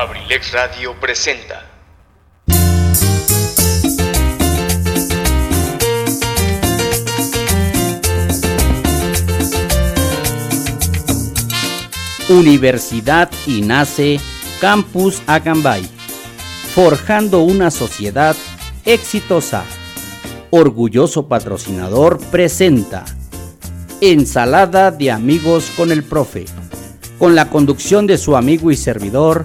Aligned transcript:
Abrilex 0.00 0.52
Radio 0.52 0.94
presenta. 1.00 1.66
Universidad 12.28 13.28
y 13.44 13.62
nace 13.62 14.20
Campus 14.60 15.20
Acambay, 15.26 15.82
forjando 16.76 17.40
una 17.40 17.72
sociedad 17.72 18.36
exitosa. 18.84 19.64
Orgulloso 20.50 21.26
patrocinador 21.26 22.20
presenta 22.30 23.04
Ensalada 24.00 24.92
de 24.92 25.10
amigos 25.10 25.72
con 25.76 25.90
el 25.90 26.04
profe, 26.04 26.44
con 27.18 27.34
la 27.34 27.50
conducción 27.50 28.06
de 28.06 28.16
su 28.16 28.36
amigo 28.36 28.70
y 28.70 28.76
servidor 28.76 29.44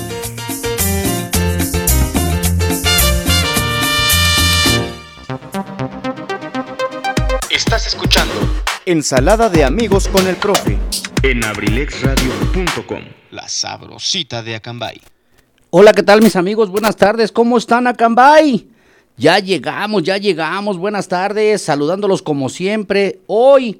Ensalada 8.91 9.47
de 9.47 9.63
amigos 9.63 10.09
con 10.09 10.27
el 10.27 10.35
profe. 10.35 10.77
en 11.23 11.45
abrilexradio.com. 11.45 12.99
La 13.31 13.47
sabrosita 13.47 14.43
de 14.43 14.55
Acambay. 14.55 14.99
Hola, 15.69 15.93
¿qué 15.93 16.03
tal 16.03 16.21
mis 16.21 16.35
amigos? 16.35 16.69
Buenas 16.69 16.97
tardes, 16.97 17.31
¿cómo 17.31 17.57
están 17.57 17.87
Acambay? 17.87 18.67
Ya 19.15 19.39
llegamos, 19.39 20.03
ya 20.03 20.17
llegamos, 20.17 20.77
buenas 20.77 21.07
tardes, 21.07 21.61
saludándolos 21.61 22.21
como 22.21 22.49
siempre. 22.49 23.21
Hoy, 23.27 23.79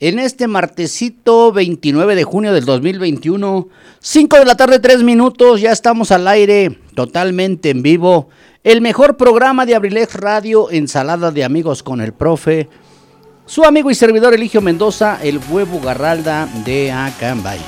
en 0.00 0.18
este 0.18 0.48
martesito 0.48 1.52
29 1.52 2.14
de 2.14 2.24
junio 2.24 2.54
del 2.54 2.64
2021, 2.64 3.68
5 4.00 4.38
de 4.38 4.44
la 4.46 4.56
tarde, 4.56 4.78
3 4.78 5.02
minutos, 5.02 5.60
ya 5.60 5.70
estamos 5.70 6.10
al 6.12 6.26
aire, 6.28 6.78
totalmente 6.94 7.68
en 7.68 7.82
vivo. 7.82 8.30
El 8.64 8.80
mejor 8.80 9.18
programa 9.18 9.66
de 9.66 9.74
Abrilex 9.74 10.14
Radio, 10.14 10.70
Ensalada 10.70 11.30
de 11.30 11.44
Amigos 11.44 11.82
con 11.82 12.00
el 12.00 12.14
Profe. 12.14 12.70
Su 13.48 13.64
amigo 13.64 13.92
y 13.92 13.94
servidor 13.94 14.34
Eligio 14.34 14.60
Mendoza, 14.60 15.20
el 15.22 15.40
huevo 15.48 15.80
garralda 15.80 16.48
de 16.64 16.90
Acambay. 16.90 17.60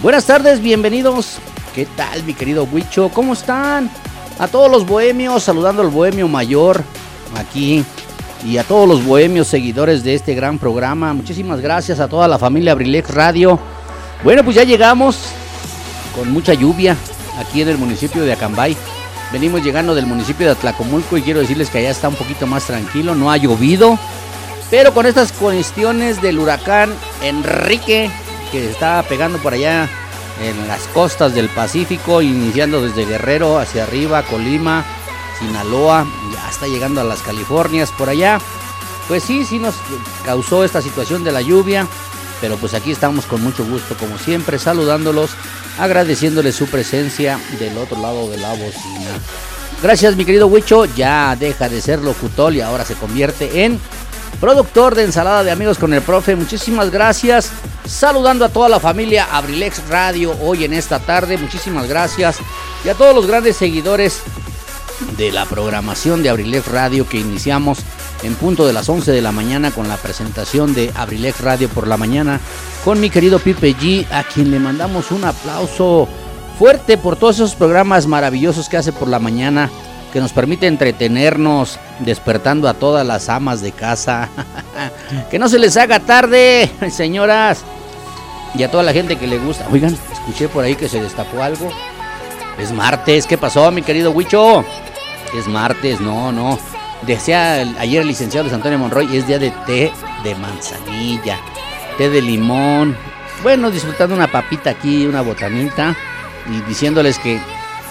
Buenas 0.00 0.26
tardes, 0.26 0.60
bienvenidos. 0.60 1.38
¿Qué 1.76 1.86
tal, 1.86 2.24
mi 2.24 2.34
querido 2.34 2.64
Huicho? 2.64 3.08
¿Cómo 3.10 3.34
están? 3.34 3.88
A 4.40 4.48
todos 4.48 4.68
los 4.68 4.84
bohemios, 4.84 5.44
saludando 5.44 5.80
al 5.80 5.90
bohemio 5.90 6.26
mayor 6.26 6.82
aquí 7.36 7.84
y 8.44 8.56
a 8.56 8.64
todos 8.64 8.88
los 8.88 9.04
bohemios 9.04 9.46
seguidores 9.46 10.02
de 10.02 10.16
este 10.16 10.34
gran 10.34 10.58
programa. 10.58 11.14
Muchísimas 11.14 11.60
gracias 11.60 12.00
a 12.00 12.08
toda 12.08 12.26
la 12.26 12.40
familia 12.40 12.72
Abrilex 12.72 13.14
Radio. 13.14 13.60
Bueno, 14.24 14.42
pues 14.42 14.56
ya 14.56 14.64
llegamos 14.64 15.18
con 16.16 16.32
mucha 16.32 16.52
lluvia 16.52 16.96
aquí 17.38 17.62
en 17.62 17.68
el 17.68 17.78
municipio 17.78 18.24
de 18.24 18.32
Acambay. 18.32 18.76
Venimos 19.32 19.62
llegando 19.62 19.94
del 19.94 20.06
municipio 20.06 20.46
de 20.46 20.52
Atlacomulco 20.52 21.16
y 21.16 21.22
quiero 21.22 21.38
decirles 21.38 21.70
que 21.70 21.78
allá 21.78 21.90
está 21.90 22.08
un 22.08 22.16
poquito 22.16 22.48
más 22.48 22.66
tranquilo, 22.66 23.14
no 23.14 23.30
ha 23.30 23.36
llovido. 23.36 23.96
Pero 24.70 24.92
con 24.92 25.06
estas 25.06 25.32
cuestiones 25.32 26.20
del 26.20 26.38
huracán 26.38 26.92
Enrique, 27.22 28.10
que 28.50 28.70
está 28.70 29.02
pegando 29.08 29.38
por 29.38 29.54
allá 29.54 29.88
en 30.42 30.68
las 30.68 30.82
costas 30.88 31.34
del 31.34 31.48
Pacífico, 31.48 32.20
iniciando 32.20 32.82
desde 32.82 33.06
Guerrero 33.06 33.58
hacia 33.58 33.84
arriba, 33.84 34.22
Colima, 34.24 34.84
Sinaloa, 35.38 36.06
ya 36.32 36.50
está 36.50 36.66
llegando 36.66 37.00
a 37.00 37.04
las 37.04 37.22
Californias 37.22 37.92
por 37.92 38.08
allá. 38.08 38.38
Pues 39.08 39.22
sí, 39.22 39.44
sí 39.44 39.58
nos 39.58 39.76
causó 40.24 40.64
esta 40.64 40.82
situación 40.82 41.22
de 41.22 41.30
la 41.30 41.42
lluvia, 41.42 41.86
pero 42.40 42.56
pues 42.56 42.74
aquí 42.74 42.90
estamos 42.90 43.24
con 43.26 43.42
mucho 43.42 43.64
gusto, 43.64 43.96
como 43.96 44.18
siempre, 44.18 44.58
saludándolos, 44.58 45.30
agradeciéndoles 45.78 46.56
su 46.56 46.66
presencia 46.66 47.38
del 47.60 47.78
otro 47.78 48.00
lado 48.00 48.28
de 48.28 48.38
la 48.38 48.50
bocina. 48.50 49.10
Gracias, 49.80 50.16
mi 50.16 50.24
querido 50.24 50.48
Huicho, 50.48 50.86
ya 50.86 51.36
deja 51.36 51.68
de 51.68 51.80
ser 51.80 52.00
locutor 52.00 52.52
y 52.52 52.62
ahora 52.62 52.84
se 52.84 52.94
convierte 52.94 53.64
en 53.64 53.78
productor 54.40 54.94
de 54.94 55.04
ensalada 55.04 55.42
de 55.44 55.50
amigos 55.50 55.78
con 55.78 55.92
el 55.94 56.02
profe. 56.02 56.36
Muchísimas 56.36 56.90
gracias. 56.90 57.50
Saludando 57.86 58.44
a 58.44 58.48
toda 58.48 58.68
la 58.68 58.80
familia 58.80 59.28
Abrilex 59.30 59.88
Radio 59.88 60.36
hoy 60.42 60.64
en 60.64 60.72
esta 60.72 60.98
tarde. 60.98 61.38
Muchísimas 61.38 61.88
gracias. 61.88 62.38
Y 62.84 62.88
a 62.88 62.94
todos 62.94 63.14
los 63.14 63.26
grandes 63.26 63.56
seguidores 63.56 64.22
de 65.16 65.30
la 65.32 65.44
programación 65.44 66.22
de 66.22 66.30
Abrilex 66.30 66.68
Radio 66.68 67.08
que 67.08 67.18
iniciamos 67.18 67.78
en 68.22 68.34
punto 68.34 68.66
de 68.66 68.72
las 68.72 68.88
11 68.88 69.12
de 69.12 69.22
la 69.22 69.32
mañana 69.32 69.70
con 69.70 69.88
la 69.88 69.96
presentación 69.96 70.74
de 70.74 70.90
Abrilex 70.94 71.40
Radio 71.40 71.68
por 71.68 71.86
la 71.86 71.96
mañana 71.96 72.40
con 72.84 73.00
mi 73.00 73.10
querido 73.10 73.38
Pipe 73.38 73.76
G, 73.76 74.06
a 74.10 74.22
quien 74.24 74.50
le 74.50 74.58
mandamos 74.58 75.10
un 75.10 75.24
aplauso 75.24 76.08
fuerte 76.58 76.96
por 76.96 77.16
todos 77.16 77.36
esos 77.36 77.54
programas 77.54 78.06
maravillosos 78.06 78.68
que 78.68 78.76
hace 78.76 78.92
por 78.92 79.08
la 79.08 79.18
mañana 79.18 79.70
que 80.12 80.20
nos 80.20 80.32
permite 80.32 80.66
entretenernos 80.66 81.78
despertando 82.00 82.68
a 82.68 82.74
todas 82.74 83.06
las 83.06 83.28
amas 83.28 83.60
de 83.60 83.72
casa. 83.72 84.28
que 85.30 85.38
no 85.38 85.48
se 85.48 85.58
les 85.58 85.76
haga 85.76 86.00
tarde, 86.00 86.70
señoras. 86.90 87.64
Y 88.54 88.62
a 88.62 88.70
toda 88.70 88.82
la 88.82 88.92
gente 88.92 89.16
que 89.16 89.26
le 89.26 89.38
gusta. 89.38 89.66
Oigan, 89.70 89.96
escuché 90.12 90.48
por 90.48 90.64
ahí 90.64 90.74
que 90.74 90.88
se 90.88 91.02
destapó 91.02 91.42
algo. 91.42 91.70
Es 92.58 92.72
martes, 92.72 93.26
¿qué 93.26 93.36
pasó, 93.36 93.70
mi 93.70 93.82
querido 93.82 94.12
Huicho? 94.12 94.64
Es 95.36 95.46
martes, 95.46 96.00
no, 96.00 96.32
no. 96.32 96.58
Decía 97.02 97.56
ayer 97.78 98.00
el 98.00 98.08
licenciado 98.08 98.44
Luis 98.44 98.54
Antonio 98.54 98.78
Monroy, 98.78 99.14
es 99.14 99.26
día 99.26 99.38
de 99.38 99.50
té 99.66 99.92
de 100.24 100.34
manzanilla, 100.36 101.38
té 101.98 102.08
de 102.08 102.22
limón. 102.22 102.96
Bueno, 103.42 103.70
disfrutando 103.70 104.14
una 104.14 104.28
papita 104.28 104.70
aquí, 104.70 105.06
una 105.06 105.20
botanita. 105.20 105.94
Y 106.50 106.60
diciéndoles 106.62 107.18
que 107.18 107.40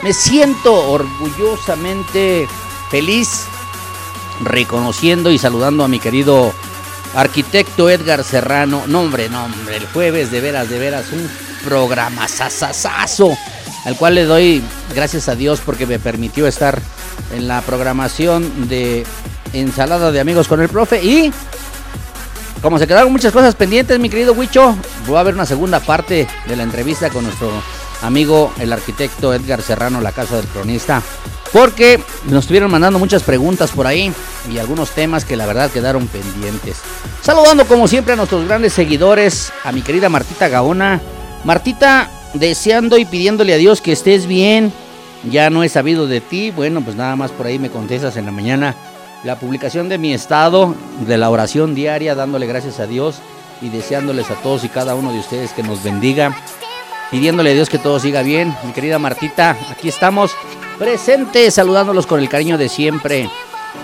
me 0.04 0.14
siento 0.14 0.74
orgullosamente 0.90 2.48
feliz 2.90 3.46
reconociendo 4.44 5.32
y 5.32 5.38
saludando 5.38 5.84
a 5.84 5.88
mi 5.88 6.00
querido 6.00 6.54
arquitecto 7.16 7.90
Edgar 7.90 8.24
Serrano. 8.24 8.84
No, 8.88 9.02
hombre, 9.02 9.30
no, 9.30 9.46
hombre, 9.46 9.78
el 9.78 9.88
jueves 9.88 10.32
de 10.32 10.42
veras, 10.42 10.70
de 10.70 10.80
veras, 10.80 11.12
un 11.12 11.30
programa 11.64 12.28
sasasazo, 12.28 13.38
al 13.86 13.96
cual 13.98 14.16
le 14.16 14.26
doy 14.26 14.62
gracias 14.94 15.30
a 15.30 15.36
Dios 15.36 15.62
porque 15.66 15.86
me 15.86 16.00
permitió 16.00 16.48
estar 16.48 16.80
en 17.34 17.48
la 17.48 17.62
programación 17.62 18.68
de 18.68 19.06
Ensalada 19.54 20.12
de 20.12 20.20
Amigos 20.20 20.48
con 20.48 20.62
el 20.62 20.70
Profe 20.70 21.04
y 21.04 21.32
como 22.62 22.80
se 22.80 22.88
quedaron 22.88 23.12
muchas 23.12 23.32
cosas 23.32 23.54
pendientes, 23.54 24.00
mi 24.00 24.10
querido 24.10 24.34
Huicho, 24.34 24.76
voy 25.08 25.18
a 25.18 25.24
ver 25.24 25.36
una 25.36 25.46
segunda 25.46 25.80
parte 25.80 26.28
de 26.48 26.56
la 26.56 26.64
entrevista 26.64 27.10
con 27.10 27.24
nuestro 27.24 27.52
amigo, 28.02 28.52
el 28.60 28.74
arquitecto 28.74 29.34
Edgar 29.34 29.62
Serrano, 29.62 30.02
la 30.02 30.12
casa 30.12 30.38
del 30.38 30.46
cronista, 30.48 31.02
porque 31.52 32.00
nos 32.26 32.44
estuvieron 32.44 32.72
mandando 32.72 33.00
muchas 33.00 33.24
preguntas 33.24 33.72
por 33.72 33.88
ahí 33.88 34.12
y 34.52 34.58
algunos 34.58 34.92
temas 34.92 35.26
que 35.26 35.36
la 35.36 35.46
verdad 35.46 35.72
quedaron 35.72 36.08
pendientes. 36.08 36.78
Saludando 37.22 37.66
como 37.66 37.88
siempre 37.88 38.14
a 38.14 38.16
nuestros 38.16 38.46
grandes 38.48 38.74
seguidores, 38.74 39.52
a 39.64 39.72
mi 39.72 39.82
querida 39.82 40.10
Martita 40.10 40.48
Gaona. 40.48 41.02
Martita, 41.44 42.10
deseando 42.34 42.98
y 42.98 43.06
pidiéndole 43.06 43.54
a 43.54 43.58
Dios 43.58 43.82
que 43.82 43.92
estés 43.92 44.28
bien. 44.28 44.74
Ya 45.32 45.50
no 45.50 45.64
he 45.64 45.70
sabido 45.70 46.08
de 46.08 46.22
ti. 46.22 46.52
Bueno, 46.52 46.82
pues 46.82 46.96
nada 46.96 47.16
más 47.16 47.32
por 47.32 47.46
ahí 47.48 47.58
me 47.58 47.70
contestas 47.70 48.18
en 48.18 48.26
la 48.26 48.32
mañana 48.32 48.76
la 49.26 49.40
publicación 49.40 49.90
de 49.90 49.98
mi 49.98 50.14
estado, 50.14 50.76
de 51.08 51.18
la 51.18 51.32
oración 51.32 51.74
diaria, 51.74 52.14
dándole 52.14 52.46
gracias 52.46 52.80
a 52.80 52.86
Dios 52.86 53.16
y 53.60 53.70
deseándoles 53.70 54.30
a 54.30 54.36
todos 54.36 54.64
y 54.64 54.70
cada 54.70 54.94
uno 54.94 55.12
de 55.12 55.20
ustedes 55.20 55.52
que 55.52 55.64
nos 55.64 55.84
bendiga, 55.84 56.38
pidiéndole 57.12 57.52
a 57.52 57.54
Dios 57.54 57.70
que 57.70 57.78
todo 57.78 58.00
siga 58.00 58.22
bien. 58.22 58.56
Mi 58.64 58.72
querida 58.72 59.00
Martita, 59.00 59.58
aquí 59.70 59.90
estamos 59.90 60.36
presentes, 60.78 61.54
saludándolos 61.54 62.08
con 62.08 62.20
el 62.20 62.30
cariño 62.30 62.58
de 62.58 62.70
siempre. 62.70 63.30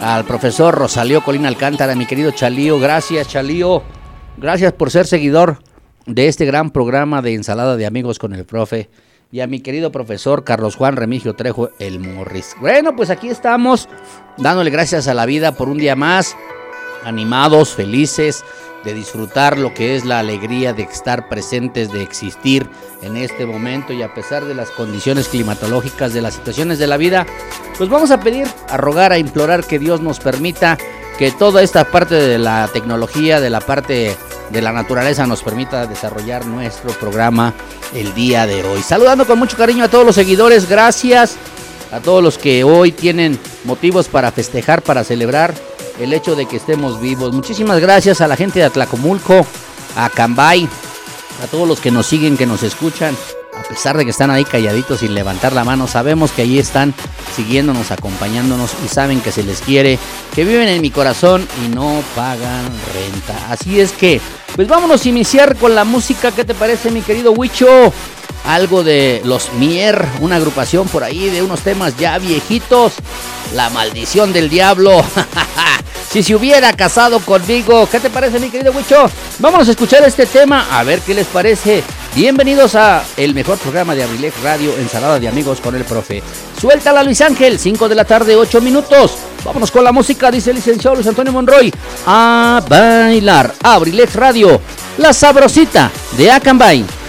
Al 0.02 0.26
profesor 0.26 0.74
Rosalío 0.74 1.24
Colina 1.24 1.48
Alcántara, 1.48 1.96
mi 1.96 2.06
querido 2.06 2.32
Chalío, 2.32 2.80
gracias 2.80 3.28
Chalío, 3.28 3.84
gracias 4.38 4.74
por 4.74 4.90
ser 4.90 5.06
seguidor 5.06 5.60
de 6.06 6.28
este 6.28 6.46
gran 6.46 6.72
programa 6.72 7.22
de 7.22 7.36
ensalada 7.36 7.76
de 7.78 7.86
amigos 7.86 8.18
con 8.18 8.34
el 8.34 8.46
profe. 8.46 8.90
Y 9.32 9.40
a 9.40 9.48
mi 9.48 9.62
querido 9.62 9.92
profesor 9.92 10.44
Carlos 10.44 10.76
Juan 10.76 10.96
Remigio 10.98 11.36
Trejo, 11.36 11.70
el 11.80 12.00
Morris. 12.00 12.56
Bueno, 12.60 12.96
pues 12.96 13.10
aquí 13.10 13.30
estamos 13.30 13.88
dándole 14.38 14.72
gracias 14.72 15.08
a 15.08 15.14
la 15.14 15.26
vida 15.26 15.54
por 15.54 15.70
un 15.70 15.78
día 15.78 15.96
más, 15.96 16.36
animados, 17.06 17.74
felices, 17.74 18.44
de 18.84 18.94
disfrutar 18.94 19.58
lo 19.58 19.74
que 19.74 19.96
es 19.96 20.06
la 20.06 20.20
alegría 20.20 20.74
de 20.74 20.84
estar 20.84 21.30
presentes, 21.30 21.92
de 21.92 22.02
existir 22.02 22.70
en 23.02 23.18
este 23.18 23.46
momento 23.46 23.94
y 23.94 24.02
a 24.02 24.14
pesar 24.14 24.46
de 24.46 24.56
las 24.56 24.70
condiciones 24.72 25.28
climatológicas, 25.28 26.14
de 26.14 26.22
las 26.22 26.34
situaciones 26.34 26.80
de 26.80 26.88
la 26.88 26.98
vida, 26.98 27.26
pues 27.78 27.90
vamos 27.90 28.12
a 28.12 28.20
pedir, 28.20 28.48
a 28.70 28.78
rogar, 28.78 29.12
a 29.12 29.18
implorar 29.18 29.64
que 29.64 29.80
Dios 29.80 30.02
nos 30.02 30.20
permita 30.20 30.78
que 31.18 31.32
toda 31.32 31.62
esta 31.62 31.86
parte 31.86 32.16
de 32.16 32.40
la 32.40 32.68
tecnología, 32.72 33.40
de 33.40 33.50
la 33.50 33.62
parte 33.62 34.16
de 34.50 34.62
la 34.62 34.72
naturaleza 34.72 35.26
nos 35.28 35.44
permita 35.44 35.86
desarrollar 35.86 36.46
nuestro 36.46 36.92
programa 36.92 37.54
el 37.94 38.14
día 38.14 38.46
de 38.46 38.64
hoy. 38.64 38.82
Saludando 38.82 39.26
con 39.26 39.40
mucho 39.40 39.58
cariño 39.58 39.84
a 39.84 39.88
todos 39.88 40.06
los 40.06 40.16
seguidores, 40.16 40.68
gracias 40.68 41.38
a 41.92 42.00
todos 42.00 42.24
los 42.24 42.38
que 42.38 42.64
hoy 42.64 42.92
tienen 42.92 43.38
motivos 43.66 44.08
para 44.08 44.32
festejar, 44.32 44.82
para 44.82 45.04
celebrar 45.04 45.54
el 46.00 46.14
hecho 46.14 46.36
de 46.36 46.46
que 46.46 46.58
estemos 46.58 47.00
vivos. 47.02 47.34
Muchísimas 47.34 47.80
gracias 47.80 48.22
a 48.22 48.28
la 48.28 48.36
gente 48.36 48.60
de 48.60 48.66
Atlacomulco, 48.66 49.46
a 49.96 50.10
Cambay, 50.10 50.68
a 51.44 51.48
todos 51.48 51.68
los 51.68 51.80
que 51.80 51.92
nos 51.92 52.08
siguen, 52.08 52.38
que 52.38 52.46
nos 52.46 52.64
escuchan. 52.64 53.16
A 53.58 53.64
pesar 53.64 53.98
de 53.98 54.06
que 54.06 54.12
están 54.12 54.32
ahí 54.32 54.44
calladitos 54.44 55.02
sin 55.02 55.14
levantar 55.14 55.54
la 55.54 55.64
mano, 55.64 55.88
sabemos 55.88 56.32
que 56.32 56.42
ahí 56.42 56.58
están 56.58 56.94
siguiéndonos, 57.36 57.92
acompañándonos 57.92 58.72
y 58.84 58.88
saben 58.88 59.22
que 59.22 59.32
se 59.32 59.44
les 59.44 59.62
quiere, 59.62 60.00
que 60.34 60.46
viven 60.46 60.68
en 60.68 60.82
mi 60.82 60.90
corazón 60.90 61.48
y 61.64 61.70
no 61.70 62.02
pagan 62.16 62.66
renta. 62.94 63.52
Así 63.52 63.80
es 63.80 63.92
que, 63.92 64.20
pues 64.56 64.68
vámonos 64.68 65.06
a 65.06 65.10
iniciar 65.10 65.58
con 65.58 65.76
la 65.76 65.84
música. 65.84 66.32
¿Qué 66.32 66.44
te 66.44 66.56
parece, 66.56 66.92
mi 66.92 67.02
querido 67.02 67.34
Huicho? 67.34 67.94
Algo 68.46 68.84
de 68.84 69.22
los 69.24 69.54
Mier, 69.54 70.06
una 70.20 70.38
agrupación 70.38 70.88
por 70.88 71.04
ahí 71.04 71.30
de 71.30 71.44
unos 71.44 71.62
temas 71.62 71.96
ya 71.98 72.18
viejitos. 72.18 72.94
La 73.54 73.70
maldición 73.70 74.34
del 74.34 74.50
diablo. 74.50 75.04
si 76.12 76.24
se 76.24 76.36
hubiera 76.36 76.74
casado 76.74 77.20
conmigo. 77.20 77.88
¿Qué 77.90 78.00
te 78.00 78.10
parece, 78.10 78.40
mi 78.40 78.50
querido 78.50 78.74
Huicho? 78.74 79.10
Vámonos 79.40 79.68
a 79.70 79.72
escuchar 79.72 80.04
este 80.04 80.26
tema, 80.26 80.68
a 80.78 80.84
ver 80.84 81.00
qué 81.00 81.14
les 81.14 81.28
parece. 81.28 81.84
Bienvenidos 82.14 82.76
a 82.76 83.04
el 83.16 83.34
mejor 83.34 83.58
programa 83.58 83.96
de 83.96 84.04
Abrilex 84.04 84.42
Radio, 84.42 84.78
Ensalada 84.78 85.20
de 85.20 85.30
Amigos 85.30 85.62
con 85.62 85.74
el 85.76 85.86
Profe. 85.86 86.22
Suéltala 86.60 87.04
Luis 87.04 87.22
Ángel, 87.22 87.58
5 87.58 87.88
de 87.88 87.96
la 87.96 88.04
tarde, 88.04 88.36
8 88.36 88.60
minutos. 88.60 89.14
Vámonos 89.46 89.72
con 89.72 89.86
la 89.86 89.94
música, 89.94 90.30
dice 90.30 90.50
el 90.50 90.58
licenciado 90.58 90.96
Luis 90.96 91.08
Antonio 91.08 91.32
Monroy. 91.32 91.74
A 92.06 92.62
bailar. 92.68 93.54
Abrilex 93.64 94.14
Radio, 94.16 94.60
la 94.98 95.14
sabrosita 95.14 95.90
de 96.18 96.30
Acambay. 96.30 97.01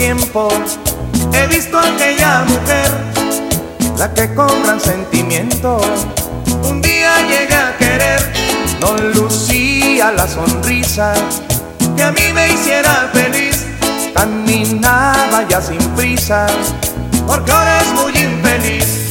He 0.00 1.46
visto 1.48 1.76
a 1.76 1.82
aquella 1.82 2.44
mujer, 2.44 2.90
la 3.96 4.14
que 4.14 4.32
con 4.32 4.62
gran 4.62 4.80
sentimiento 4.80 5.80
un 6.62 6.80
día 6.80 7.10
llega 7.26 7.68
a 7.68 7.76
querer, 7.76 8.32
no 8.80 8.96
lucía 8.96 10.12
la 10.12 10.28
sonrisa 10.28 11.14
que 11.96 12.02
a 12.04 12.12
mí 12.12 12.32
me 12.32 12.52
hiciera 12.52 13.10
feliz, 13.12 13.66
caminaba 14.14 15.46
ya 15.48 15.60
sin 15.60 15.78
prisa, 15.96 16.46
porque 17.26 17.50
ahora 17.50 17.80
es 17.80 17.92
muy 17.92 18.12
infeliz. 18.12 19.08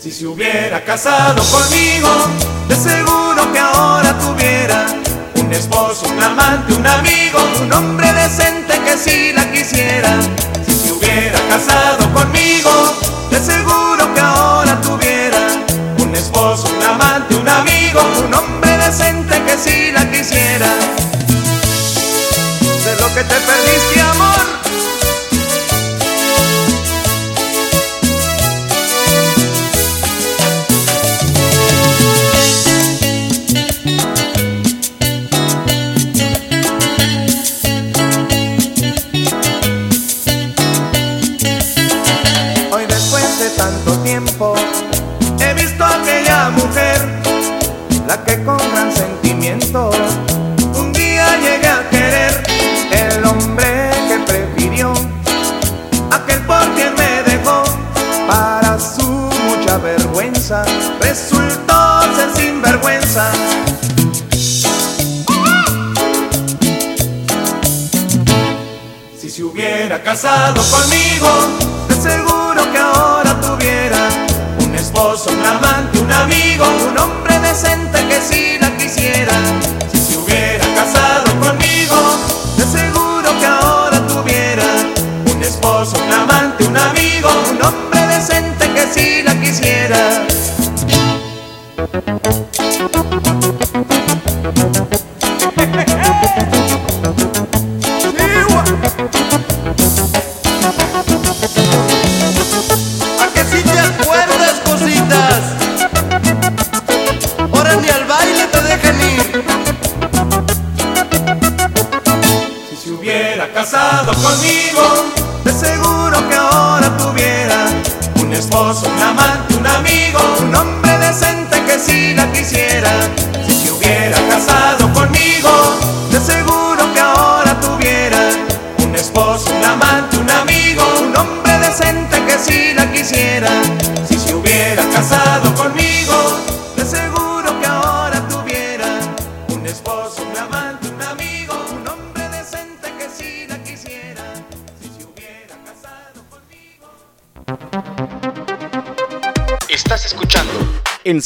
Si 0.00 0.10
se 0.10 0.26
hubiera 0.26 0.84
casado 0.84 1.42
conmigo, 1.44 2.08
de 2.68 2.74
seguro 2.74 3.52
que 3.52 3.58
ahora 3.60 4.18
tuviera 4.18 4.95
un 5.46 5.52
esposo, 5.52 6.06
un 6.08 6.20
amante, 6.20 6.74
un 6.74 6.84
amigo, 6.84 7.38
un 7.60 7.72
hombre 7.72 8.12
decente 8.12 8.74
que 8.84 8.98
si 8.98 9.32
la 9.32 9.50
quisiera. 9.52 10.18
Si 10.66 10.74
se 10.74 10.92
hubiera 10.92 11.38
casado 11.48 12.12
conmigo, 12.12 12.70
de 13.30 13.38
seguro 13.38 14.12
que 14.12 14.20
ahora 14.20 14.80
tuviera 14.80 15.38
un 15.98 16.14
esposo, 16.16 16.68
un 16.76 16.82
amante, 16.82 17.36
un 17.36 17.48
amigo, 17.48 18.00
un 18.26 18.34
hombre 18.34 18.76
decente 18.78 19.40
que 19.44 19.56
si 19.56 19.92
la 19.92 20.10
quisiera. 20.10 20.66
De 22.84 22.96
lo 23.00 23.06
que 23.14 23.22
te 23.22 23.36
perdiste, 23.48 24.00
amor. 24.00 24.65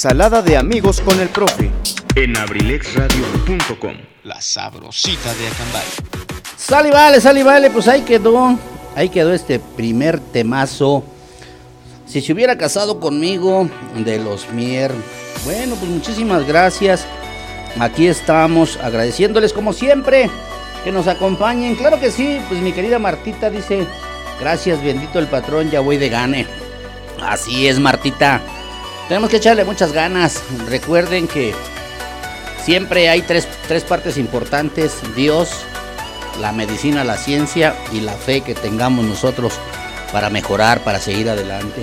Ensalada 0.02 0.40
de 0.40 0.57
amigos 0.57 0.99
con 1.02 1.21
el 1.21 1.28
profe. 1.28 1.71
en 2.14 2.35
abrilexradio.com. 2.35 3.97
La 4.25 4.40
sabrosita 4.40 5.35
de 5.35 5.47
Acambay. 5.47 5.85
Sale 6.57 6.88
y 6.88 6.90
vale, 6.90 7.21
sale 7.21 7.40
y 7.40 7.42
vale, 7.42 7.69
pues 7.69 7.87
ahí 7.87 8.00
quedó. 8.00 8.59
Ahí 8.97 9.11
quedó 9.11 9.35
este 9.35 9.59
primer 9.59 10.19
temazo. 10.19 11.04
Si 12.07 12.23
se 12.23 12.33
hubiera 12.33 12.57
casado 12.57 12.99
conmigo 12.99 13.69
de 13.95 14.19
los 14.19 14.50
Mier. 14.52 14.90
Bueno, 15.45 15.75
pues 15.75 15.90
muchísimas 15.90 16.47
gracias. 16.47 17.04
Aquí 17.78 18.07
estamos 18.07 18.78
agradeciéndoles 18.78 19.52
como 19.52 19.75
siempre 19.75 20.30
que 20.83 20.92
nos 20.92 21.09
acompañen. 21.09 21.76
Claro 21.76 22.00
que 22.00 22.11
sí, 22.11 22.40
pues 22.49 22.62
mi 22.62 22.73
querida 22.73 22.99
Martita 22.99 23.50
dice, 23.50 23.87
gracias 24.40 24.83
bendito 24.83 25.19
el 25.19 25.26
patrón, 25.26 25.71
ya 25.71 25.80
voy 25.80 25.99
de 25.99 26.09
gane. 26.09 26.47
Así 27.21 27.69
es, 27.69 27.78
Martita. 27.78 28.40
Tenemos 29.11 29.29
que 29.29 29.38
echarle 29.38 29.64
muchas 29.64 29.90
ganas. 29.90 30.40
Recuerden 30.69 31.26
que 31.26 31.52
siempre 32.64 33.09
hay 33.09 33.23
tres, 33.23 33.49
tres 33.67 33.83
partes 33.83 34.17
importantes. 34.17 34.99
Dios, 35.17 35.50
la 36.40 36.52
medicina, 36.52 37.02
la 37.02 37.17
ciencia 37.17 37.75
y 37.93 38.02
la 38.02 38.12
fe 38.12 38.43
que 38.43 38.55
tengamos 38.55 39.05
nosotros 39.05 39.55
para 40.12 40.31
mejorar, 40.31 40.85
para 40.85 41.00
seguir 41.00 41.29
adelante. 41.29 41.83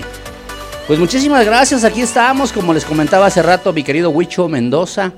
Pues 0.86 0.98
muchísimas 0.98 1.44
gracias, 1.44 1.84
aquí 1.84 2.00
estamos, 2.00 2.50
como 2.50 2.72
les 2.72 2.86
comentaba 2.86 3.26
hace 3.26 3.42
rato 3.42 3.74
mi 3.74 3.84
querido 3.84 4.08
Huicho 4.08 4.48
Mendoza, 4.48 5.12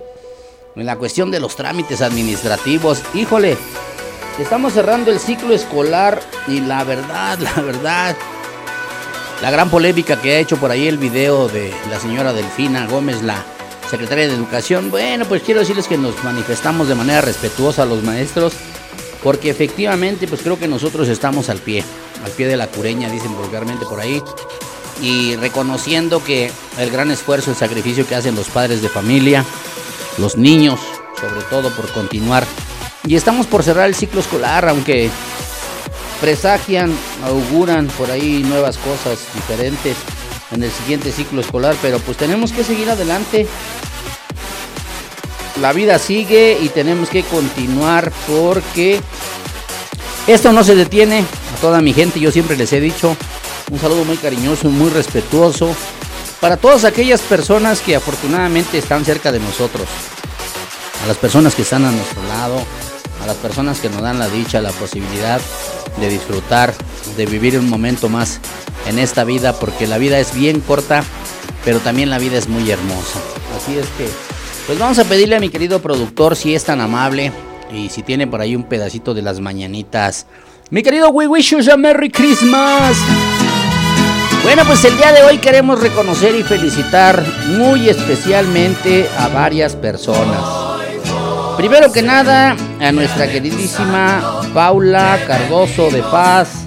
en 0.75 0.87
la 0.87 0.97
cuestión 0.97 1.31
de 1.31 1.39
los 1.39 1.55
trámites 1.55 2.03
administrativos. 2.03 3.05
Híjole, 3.15 3.57
estamos 4.41 4.73
cerrando 4.73 5.13
el 5.13 5.21
ciclo 5.21 5.55
escolar 5.55 6.19
y 6.49 6.59
la 6.59 6.83
verdad, 6.83 7.39
la 7.39 7.63
verdad, 7.63 8.17
la 9.43 9.51
gran 9.51 9.71
polémica 9.71 10.21
que 10.21 10.37
ha 10.37 10.39
hecho 10.39 10.59
por 10.59 10.71
ahí 10.71 10.87
el 10.87 10.99
video 10.99 11.49
de 11.49 11.73
la 11.91 11.99
señora 11.99 12.33
Delfina 12.33 12.87
Gómez, 12.87 13.23
la 13.23 13.45
secretaria 13.91 14.29
de 14.29 14.35
Educación. 14.35 14.91
Bueno, 14.91 15.25
pues 15.25 15.43
quiero 15.43 15.61
decirles 15.61 15.89
que 15.89 15.97
nos 15.97 16.23
manifestamos 16.23 16.89
de 16.89 16.95
manera 16.95 17.23
respetuosa 17.23 17.83
a 17.83 17.87
los 17.87 18.03
maestros, 18.03 18.53
porque 19.23 19.51
efectivamente, 19.51 20.29
pues 20.29 20.43
creo 20.43 20.59
que 20.59 20.69
nosotros 20.69 21.09
estamos 21.09 21.49
al 21.49 21.59
pie, 21.59 21.83
al 22.25 22.31
pie 22.33 22.49
de 22.49 22.57
la 22.57 22.67
cureña, 22.67 23.09
dicen 23.09 23.35
vulgarmente 23.35 23.87
por 23.87 24.01
ahí, 24.01 24.23
y 25.01 25.37
reconociendo 25.37 26.23
que 26.23 26.51
el 26.79 26.91
gran 26.91 27.11
esfuerzo, 27.11 27.51
el 27.51 27.57
sacrificio 27.57 28.07
que 28.07 28.15
hacen 28.15 28.35
los 28.35 28.49
padres 28.49 28.83
de 28.83 28.91
familia, 28.91 29.45
los 30.19 30.37
niños, 30.37 30.79
sobre 31.19 31.43
todo 31.45 31.71
por 31.71 31.91
continuar. 31.93 32.47
Y 33.07 33.17
estamos 33.17 33.47
por 33.47 33.63
cerrar 33.63 33.87
el 33.87 33.95
ciclo 33.95 34.21
escolar, 34.21 34.69
aunque 34.69 35.09
presagian, 36.21 36.93
auguran 37.25 37.87
por 37.89 38.11
ahí 38.11 38.43
nuevas 38.45 38.79
cosas 38.79 39.19
diferentes 39.35 39.97
en 40.51 40.63
el 40.63 40.71
siguiente 40.71 41.13
ciclo 41.13 41.41
escolar, 41.41 41.77
pero 41.81 41.99
pues 41.99 42.17
tenemos 42.17 42.53
que 42.53 42.65
seguir 42.65 42.91
adelante. 42.91 43.47
La 45.61 45.73
vida 45.73 45.99
sigue 45.99 46.59
y 46.61 46.69
tenemos 46.69 47.09
que 47.09 47.23
continuar 47.23 48.13
porque 48.27 49.01
esto 50.27 50.53
no 50.53 50.65
se 50.65 50.75
detiene. 50.75 51.21
A 51.21 51.61
toda 51.61 51.81
mi 51.81 51.93
gente, 51.93 52.21
yo 52.21 52.31
siempre 52.31 52.57
les 52.57 52.73
he 52.73 52.81
dicho 52.81 53.17
un 53.71 53.79
saludo 53.79 54.05
muy 54.05 54.17
cariñoso 54.17 54.69
muy 54.69 54.91
respetuoso 54.91 55.75
para 56.41 56.57
todas 56.57 56.85
aquellas 56.85 57.21
personas 57.21 57.81
que 57.81 57.95
afortunadamente 57.95 58.79
están 58.79 59.05
cerca 59.05 59.31
de 59.31 59.39
nosotros, 59.39 59.87
a 61.05 61.07
las 61.07 61.17
personas 61.19 61.55
que 61.55 61.63
están 61.63 61.85
a 61.85 61.93
nuestro 61.93 62.23
lado, 62.25 62.65
a 63.23 63.27
las 63.27 63.37
personas 63.37 63.81
que 63.81 63.89
nos 63.89 64.03
dan 64.03 64.19
la 64.19 64.29
dicha, 64.29 64.61
la 64.61 64.73
posibilidad 64.73 65.41
de 65.99 66.09
disfrutar, 66.09 66.75
de 67.17 67.27
vivir 67.27 67.59
un 67.59 67.69
momento 67.69 68.09
más 68.09 68.41
en 68.87 68.99
esta 68.99 69.25
vida, 69.25 69.53
porque 69.53 69.87
la 69.87 69.99
vida 69.99 70.19
es 70.19 70.35
bien 70.35 70.61
corta, 70.61 71.05
pero 71.65 71.81
también 71.81 72.11
la 72.11 72.19
vida 72.19 72.39
es 72.39 72.49
muy 72.49 72.71
hermosa. 72.71 73.21
Así 73.57 73.79
es 73.79 73.87
que, 73.99 74.09
pues 74.67 74.79
vamos 74.79 74.99
a 74.99 75.05
pedirle 75.05 75.37
a 75.37 75.41
mi 75.41 75.51
querido 75.51 75.81
productor 75.81 76.37
si 76.37 76.55
es 76.55 76.65
tan 76.65 76.81
amable 76.81 77.33
y 77.73 77.89
si 77.91 78.03
tiene 78.03 78.27
por 78.27 78.41
ahí 78.41 78.57
un 78.57 78.65
pedacito 78.65 79.15
de 79.15 79.23
las 79.23 79.41
mañanitas. 79.41 80.27
Mi 80.71 80.83
querido 80.83 81.11
We 81.11 81.27
Wish 81.27 81.51
You 81.51 81.73
a 81.73 81.77
Merry 81.77 82.11
Christmas. 82.11 82.97
Bueno, 84.43 84.63
pues 84.65 84.85
el 84.85 84.97
día 84.97 85.13
de 85.13 85.23
hoy 85.23 85.39
queremos 85.39 85.81
reconocer 85.81 86.35
y 86.35 86.43
felicitar 86.43 87.23
muy 87.49 87.89
especialmente 87.89 89.09
a 89.19 89.29
varias 89.29 89.77
personas. 89.77 90.70
Primero 91.61 91.93
que 91.93 92.01
nada, 92.01 92.57
a 92.81 92.91
nuestra 92.91 93.31
queridísima 93.31 94.41
Paula 94.55 95.19
Cardoso 95.27 95.91
de 95.91 96.03
Paz, 96.03 96.67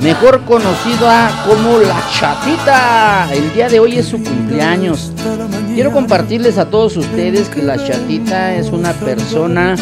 mejor 0.00 0.44
conocida 0.44 1.46
como 1.48 1.78
La 1.78 1.96
Chatita. 2.12 3.26
El 3.32 3.54
día 3.54 3.70
de 3.70 3.80
hoy 3.80 3.96
es 3.96 4.04
su 4.04 4.22
cumpleaños. 4.22 5.12
Quiero 5.74 5.92
compartirles 5.92 6.58
a 6.58 6.66
todos 6.66 6.94
ustedes 6.98 7.48
que 7.48 7.62
La 7.62 7.78
Chatita 7.78 8.54
es 8.54 8.68
una 8.68 8.92
persona 8.92 9.76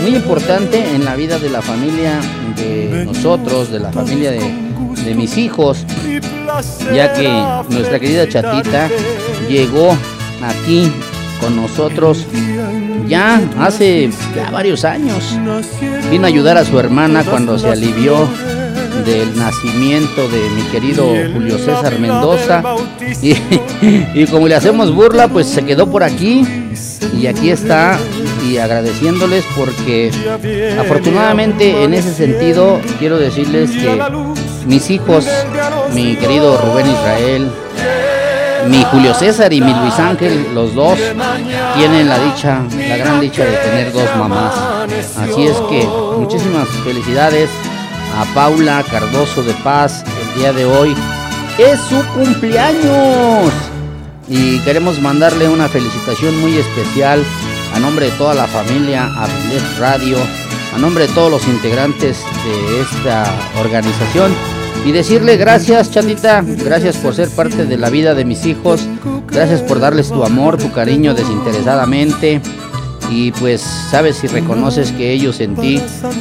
muy 0.00 0.14
importante 0.14 0.94
en 0.94 1.04
la 1.04 1.16
vida 1.16 1.40
de 1.40 1.50
la 1.50 1.60
familia 1.60 2.20
de 2.54 3.06
nosotros, 3.06 3.72
de 3.72 3.80
la 3.80 3.90
familia 3.90 4.30
de, 4.30 4.38
de 5.04 5.14
mis 5.16 5.36
hijos, 5.36 5.84
ya 6.94 7.12
que 7.14 7.28
nuestra 7.68 7.98
querida 7.98 8.28
Chatita 8.28 8.88
llegó 9.48 9.98
aquí 10.40 10.92
con 11.40 11.56
nosotros 11.56 12.26
ya 13.06 13.40
hace 13.58 14.10
ya 14.34 14.50
varios 14.50 14.84
años. 14.84 15.38
Vino 16.10 16.24
a 16.24 16.28
ayudar 16.28 16.56
a 16.56 16.64
su 16.64 16.78
hermana 16.78 17.24
cuando 17.24 17.58
se 17.58 17.68
alivió 17.68 18.28
del 19.04 19.36
nacimiento 19.36 20.28
de 20.28 20.50
mi 20.50 20.62
querido 20.70 21.04
Julio 21.32 21.58
César 21.58 21.98
Mendoza. 21.98 22.62
Y, 23.22 23.34
y, 24.14 24.26
como 24.26 24.48
le 24.48 24.54
hacemos 24.54 24.94
burla, 24.94 25.28
pues 25.28 25.46
se 25.46 25.64
quedó 25.64 25.90
por 25.90 26.02
aquí. 26.02 26.46
Y 27.18 27.26
aquí 27.26 27.50
está. 27.50 27.98
Y 28.48 28.58
agradeciéndoles 28.58 29.44
porque 29.56 30.10
afortunadamente 30.78 31.82
en 31.82 31.94
ese 31.94 32.12
sentido 32.12 32.78
quiero 32.98 33.18
decirles 33.18 33.70
que 33.70 33.98
mis 34.66 34.90
hijos, 34.90 35.26
mi 35.94 36.16
querido 36.16 36.58
Rubén 36.58 36.86
Israel, 36.86 37.50
mi 38.68 38.84
Julio 38.84 39.14
César 39.14 39.52
y 39.52 39.60
mi 39.60 39.72
Luis 39.72 39.98
Ángel, 39.98 40.46
los 40.54 40.74
dos, 40.74 40.98
tienen 41.76 42.08
la 42.08 42.18
dicha, 42.18 42.62
la 42.88 42.96
gran 42.96 43.20
dicha 43.20 43.44
de 43.44 43.56
tener 43.56 43.92
dos 43.92 44.08
mamás. 44.16 44.54
Así 45.18 45.46
es 45.46 45.56
que 45.68 45.86
muchísimas 46.18 46.68
felicidades 46.84 47.50
a 48.18 48.24
Paula 48.34 48.82
Cardoso 48.90 49.42
de 49.42 49.52
Paz 49.54 50.04
el 50.22 50.40
día 50.40 50.52
de 50.52 50.64
hoy. 50.64 50.94
Es 51.58 51.80
su 51.80 52.02
cumpleaños. 52.14 53.52
Y 54.28 54.58
queremos 54.60 55.00
mandarle 55.00 55.48
una 55.48 55.68
felicitación 55.68 56.40
muy 56.40 56.56
especial 56.56 57.22
a 57.74 57.78
nombre 57.78 58.06
de 58.06 58.12
toda 58.12 58.34
la 58.34 58.46
familia 58.46 59.06
Abrilet 59.16 59.78
Radio, 59.78 60.16
a 60.74 60.78
nombre 60.78 61.06
de 61.06 61.12
todos 61.12 61.30
los 61.30 61.46
integrantes 61.46 62.24
de 62.44 62.80
esta 62.80 63.24
organización 63.60 64.34
y 64.84 64.92
decirle 64.92 65.36
gracias, 65.36 65.90
Chandita, 65.90 66.42
gracias 66.42 66.96
por 66.96 67.14
ser 67.14 67.28
parte 67.30 67.64
de 67.64 67.76
la 67.76 67.90
vida 67.90 68.14
de 68.14 68.24
mis 68.24 68.44
hijos, 68.46 68.86
gracias 69.26 69.62
por 69.62 69.80
darles 69.80 70.08
tu 70.08 70.24
amor, 70.24 70.58
tu 70.58 70.70
cariño 70.72 71.14
desinteresadamente 71.14 72.40
y 73.10 73.32
pues 73.32 73.60
sabes 73.60 74.22
y 74.24 74.26
reconoces 74.26 74.90
que 74.92 75.12
ellos 75.12 75.40
en 75.40 75.54
ti 75.56 75.80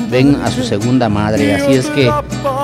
ven 0.10 0.38
a 0.44 0.52
su 0.52 0.64
segunda 0.64 1.10
madre. 1.10 1.56
Así 1.56 1.74
es 1.74 1.88
que 1.88 2.12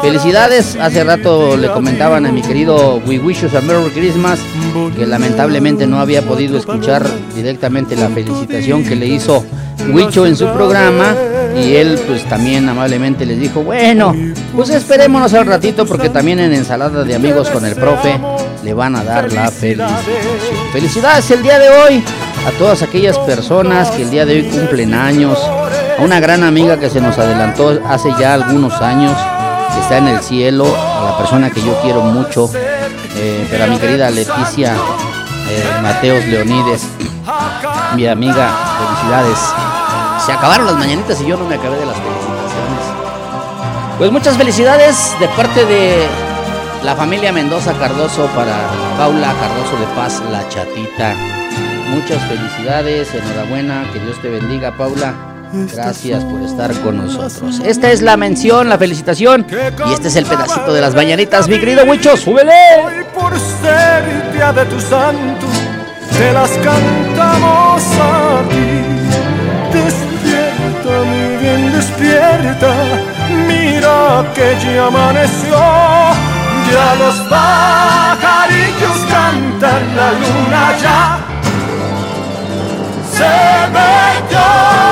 felicidades. 0.01 0.75
Hace 0.75 1.03
rato 1.03 1.57
le 1.57 1.69
comentaban 1.71 2.25
a 2.25 2.31
mi 2.31 2.41
querido 2.41 3.01
We 3.07 3.19
Wish 3.19 3.41
You 3.41 3.57
a 3.57 3.61
Merry 3.61 3.89
Christmas 3.91 4.39
que 4.95 5.05
lamentablemente 5.05 5.87
no 5.87 5.99
había 5.99 6.21
podido 6.21 6.57
escuchar 6.57 7.05
directamente 7.35 7.95
la 7.95 8.09
felicitación 8.09 8.83
que 8.83 8.95
le 8.95 9.07
hizo 9.07 9.43
Wicho 9.87 10.25
en 10.25 10.35
su 10.35 10.47
programa 10.51 11.15
y 11.55 11.75
él 11.75 11.99
pues 12.07 12.23
también 12.25 12.67
amablemente 12.69 13.25
les 13.25 13.39
dijo, 13.39 13.61
bueno, 13.61 14.15
pues 14.55 14.69
esperémonos 14.69 15.33
al 15.33 15.45
ratito 15.45 15.85
porque 15.85 16.09
también 16.09 16.39
en 16.39 16.53
ensalada 16.53 17.03
de 17.03 17.15
amigos 17.15 17.49
con 17.49 17.65
el 17.65 17.75
profe 17.75 18.19
le 18.63 18.73
van 18.73 18.95
a 18.95 19.03
dar 19.03 19.31
la 19.31 19.49
felicitación. 19.49 20.17
Felicidades 20.71 21.31
el 21.31 21.41
día 21.41 21.59
de 21.59 21.69
hoy 21.69 22.03
a 22.45 22.51
todas 22.57 22.81
aquellas 22.81 23.17
personas 23.19 23.89
que 23.91 24.03
el 24.03 24.11
día 24.11 24.25
de 24.25 24.35
hoy 24.35 24.43
cumplen 24.43 24.93
años, 24.93 25.37
a 25.39 26.01
una 26.01 26.19
gran 26.19 26.43
amiga 26.43 26.79
que 26.79 26.89
se 26.89 27.01
nos 27.01 27.17
adelantó 27.17 27.79
hace 27.87 28.09
ya 28.19 28.33
algunos 28.33 28.73
años, 28.81 29.17
que 29.73 29.81
está 29.81 29.97
en 29.97 30.07
el 30.07 30.19
cielo, 30.21 30.65
a 30.65 31.11
la 31.11 31.17
persona 31.17 31.49
que 31.49 31.61
yo 31.61 31.79
quiero 31.81 32.01
mucho, 32.01 32.49
eh, 33.17 33.45
pero 33.49 33.65
a 33.65 33.67
mi 33.67 33.77
querida 33.77 34.09
Leticia 34.09 34.75
eh, 35.49 35.63
Mateos 35.81 36.25
Leonides, 36.25 36.87
mi 37.95 38.07
amiga, 38.07 38.51
felicidades. 38.77 39.39
Se 40.25 40.31
acabaron 40.31 40.67
las 40.67 40.75
mañanitas 40.75 41.19
y 41.21 41.25
yo 41.25 41.37
no 41.37 41.45
me 41.45 41.55
acabé 41.55 41.77
de 41.77 41.85
las 41.85 41.95
felicitaciones. 41.95 42.83
Pues 43.97 44.11
muchas 44.11 44.37
felicidades 44.37 45.15
de 45.19 45.27
parte 45.29 45.65
de 45.65 46.07
la 46.83 46.95
familia 46.95 47.31
Mendoza 47.31 47.73
Cardoso 47.73 48.27
para 48.27 48.55
Paula 48.97 49.33
Cardoso 49.39 49.77
de 49.79 49.95
Paz, 49.95 50.21
la 50.31 50.47
chatita. 50.49 51.15
Muchas 51.89 52.21
felicidades, 52.27 53.13
enhorabuena, 53.13 53.83
que 53.91 53.99
Dios 53.99 54.21
te 54.21 54.29
bendiga, 54.29 54.71
Paula. 54.71 55.28
Gracias 55.51 56.23
por 56.23 56.41
estar 56.41 56.73
con 56.81 56.97
nosotros. 56.97 57.59
Esta 57.63 57.91
es 57.91 58.01
la 58.01 58.17
mención, 58.17 58.69
la 58.69 58.77
felicitación. 58.77 59.45
Y 59.87 59.93
este 59.93 60.07
es 60.09 60.15
el 60.15 60.25
pedacito 60.25 60.73
de 60.73 60.81
las 60.81 60.95
mañanitas, 60.95 61.47
mi 61.47 61.59
querido 61.59 61.83
Huicho, 61.85 62.15
súbele. 62.15 62.53
Hoy 62.83 63.05
por 63.13 63.33
ser 63.39 64.33
día 64.33 64.53
de 64.53 64.65
tu 64.65 64.79
santo, 64.79 65.47
te 66.17 66.33
las 66.33 66.51
cantamos 66.51 67.83
a 67.83 68.41
ti. 68.49 68.81
Despierta, 69.73 70.99
mi 71.05 71.37
bien, 71.37 71.73
despierta. 71.73 72.73
Mira 73.47 74.25
que 74.33 74.55
ya 74.63 74.87
amaneció. 74.87 75.57
Ya 76.71 76.95
los 76.99 77.15
pajarillos 77.27 78.99
cantan, 79.09 79.95
la 79.95 80.11
luna 80.11 80.77
ya 80.79 81.29
se 83.19 83.59
Estás 84.29 84.88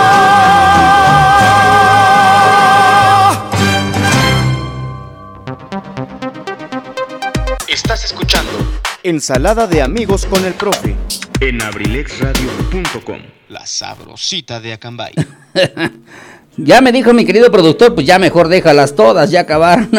Ensalada 9.08 9.68
de 9.68 9.82
amigos 9.82 10.26
con 10.26 10.44
el 10.44 10.54
profe. 10.54 10.94
en 11.40 11.62
abrilexradio.com. 11.62 13.20
La 13.48 13.66
sabrosita 13.66 14.60
de 14.60 14.74
Acambay. 14.74 15.14
Ya 16.58 16.82
me 16.82 16.92
dijo 16.92 17.14
mi 17.14 17.24
querido 17.24 17.50
productor, 17.50 17.96
pues 17.96 18.06
ya 18.06 18.20
mejor 18.20 18.50
déjalas 18.50 18.96
todas, 18.96 19.32
ya 19.32 19.42
acabaron. 19.42 19.90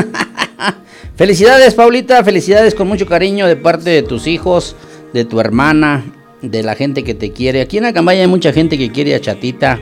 felicidades, 1.17 1.73
Paulita, 1.75 2.23
felicidades 2.23 2.75
con 2.75 2.87
mucho 2.89 3.07
cariño 3.07 3.47
de 3.47 3.57
parte 3.57 3.89
de 3.91 4.03
tus 4.03 4.27
hijos, 4.27 4.77
de 5.15 5.25
tu 5.25 5.41
hermana, 5.41 6.05
de 6.43 6.63
la 6.63 6.75
gente 6.75 7.03
que 7.03 7.15
te 7.15 7.33
quiere. 7.33 7.63
Aquí 7.63 7.79
en 7.79 7.87
Acambaya 7.87 8.21
hay 8.23 8.27
mucha 8.27 8.53
gente 8.53 8.77
que 8.77 8.91
quiere 8.91 9.15
a 9.15 9.21
Chatita, 9.21 9.79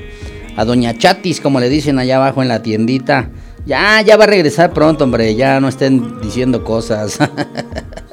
a 0.55 0.65
Doña 0.65 0.97
Chatis, 0.97 1.41
como 1.41 1.59
le 1.59 1.69
dicen 1.69 1.99
allá 1.99 2.17
abajo 2.17 2.43
en 2.43 2.49
la 2.49 2.63
tiendita. 2.63 3.31
Ya, 3.65 4.03
ya 4.03 4.17
va 4.19 4.25
a 4.25 4.29
regresar 4.29 4.73
pronto, 4.73 5.03
hombre, 5.03 5.35
ya 5.35 5.59
no 5.59 5.69
estén 5.69 6.21
diciendo 6.21 6.63
cosas. 6.63 7.19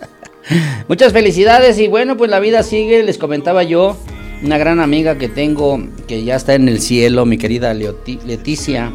Muchas 0.87 1.13
felicidades 1.13 1.79
y 1.79 1.87
bueno, 1.87 2.17
pues 2.17 2.29
la 2.29 2.39
vida 2.39 2.63
sigue, 2.63 3.03
les 3.03 3.17
comentaba 3.17 3.63
yo 3.63 3.97
una 4.43 4.57
gran 4.57 4.79
amiga 4.79 5.17
que 5.17 5.29
tengo 5.29 5.81
que 6.07 6.23
ya 6.23 6.35
está 6.35 6.53
en 6.55 6.67
el 6.67 6.81
cielo, 6.81 7.25
mi 7.25 7.37
querida 7.37 7.73
Leticia 7.73 8.91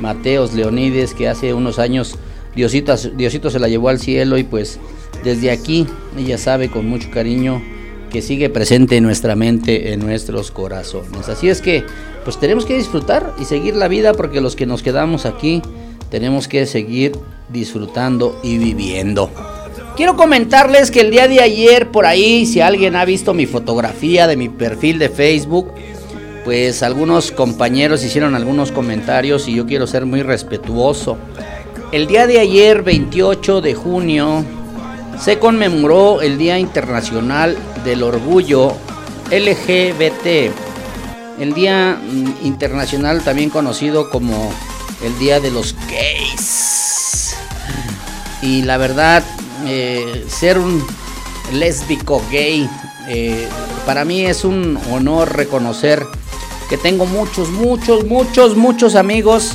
Mateos 0.00 0.54
Leonides, 0.54 1.14
que 1.14 1.28
hace 1.28 1.54
unos 1.54 1.78
años 1.78 2.16
Diosito, 2.54 2.96
Diosito 2.96 3.50
se 3.50 3.60
la 3.60 3.68
llevó 3.68 3.88
al 3.88 4.00
cielo 4.00 4.38
y 4.38 4.44
pues 4.44 4.78
desde 5.22 5.50
aquí 5.50 5.86
ella 6.16 6.38
sabe 6.38 6.68
con 6.68 6.88
mucho 6.88 7.10
cariño 7.10 7.62
que 8.10 8.22
sigue 8.22 8.48
presente 8.48 8.96
en 8.96 9.04
nuestra 9.04 9.36
mente, 9.36 9.92
en 9.92 10.00
nuestros 10.00 10.50
corazones. 10.50 11.28
Así 11.28 11.48
es 11.48 11.60
que 11.60 11.84
pues 12.24 12.40
tenemos 12.40 12.64
que 12.66 12.76
disfrutar 12.76 13.34
y 13.38 13.44
seguir 13.44 13.76
la 13.76 13.86
vida 13.86 14.14
porque 14.14 14.40
los 14.40 14.56
que 14.56 14.66
nos 14.66 14.82
quedamos 14.82 15.26
aquí 15.26 15.62
tenemos 16.10 16.48
que 16.48 16.66
seguir 16.66 17.12
disfrutando 17.50 18.40
y 18.42 18.58
viviendo. 18.58 19.30
Quiero 19.98 20.16
comentarles 20.16 20.92
que 20.92 21.00
el 21.00 21.10
día 21.10 21.26
de 21.26 21.40
ayer 21.40 21.90
por 21.90 22.06
ahí, 22.06 22.46
si 22.46 22.60
alguien 22.60 22.94
ha 22.94 23.04
visto 23.04 23.34
mi 23.34 23.46
fotografía 23.46 24.28
de 24.28 24.36
mi 24.36 24.48
perfil 24.48 25.00
de 25.00 25.08
Facebook, 25.08 25.72
pues 26.44 26.84
algunos 26.84 27.32
compañeros 27.32 28.04
hicieron 28.04 28.36
algunos 28.36 28.70
comentarios 28.70 29.48
y 29.48 29.56
yo 29.56 29.66
quiero 29.66 29.88
ser 29.88 30.06
muy 30.06 30.22
respetuoso. 30.22 31.18
El 31.90 32.06
día 32.06 32.28
de 32.28 32.38
ayer, 32.38 32.84
28 32.84 33.60
de 33.60 33.74
junio, 33.74 34.44
se 35.20 35.40
conmemoró 35.40 36.22
el 36.22 36.38
Día 36.38 36.60
Internacional 36.60 37.58
del 37.84 38.04
Orgullo 38.04 38.76
LGBT. 39.32 40.52
El 41.40 41.54
Día 41.54 42.00
mm, 42.00 42.46
Internacional 42.46 43.24
también 43.24 43.50
conocido 43.50 44.10
como 44.10 44.52
el 45.04 45.18
Día 45.18 45.40
de 45.40 45.50
los 45.50 45.74
Gays. 45.90 47.36
Y 48.42 48.62
la 48.62 48.76
verdad, 48.76 49.24
eh, 49.66 50.24
ser 50.28 50.58
un 50.58 50.84
lésbico 51.52 52.22
gay, 52.30 52.68
eh, 53.08 53.48
para 53.86 54.04
mí 54.04 54.26
es 54.26 54.44
un 54.44 54.78
honor 54.90 55.34
reconocer 55.34 56.04
que 56.68 56.76
tengo 56.76 57.06
muchos, 57.06 57.48
muchos, 57.48 58.04
muchos, 58.04 58.56
muchos 58.56 58.94
amigos 58.94 59.54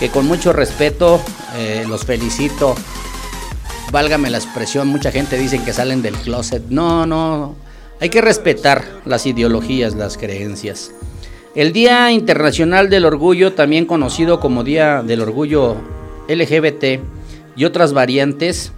que 0.00 0.08
con 0.08 0.26
mucho 0.26 0.52
respeto 0.52 1.20
eh, 1.56 1.84
los 1.86 2.04
felicito. 2.04 2.74
Válgame 3.92 4.30
la 4.30 4.38
expresión, 4.38 4.88
mucha 4.88 5.12
gente 5.12 5.38
dice 5.38 5.62
que 5.62 5.72
salen 5.72 6.02
del 6.02 6.14
closet. 6.14 6.62
No, 6.70 7.06
no, 7.06 7.54
hay 8.00 8.08
que 8.08 8.20
respetar 8.20 8.84
las 9.04 9.26
ideologías, 9.26 9.94
las 9.94 10.16
creencias. 10.16 10.92
El 11.54 11.72
Día 11.72 12.10
Internacional 12.12 12.90
del 12.90 13.06
Orgullo, 13.06 13.54
también 13.54 13.86
conocido 13.86 14.40
como 14.40 14.64
Día 14.64 15.02
del 15.02 15.22
Orgullo 15.22 15.76
LGBT 16.28 17.00
y 17.56 17.64
otras 17.64 17.94
variantes, 17.94 18.72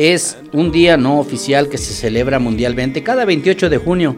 es 0.00 0.38
un 0.52 0.72
día 0.72 0.96
no 0.96 1.20
oficial 1.20 1.68
que 1.68 1.76
se 1.76 1.92
celebra 1.92 2.38
mundialmente 2.38 3.02
cada 3.02 3.26
28 3.26 3.68
de 3.68 3.76
junio 3.76 4.16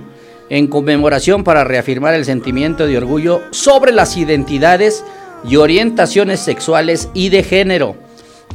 en 0.49 0.69
conmemoración 0.69 1.43
para 1.43 1.65
reafirmar 1.65 2.15
el 2.15 2.25
sentimiento 2.25 2.87
de 2.87 2.99
orgullo 2.99 3.43
sobre 3.51 3.91
las 3.91 4.17
identidades 4.17 5.05
y 5.49 5.57
orientaciones 5.57 6.39
sexuales 6.39 7.09
y 7.15 7.31
de 7.31 7.43
género, 7.43 7.97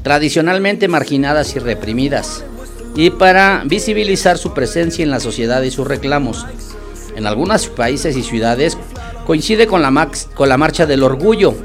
tradicionalmente 0.04 0.88
marginadas 0.88 1.54
y 1.58 1.60
reprimidas, 1.60 2.46
y 2.96 3.10
para 3.10 3.64
visibilizar 3.66 4.38
su 4.38 4.54
presencia 4.54 5.04
en 5.04 5.12
la 5.12 5.20
sociedad 5.20 5.62
y 5.64 5.72
sus 5.72 5.86
reclamos. 5.86 6.46
En 7.18 7.28
algunos 7.28 7.68
países 7.68 8.16
y 8.16 8.24
ciudades 8.24 8.78
coincide 9.26 9.68
con 9.68 9.82
la, 9.82 9.92
Marcha 10.58 10.86
del 10.86 11.04
Orgullo 11.04 11.56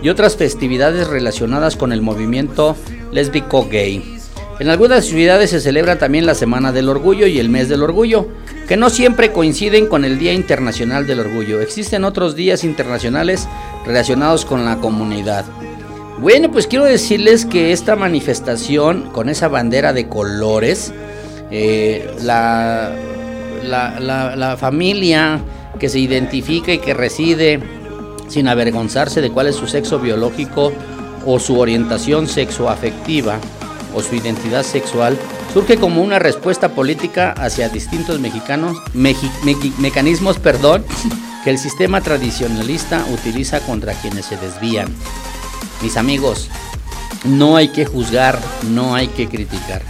y 0.00 0.10
otras 0.10 0.36
festividades 0.36 1.08
relacionadas 1.08 1.74
con 1.74 1.92
el 1.92 2.02
movimiento 2.02 2.76
lésbico 3.10 3.66
gay. 3.68 4.17
En 4.60 4.68
algunas 4.68 5.04
ciudades 5.04 5.50
se 5.50 5.60
celebra 5.60 5.98
también 5.98 6.26
la 6.26 6.34
Semana 6.34 6.72
del 6.72 6.88
Orgullo 6.88 7.28
y 7.28 7.38
el 7.38 7.48
Mes 7.48 7.68
del 7.68 7.84
Orgullo, 7.84 8.26
que 8.66 8.76
no 8.76 8.90
siempre 8.90 9.30
coinciden 9.30 9.86
con 9.86 10.04
el 10.04 10.18
Día 10.18 10.32
Internacional 10.32 11.06
del 11.06 11.20
Orgullo. 11.20 11.60
Existen 11.60 12.04
otros 12.04 12.34
días 12.34 12.64
internacionales 12.64 13.46
relacionados 13.86 14.44
con 14.44 14.64
la 14.64 14.78
comunidad. 14.78 15.44
Bueno, 16.20 16.50
pues 16.50 16.66
quiero 16.66 16.84
decirles 16.84 17.46
que 17.46 17.70
esta 17.70 17.94
manifestación 17.94 19.10
con 19.12 19.28
esa 19.28 19.46
bandera 19.46 19.92
de 19.92 20.08
colores, 20.08 20.92
eh, 21.52 22.10
la, 22.24 22.96
familia 24.58 25.40
que 25.78 25.88
se 25.88 26.00
identifica 26.00 26.72
y 26.72 26.78
que 26.78 26.94
reside 26.94 27.60
sin 28.26 28.48
avergonzarse 28.48 29.20
de 29.20 29.30
cuál 29.30 29.46
es 29.46 29.54
su 29.54 29.68
sexo 29.68 30.00
biológico 30.00 30.72
o 31.24 31.38
su 31.38 31.60
orientación 31.60 32.26
sexoafectiva, 32.26 33.38
o 33.94 34.02
su 34.02 34.14
identidad 34.14 34.62
sexual 34.62 35.18
surge 35.52 35.76
como 35.76 36.02
una 36.02 36.18
respuesta 36.18 36.70
política 36.70 37.32
hacia 37.32 37.68
distintos 37.68 38.20
mexicanos, 38.20 38.76
mecanismos 38.94 40.38
perdón, 40.38 40.84
que 41.44 41.50
el 41.50 41.58
sistema 41.58 42.00
tradicionalista 42.00 43.04
utiliza 43.12 43.60
contra 43.60 43.94
quienes 43.94 44.26
se 44.26 44.36
desvían. 44.36 44.88
Mis 45.82 45.96
amigos, 45.96 46.48
no 47.24 47.56
hay 47.56 47.68
que 47.68 47.86
juzgar, 47.86 48.40
no 48.70 48.94
hay 48.94 49.08
que 49.08 49.28
criticar. 49.28 49.82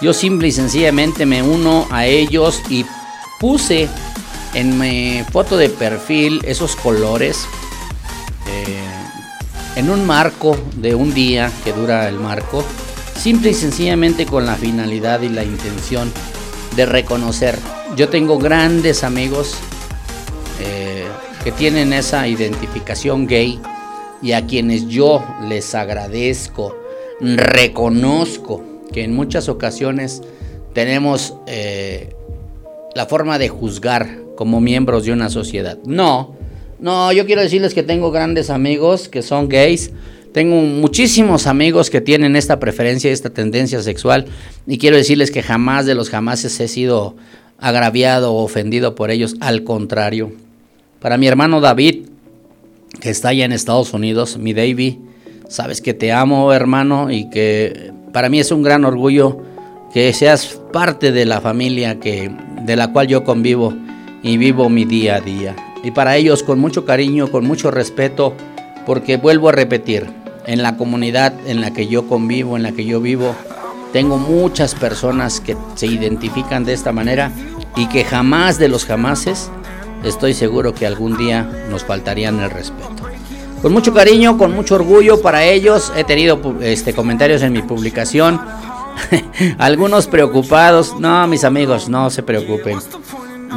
Yo 0.00 0.12
simple 0.12 0.48
y 0.48 0.52
sencillamente 0.52 1.26
me 1.26 1.42
uno 1.42 1.86
a 1.90 2.06
ellos 2.06 2.60
y 2.68 2.84
puse 3.38 3.88
en 4.54 4.78
mi 4.78 5.24
foto 5.30 5.56
de 5.56 5.68
perfil 5.68 6.40
esos 6.44 6.76
colores 6.76 7.46
eh, 8.46 8.82
en 9.76 9.90
un 9.90 10.06
marco 10.06 10.56
de 10.76 10.94
un 10.94 11.14
día 11.14 11.50
que 11.64 11.72
dura 11.72 12.08
el 12.08 12.18
marco 12.18 12.64
simple 13.16 13.50
y 13.50 13.54
sencillamente 13.54 14.26
con 14.26 14.46
la 14.46 14.56
finalidad 14.56 15.22
y 15.22 15.28
la 15.28 15.44
intención 15.44 16.12
de 16.76 16.86
reconocer. 16.86 17.58
Yo 17.96 18.08
tengo 18.08 18.38
grandes 18.38 19.04
amigos 19.04 19.56
eh, 20.60 21.04
que 21.44 21.52
tienen 21.52 21.92
esa 21.92 22.26
identificación 22.26 23.26
gay 23.26 23.60
y 24.22 24.32
a 24.32 24.46
quienes 24.46 24.88
yo 24.88 25.24
les 25.48 25.74
agradezco, 25.74 26.76
reconozco 27.20 28.62
que 28.92 29.04
en 29.04 29.14
muchas 29.14 29.48
ocasiones 29.48 30.22
tenemos 30.72 31.34
eh, 31.46 32.14
la 32.94 33.06
forma 33.06 33.38
de 33.38 33.48
juzgar 33.48 34.18
como 34.36 34.60
miembros 34.60 35.04
de 35.04 35.12
una 35.12 35.28
sociedad. 35.28 35.78
No, 35.84 36.36
no, 36.78 37.12
yo 37.12 37.26
quiero 37.26 37.42
decirles 37.42 37.74
que 37.74 37.82
tengo 37.82 38.10
grandes 38.10 38.50
amigos 38.50 39.08
que 39.08 39.22
son 39.22 39.48
gays 39.48 39.92
tengo 40.32 40.56
muchísimos 40.56 41.46
amigos 41.46 41.90
que 41.90 42.00
tienen 42.00 42.36
esta 42.36 42.58
preferencia, 42.58 43.10
esta 43.10 43.30
tendencia 43.30 43.82
sexual, 43.82 44.26
y 44.66 44.78
quiero 44.78 44.96
decirles 44.96 45.30
que 45.30 45.42
jamás 45.42 45.86
de 45.86 45.94
los 45.94 46.08
jamases 46.08 46.58
he 46.60 46.68
sido 46.68 47.16
agraviado 47.58 48.32
o 48.32 48.42
ofendido 48.42 48.94
por 48.94 49.10
ellos, 49.10 49.36
al 49.40 49.62
contrario. 49.62 50.32
Para 51.00 51.18
mi 51.18 51.26
hermano 51.26 51.60
David, 51.60 52.06
que 53.00 53.10
está 53.10 53.28
allá 53.28 53.44
en 53.44 53.52
Estados 53.52 53.92
Unidos, 53.92 54.38
mi 54.38 54.52
David, 54.52 54.96
sabes 55.48 55.80
que 55.80 55.94
te 55.94 56.12
amo, 56.12 56.52
hermano, 56.52 57.10
y 57.10 57.28
que 57.28 57.92
para 58.12 58.28
mí 58.28 58.40
es 58.40 58.50
un 58.50 58.62
gran 58.62 58.84
orgullo 58.84 59.42
que 59.92 60.12
seas 60.12 60.60
parte 60.72 61.12
de 61.12 61.26
la 61.26 61.40
familia 61.40 62.00
que, 62.00 62.30
de 62.64 62.76
la 62.76 62.92
cual 62.92 63.06
yo 63.06 63.24
convivo 63.24 63.74
y 64.22 64.38
vivo 64.38 64.70
mi 64.70 64.84
día 64.84 65.16
a 65.16 65.20
día. 65.20 65.54
Y 65.84 65.90
para 65.90 66.16
ellos, 66.16 66.42
con 66.42 66.58
mucho 66.58 66.84
cariño, 66.84 67.30
con 67.30 67.44
mucho 67.44 67.70
respeto, 67.70 68.34
porque 68.86 69.16
vuelvo 69.16 69.48
a 69.48 69.52
repetir, 69.52 70.06
en 70.46 70.62
la 70.62 70.76
comunidad 70.76 71.34
en 71.46 71.60
la 71.60 71.72
que 71.72 71.86
yo 71.86 72.08
convivo, 72.08 72.56
en 72.56 72.62
la 72.62 72.72
que 72.72 72.84
yo 72.84 73.00
vivo, 73.00 73.34
tengo 73.92 74.16
muchas 74.16 74.74
personas 74.74 75.40
que 75.40 75.56
se 75.74 75.86
identifican 75.86 76.64
de 76.64 76.72
esta 76.72 76.92
manera 76.92 77.30
y 77.76 77.86
que 77.88 78.04
jamás 78.04 78.58
de 78.58 78.68
los 78.68 78.84
jamases 78.84 79.50
estoy 80.02 80.34
seguro 80.34 80.74
que 80.74 80.86
algún 80.86 81.16
día 81.16 81.66
nos 81.70 81.84
faltarían 81.84 82.40
el 82.40 82.50
respeto. 82.50 83.04
Con 83.60 83.72
mucho 83.72 83.94
cariño, 83.94 84.38
con 84.38 84.54
mucho 84.54 84.74
orgullo 84.74 85.20
para 85.22 85.44
ellos, 85.44 85.92
he 85.96 86.04
tenido 86.04 86.40
este, 86.62 86.94
comentarios 86.94 87.42
en 87.42 87.52
mi 87.52 87.62
publicación. 87.62 88.40
Algunos 89.58 90.08
preocupados, 90.08 90.98
no, 90.98 91.26
mis 91.28 91.44
amigos, 91.44 91.88
no 91.88 92.10
se 92.10 92.22
preocupen. 92.22 92.78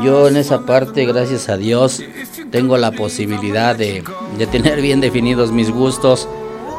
Yo 0.03 0.27
en 0.27 0.37
esa 0.37 0.65
parte, 0.65 1.05
gracias 1.05 1.49
a 1.49 1.57
Dios, 1.57 2.03
tengo 2.51 2.77
la 2.77 2.91
posibilidad 2.91 3.75
de, 3.75 4.03
de 4.37 4.47
tener 4.47 4.81
bien 4.81 5.01
definidos 5.01 5.51
mis 5.51 5.71
gustos 5.71 6.27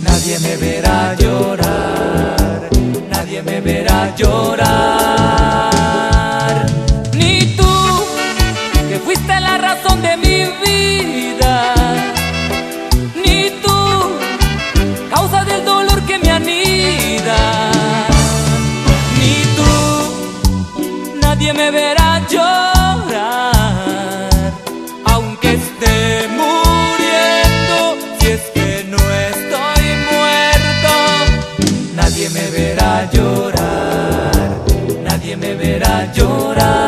nadie 0.00 0.38
me 0.38 0.56
verá 0.58 1.16
llorar 1.16 1.67
me 3.42 3.60
verá 3.60 4.14
llorar. 4.16 4.97
Me 36.58 36.87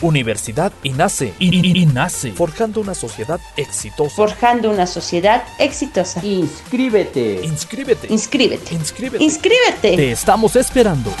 Universidad 0.00 0.72
INACE, 0.82 1.34
I- 1.38 1.48
I- 1.48 1.82
INACE, 1.82 2.32
forjando 2.32 2.80
una 2.80 2.94
sociedad 2.94 3.40
exitosa. 3.56 4.14
Forjando 4.16 4.70
una 4.70 4.86
sociedad 4.86 5.42
exitosa. 5.58 6.24
Inscríbete. 6.24 7.40
Inscríbete. 7.44 8.06
Inscríbete. 8.12 8.74
Inscríbete. 8.74 9.24
Inscríbete. 9.24 9.96
Te 9.96 10.12
estamos 10.12 10.56
esperando. 10.56 11.12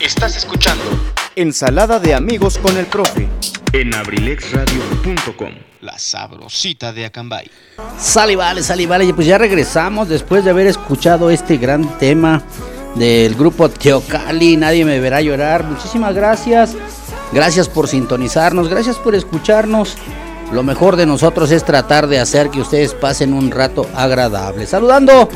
Estás 0.00 0.36
escuchando 0.36 0.82
Ensalada 1.36 1.98
de 1.98 2.14
amigos 2.14 2.58
con 2.58 2.76
el 2.76 2.86
profe. 2.86 3.28
En 3.74 3.92
abrilexradio.com. 3.92 5.50
La 5.80 5.98
sabrosita 5.98 6.92
de 6.92 7.06
Acambay. 7.06 7.50
Sale, 7.98 8.36
vale, 8.36 8.62
sale, 8.62 8.86
vale. 8.86 9.04
Y 9.04 9.12
Pues 9.12 9.26
ya 9.26 9.36
regresamos 9.36 10.08
después 10.08 10.44
de 10.44 10.50
haber 10.50 10.68
escuchado 10.68 11.28
este 11.28 11.56
gran 11.56 11.98
tema 11.98 12.40
del 12.94 13.34
grupo 13.34 13.68
Teocali. 13.68 14.56
Nadie 14.56 14.84
me 14.84 15.00
verá 15.00 15.20
llorar. 15.20 15.64
Muchísimas 15.64 16.14
gracias. 16.14 16.76
Gracias 17.32 17.68
por 17.68 17.88
sintonizarnos. 17.88 18.68
Gracias 18.68 18.96
por 18.96 19.16
escucharnos. 19.16 19.96
Lo 20.52 20.62
mejor 20.62 20.94
de 20.94 21.06
nosotros 21.06 21.50
es 21.50 21.64
tratar 21.64 22.06
de 22.06 22.20
hacer 22.20 22.50
que 22.50 22.60
ustedes 22.60 22.94
pasen 22.94 23.34
un 23.34 23.50
rato 23.50 23.88
agradable. 23.96 24.66
Saludando 24.66 25.28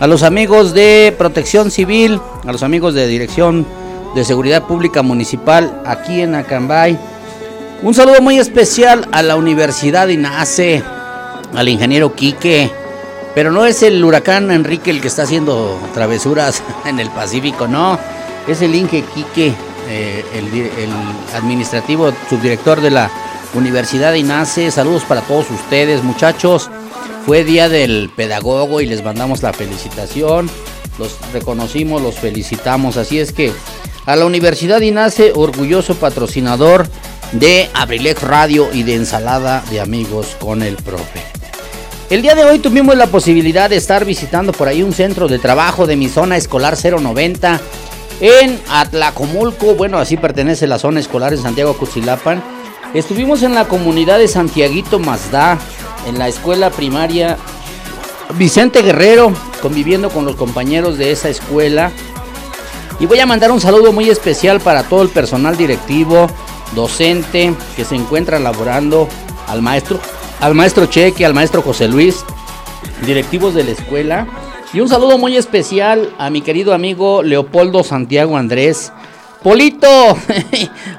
a 0.00 0.06
los 0.08 0.24
amigos 0.24 0.74
de 0.74 1.14
Protección 1.16 1.70
Civil, 1.70 2.20
a 2.44 2.50
los 2.50 2.64
amigos 2.64 2.94
de 2.94 3.06
Dirección 3.06 3.64
de 4.16 4.24
Seguridad 4.24 4.64
Pública 4.64 5.02
Municipal 5.02 5.80
aquí 5.86 6.20
en 6.20 6.34
Acambay. 6.34 7.13
Un 7.84 7.92
saludo 7.92 8.22
muy 8.22 8.38
especial 8.38 9.06
a 9.12 9.22
la 9.22 9.36
Universidad 9.36 10.08
INACE, 10.08 10.82
al 11.54 11.68
ingeniero 11.68 12.14
Quique. 12.14 12.70
Pero 13.34 13.52
no 13.52 13.66
es 13.66 13.82
el 13.82 14.02
huracán 14.02 14.50
Enrique 14.50 14.90
el 14.90 15.02
que 15.02 15.08
está 15.08 15.24
haciendo 15.24 15.78
travesuras 15.92 16.62
en 16.86 16.98
el 16.98 17.10
Pacífico, 17.10 17.68
no. 17.68 17.98
Es 18.48 18.62
el 18.62 18.74
Inge 18.74 19.04
Quique, 19.14 19.52
eh, 19.90 20.24
el, 20.34 20.88
administrativo 21.34 22.10
subdirector 22.30 22.80
de 22.80 22.90
la 22.90 23.10
Universidad 23.52 24.14
INACE. 24.14 24.70
Saludos 24.70 25.04
para 25.04 25.20
todos 25.20 25.50
ustedes, 25.50 26.02
muchachos. 26.02 26.70
Fue 27.26 27.44
día 27.44 27.68
del 27.68 28.10
pedagogo 28.16 28.80
y 28.80 28.86
les 28.86 29.04
mandamos 29.04 29.42
la 29.42 29.52
felicitación. 29.52 30.48
Los 30.98 31.18
reconocimos, 31.34 32.00
los 32.00 32.14
felicitamos. 32.14 32.96
Así 32.96 33.18
es 33.18 33.34
que 33.34 33.52
a 34.06 34.16
la 34.16 34.24
Universidad 34.24 34.80
INACE, 34.80 35.32
orgulloso 35.34 35.96
patrocinador 35.96 36.88
de 37.34 37.68
Abrilex 37.74 38.22
Radio 38.22 38.68
y 38.72 38.84
de 38.84 38.94
Ensalada 38.94 39.64
de 39.70 39.80
Amigos 39.80 40.36
con 40.38 40.62
el 40.62 40.76
Profe. 40.76 41.20
El 42.08 42.22
día 42.22 42.34
de 42.34 42.44
hoy 42.44 42.60
tuvimos 42.60 42.96
la 42.96 43.08
posibilidad 43.08 43.68
de 43.68 43.76
estar 43.76 44.04
visitando 44.04 44.52
por 44.52 44.68
ahí 44.68 44.82
un 44.82 44.92
centro 44.92 45.26
de 45.26 45.38
trabajo 45.38 45.86
de 45.86 45.96
mi 45.96 46.08
zona 46.08 46.36
escolar 46.36 46.76
090 46.76 47.60
en 48.20 48.60
Atlacomulco. 48.70 49.74
Bueno, 49.74 49.98
así 49.98 50.16
pertenece 50.16 50.68
la 50.68 50.78
zona 50.78 51.00
escolar 51.00 51.32
en 51.32 51.42
Santiago 51.42 51.76
Cuchilapan. 51.76 52.42
Estuvimos 52.94 53.42
en 53.42 53.54
la 53.54 53.66
comunidad 53.66 54.18
de 54.18 54.28
Santiaguito 54.28 55.00
Mazda, 55.00 55.58
en 56.06 56.18
la 56.18 56.28
escuela 56.28 56.70
primaria 56.70 57.36
Vicente 58.38 58.82
Guerrero, 58.82 59.32
conviviendo 59.60 60.08
con 60.10 60.24
los 60.24 60.36
compañeros 60.36 60.98
de 60.98 61.10
esa 61.10 61.30
escuela. 61.30 61.90
Y 63.00 63.06
voy 63.06 63.18
a 63.18 63.26
mandar 63.26 63.50
un 63.50 63.60
saludo 63.60 63.92
muy 63.92 64.08
especial 64.08 64.60
para 64.60 64.84
todo 64.84 65.02
el 65.02 65.08
personal 65.08 65.56
directivo, 65.56 66.28
docente 66.74 67.54
que 67.76 67.84
se 67.84 67.94
encuentra 67.94 68.38
laborando, 68.38 69.08
al 69.48 69.62
maestro, 69.62 69.98
al 70.40 70.54
maestro 70.54 70.86
Cheque, 70.86 71.24
al 71.24 71.34
maestro 71.34 71.62
José 71.62 71.88
Luis, 71.88 72.24
directivos 73.06 73.54
de 73.54 73.64
la 73.64 73.70
escuela. 73.72 74.26
Y 74.72 74.80
un 74.80 74.88
saludo 74.88 75.18
muy 75.18 75.36
especial 75.36 76.12
a 76.18 76.30
mi 76.30 76.40
querido 76.40 76.74
amigo 76.74 77.22
Leopoldo 77.22 77.84
Santiago 77.84 78.36
Andrés. 78.36 78.92
Polito, 79.42 79.86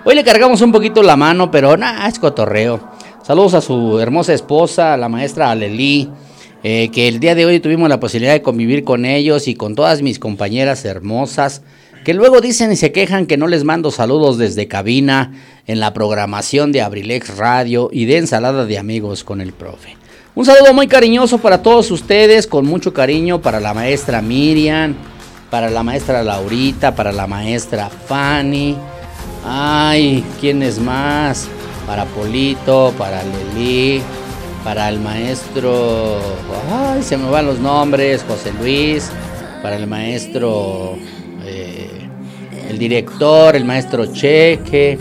hoy 0.06 0.16
le 0.16 0.24
cargamos 0.24 0.62
un 0.62 0.72
poquito 0.72 1.02
la 1.02 1.16
mano, 1.16 1.52
pero 1.52 1.76
nada, 1.76 2.08
es 2.08 2.20
cotorreo. 2.20 2.80
Saludos 3.24 3.56
a 3.56 3.62
su 3.62 4.00
hermosa 4.00 4.34
esposa, 4.34 4.96
la 4.98 5.10
maestra 5.10 5.50
Alelí, 5.50 6.12
eh, 6.62 6.90
que 6.90 7.08
el 7.08 7.20
día 7.20 7.34
de 7.34 7.46
hoy 7.46 7.60
tuvimos 7.60 7.90
la 7.90 8.00
posibilidad 8.00 8.34
de 8.34 8.44
convivir 8.44 8.84
con 8.84 9.04
ellos 9.04 9.48
y 9.48 9.56
con 9.56 9.74
todas 9.74 10.04
mis 10.04 10.20
compañeras 10.20 10.86
hermosas, 10.86 11.64
que 12.06 12.14
luego 12.14 12.40
dicen 12.40 12.72
y 12.72 12.76
se 12.76 12.92
quejan 12.92 13.26
que 13.26 13.36
no 13.36 13.48
les 13.48 13.64
mando 13.64 13.90
saludos 13.90 14.38
desde 14.38 14.68
cabina 14.68 15.34
en 15.66 15.80
la 15.80 15.92
programación 15.92 16.72
de 16.72 16.84
Abrilex 16.84 17.36
Radio 17.36 17.90
y 17.92 18.06
de 18.06 18.18
Ensalada 18.18 18.68
de 18.68 18.78
Amigos 18.78 19.24
con 19.24 19.42
el 19.42 19.54
Profe. 19.54 19.98
Un 20.36 20.46
saludo 20.46 20.72
muy 20.76 20.88
cariñoso 20.88 21.40
para 21.40 21.64
todos 21.64 21.90
ustedes, 21.90 22.46
con 22.46 22.64
mucho 22.68 22.94
cariño 22.94 23.42
para 23.42 23.60
la 23.60 23.74
maestra 23.74 24.22
Miriam, 24.22 24.94
para 25.50 25.72
la 25.72 25.82
maestra 25.82 26.22
Laurita, 26.22 26.94
para 26.94 27.12
la 27.12 27.26
maestra 27.26 27.90
Fanny. 27.90 28.78
Ay, 29.44 30.24
¿quién 30.40 30.62
es 30.62 30.78
más? 30.78 31.48
Para 31.88 32.06
Polito, 32.06 32.94
para 33.00 33.24
Leli, 33.24 34.04
para 34.64 34.90
el 34.90 35.00
maestro. 35.00 36.20
Ay, 36.72 37.02
se 37.02 37.18
me 37.18 37.28
van 37.32 37.48
los 37.48 37.58
nombres, 37.58 38.24
José 38.28 38.54
Luis, 38.62 39.10
para 39.64 39.76
el 39.76 39.88
maestro. 39.88 41.00
eh, 41.48 41.95
el 42.70 42.78
director, 42.78 43.56
el 43.56 43.66
maestro 43.66 44.06
Cheque, 44.08 44.98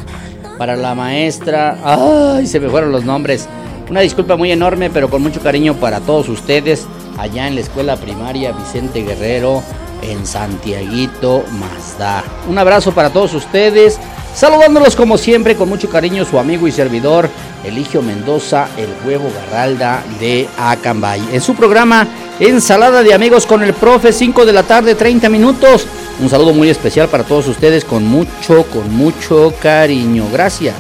para 0.58 0.76
la 0.76 0.94
maestra. 0.94 1.78
Ay, 1.84 2.46
se 2.46 2.60
me 2.60 2.68
fueron 2.68 2.92
los 2.92 3.04
nombres. 3.04 3.48
Una 3.90 4.00
disculpa 4.00 4.36
muy 4.36 4.50
enorme, 4.50 4.90
pero 4.90 5.10
con 5.10 5.22
mucho 5.22 5.40
cariño 5.40 5.74
para 5.74 6.00
todos 6.00 6.28
ustedes 6.28 6.86
allá 7.18 7.46
en 7.46 7.54
la 7.54 7.60
escuela 7.60 7.96
primaria 7.96 8.52
Vicente 8.52 9.02
Guerrero 9.02 9.62
en 10.02 10.26
Santiaguito 10.26 11.44
Mazda. 11.52 12.24
Un 12.48 12.58
abrazo 12.58 12.92
para 12.92 13.10
todos 13.10 13.34
ustedes. 13.34 13.98
Saludándolos 14.34 14.96
como 14.96 15.16
siempre 15.16 15.54
con 15.54 15.68
mucho 15.68 15.88
cariño 15.88 16.24
su 16.24 16.38
amigo 16.38 16.66
y 16.66 16.72
servidor 16.72 17.30
Eligio 17.64 18.02
Mendoza, 18.02 18.68
el 18.76 18.88
huevo 19.06 19.30
Garralda 19.32 20.02
de 20.18 20.48
Acambay. 20.58 21.22
En 21.32 21.40
su 21.40 21.54
programa 21.54 22.06
Ensalada 22.40 23.02
de 23.02 23.14
Amigos 23.14 23.46
con 23.46 23.62
el 23.62 23.72
Profe, 23.74 24.12
5 24.12 24.44
de 24.44 24.52
la 24.52 24.64
tarde, 24.64 24.96
30 24.96 25.28
minutos. 25.28 25.86
Un 26.20 26.28
saludo 26.28 26.52
muy 26.52 26.68
especial 26.68 27.08
para 27.08 27.24
todos 27.24 27.46
ustedes 27.46 27.84
con 27.84 28.04
mucho, 28.04 28.64
con 28.72 28.94
mucho 28.94 29.52
cariño. 29.60 30.26
Gracias. 30.32 30.74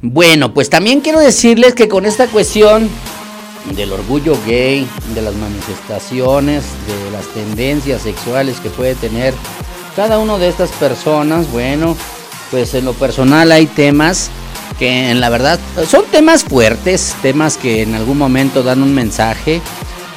Bueno, 0.00 0.52
pues 0.52 0.68
también 0.68 1.00
quiero 1.00 1.20
decirles 1.20 1.74
que 1.74 1.88
con 1.88 2.06
esta 2.06 2.26
cuestión 2.26 2.90
del 3.74 3.92
orgullo 3.92 4.36
gay, 4.46 4.86
de 5.14 5.22
las 5.22 5.34
manifestaciones, 5.34 6.64
de 6.86 7.10
las 7.10 7.26
tendencias 7.28 8.02
sexuales 8.02 8.60
que 8.60 8.70
puede 8.70 8.94
tener 8.94 9.34
cada 9.96 10.18
una 10.18 10.38
de 10.38 10.48
estas 10.48 10.70
personas, 10.72 11.50
bueno, 11.50 11.96
pues 12.50 12.74
en 12.74 12.84
lo 12.84 12.92
personal 12.92 13.52
hay 13.52 13.66
temas 13.66 14.30
que 14.78 15.10
en 15.10 15.20
la 15.20 15.28
verdad 15.28 15.58
son 15.88 16.04
temas 16.10 16.44
fuertes, 16.44 17.14
temas 17.22 17.56
que 17.56 17.82
en 17.82 17.94
algún 17.94 18.18
momento 18.18 18.62
dan 18.62 18.82
un 18.82 18.94
mensaje 18.94 19.60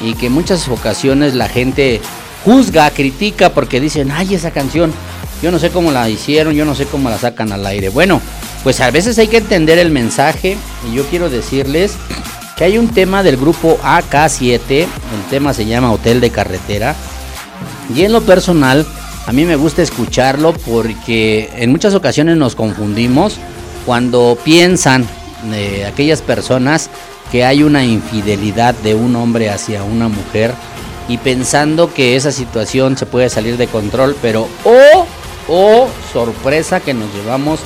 y 0.02 0.14
que 0.14 0.28
en 0.28 0.34
muchas 0.34 0.68
ocasiones 0.68 1.36
la 1.36 1.48
gente 1.48 2.02
juzga, 2.44 2.90
critica 2.92 3.52
porque 3.52 3.80
dicen, 3.80 4.12
ay, 4.12 4.36
esa 4.36 4.52
canción, 4.52 4.94
yo 5.42 5.52
no 5.52 5.60
sé 5.60 5.70
cómo 5.70 5.92
la 5.92 6.10
hicieron, 6.10 6.54
yo 6.54 6.66
no 6.66 6.76
sé 6.76 6.86
cómo 6.86 7.10
la 7.10 7.18
sacan 7.18 7.52
al 7.52 7.66
aire. 7.66 7.90
Bueno, 7.90 8.22
pues 8.64 8.82
a 8.82 8.92
veces 8.92 9.18
hay 9.18 9.28
que 9.28 9.38
entender 9.38 9.78
el 9.78 9.92
mensaje 9.92 10.58
y 10.90 10.96
yo 10.96 11.06
quiero 11.06 11.30
decirles 11.30 11.94
que 12.56 12.64
hay 12.64 12.78
un 12.78 12.88
tema 12.90 13.24
del 13.24 13.38
grupo 13.38 13.78
AK7, 13.84 14.70
el 14.82 15.30
tema 15.30 15.54
se 15.54 15.66
llama 15.66 15.92
Hotel 15.92 16.22
de 16.22 16.30
Carretera, 16.30 16.96
y 17.94 18.04
en 18.04 18.12
lo 18.12 18.22
personal 18.22 18.86
a 19.28 19.32
mí 19.32 19.44
me 19.46 19.56
gusta 19.56 19.82
escucharlo 19.82 20.54
porque 20.54 21.50
en 21.56 21.72
muchas 21.72 21.96
ocasiones 21.96 22.38
nos 22.38 22.56
confundimos 22.56 23.38
cuando 23.86 24.38
piensan 24.44 25.06
eh, 25.52 25.86
aquellas 25.86 26.22
personas 26.22 26.90
que 27.32 27.44
hay 27.44 27.64
una 27.64 27.84
infidelidad 27.84 28.76
de 28.76 28.94
un 28.94 29.16
hombre 29.16 29.50
hacia 29.50 29.84
una 29.84 30.08
mujer 30.08 30.54
y 31.08 31.18
pensando 31.18 31.94
que 31.94 32.16
esa 32.16 32.32
situación 32.32 32.98
se 32.98 33.06
puede 33.06 33.30
salir 33.30 33.58
de 33.58 33.68
control, 33.68 34.16
pero 34.22 34.48
oh, 34.64 35.06
oh, 35.48 35.88
sorpresa 36.14 36.80
que 36.80 36.94
nos 36.94 37.14
llevamos 37.14 37.60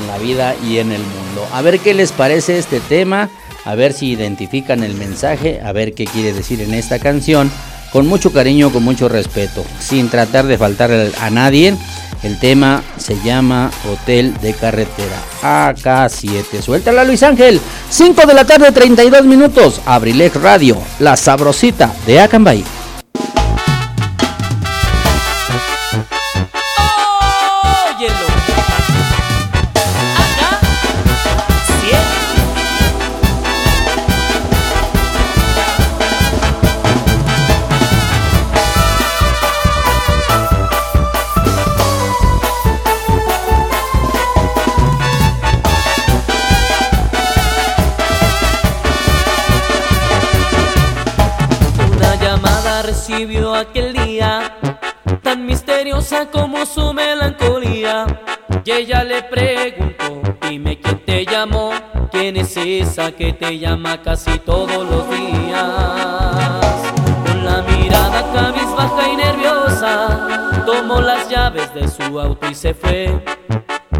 en 0.00 0.06
la 0.08 0.18
vida 0.18 0.54
y 0.64 0.78
en 0.78 0.92
el 0.92 1.02
mundo. 1.02 1.46
A 1.52 1.62
ver 1.62 1.80
qué 1.80 1.94
les 1.94 2.12
parece 2.12 2.58
este 2.58 2.80
tema. 2.80 3.30
A 3.64 3.74
ver 3.74 3.92
si 3.92 4.10
identifican 4.10 4.82
el 4.82 4.94
mensaje, 4.94 5.60
a 5.62 5.72
ver 5.72 5.94
qué 5.94 6.04
quiere 6.04 6.32
decir 6.32 6.60
en 6.60 6.74
esta 6.74 6.98
canción, 6.98 7.50
con 7.92 8.06
mucho 8.06 8.32
cariño, 8.32 8.70
con 8.70 8.82
mucho 8.82 9.08
respeto, 9.08 9.64
sin 9.78 10.08
tratar 10.08 10.46
de 10.46 10.58
faltar 10.58 10.90
a 11.20 11.30
nadie. 11.30 11.74
El 12.22 12.38
tema 12.38 12.82
se 12.96 13.16
llama 13.22 13.70
Hotel 13.86 14.34
de 14.40 14.54
Carretera 14.54 15.20
AK7. 15.42 16.62
Suéltala 16.62 17.04
Luis 17.04 17.22
Ángel. 17.22 17.60
5 17.90 18.26
de 18.26 18.34
la 18.34 18.46
tarde, 18.46 18.72
32 18.72 19.26
minutos. 19.26 19.80
Abrilex 19.84 20.34
Radio, 20.40 20.78
la 20.98 21.16
sabrosita 21.16 21.94
de 22.06 22.20
Acambay. 22.20 22.64
Como 56.30 56.66
su 56.66 56.92
melancolía. 56.92 58.04
Y 58.64 58.70
ella 58.70 59.04
le 59.04 59.22
preguntó, 59.22 60.20
dime 60.42 60.78
quién 60.78 60.98
te 61.04 61.24
llamó, 61.24 61.72
quién 62.10 62.36
es 62.36 62.56
esa 62.56 63.12
que 63.12 63.32
te 63.32 63.58
llama 63.58 64.02
casi 64.02 64.38
todos 64.40 64.86
los 64.86 65.08
días. 65.08 65.62
Con 67.26 67.44
la 67.44 67.62
mirada 67.62 68.22
cabizbaja 68.32 69.08
y 69.08 69.16
nerviosa, 69.16 70.62
tomó 70.66 71.00
las 71.00 71.28
llaves 71.30 71.72
de 71.74 71.88
su 71.88 72.20
auto 72.20 72.50
y 72.50 72.54
se 72.54 72.74
fue. 72.74 73.24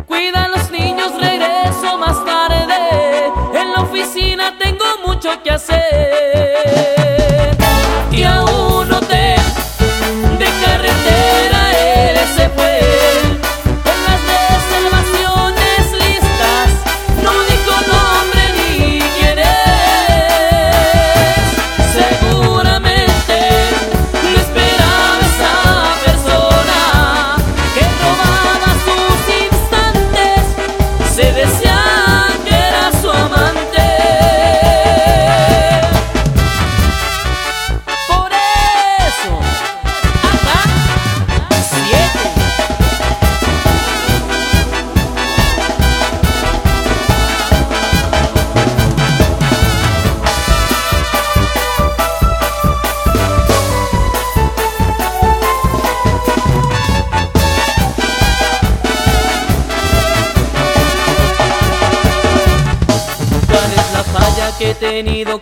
Cuida 0.06 0.44
a 0.44 0.48
los 0.48 0.70
niños, 0.70 1.12
regreso 1.18 1.96
más 1.98 2.22
tarde. 2.24 3.32
En 3.54 3.72
la 3.72 3.80
oficina 3.80 4.58
tengo 4.58 4.84
mucho 5.06 5.30
que 5.42 5.52
hacer. 5.52 6.73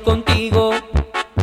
Contigo. 0.04 0.72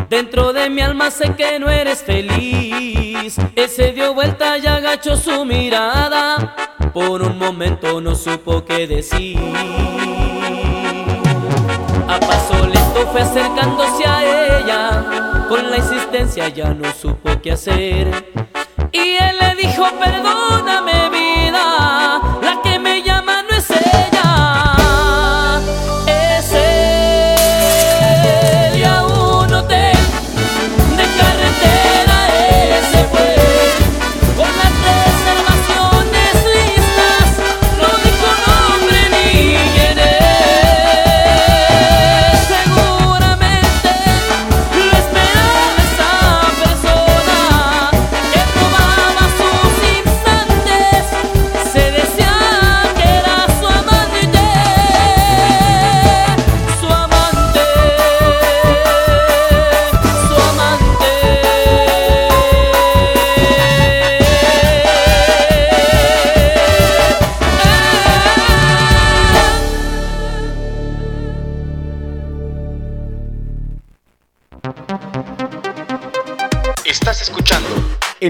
Dentro 0.10 0.54
de 0.54 0.70
mi 0.70 0.82
alma 0.82 1.12
sé 1.12 1.36
que 1.36 1.60
no 1.60 1.70
eres 1.70 2.04
feliz. 2.04 3.38
Ese 3.56 3.92
dio 3.92 4.14
vuelta 4.14 4.58
y 4.58 4.68
agachó 4.68 5.18
su 5.18 5.46
mirada. 5.46 6.56
Por 6.94 7.22
un 7.22 7.38
momento 7.38 8.02
no 8.02 8.16
supo 8.16 8.64
qué 8.66 8.88
decir. 8.88 9.40
A 12.08 12.20
paso 12.20 12.66
lento 12.66 13.08
fue 13.12 13.22
acercándose 13.22 14.06
a 14.06 14.60
ella. 14.60 15.46
Con 15.48 15.70
la 15.70 15.78
insistencia 15.78 16.50
ya 16.50 16.74
no 16.74 16.92
supo 16.94 17.42
qué 17.42 17.54
hacer. 17.54 18.08
Y 18.92 19.18
él 19.18 19.36
le 19.40 19.56
dijo, 19.56 19.84
perdóname 20.00 20.49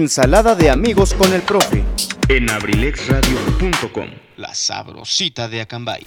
Ensalada 0.00 0.54
de 0.54 0.70
amigos 0.70 1.12
con 1.12 1.30
el 1.34 1.42
profe. 1.42 1.84
En 2.26 2.48
abrilexradio.com. 2.48 4.06
La 4.38 4.54
sabrosita 4.54 5.46
de 5.46 5.60
Acambay. 5.60 6.06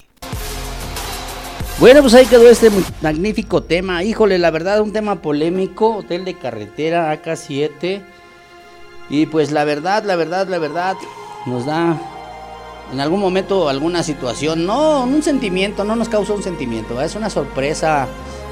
Bueno, 1.77 2.01
pues 2.01 2.15
ahí 2.15 2.25
quedó 2.25 2.49
este 2.49 2.71
magnífico 3.03 3.61
tema. 3.61 4.03
Híjole, 4.03 4.39
la 4.39 4.49
verdad, 4.49 4.81
un 4.81 4.93
tema 4.93 5.21
polémico. 5.21 5.97
Hotel 5.97 6.25
de 6.25 6.33
carretera 6.33 7.13
AK7. 7.21 8.01
Y 9.11 9.27
pues 9.27 9.51
la 9.51 9.63
verdad, 9.63 10.03
la 10.05 10.15
verdad, 10.15 10.47
la 10.47 10.57
verdad, 10.57 10.95
nos 11.45 11.67
da 11.67 11.95
en 12.91 12.99
algún 12.99 13.19
momento 13.19 13.69
alguna 13.69 14.01
situación. 14.01 14.65
No, 14.65 15.03
un 15.03 15.21
sentimiento, 15.21 15.83
no 15.83 15.95
nos 15.95 16.09
causa 16.09 16.33
un 16.33 16.41
sentimiento. 16.41 16.99
Es 16.99 17.13
una 17.13 17.29
sorpresa, 17.29 18.07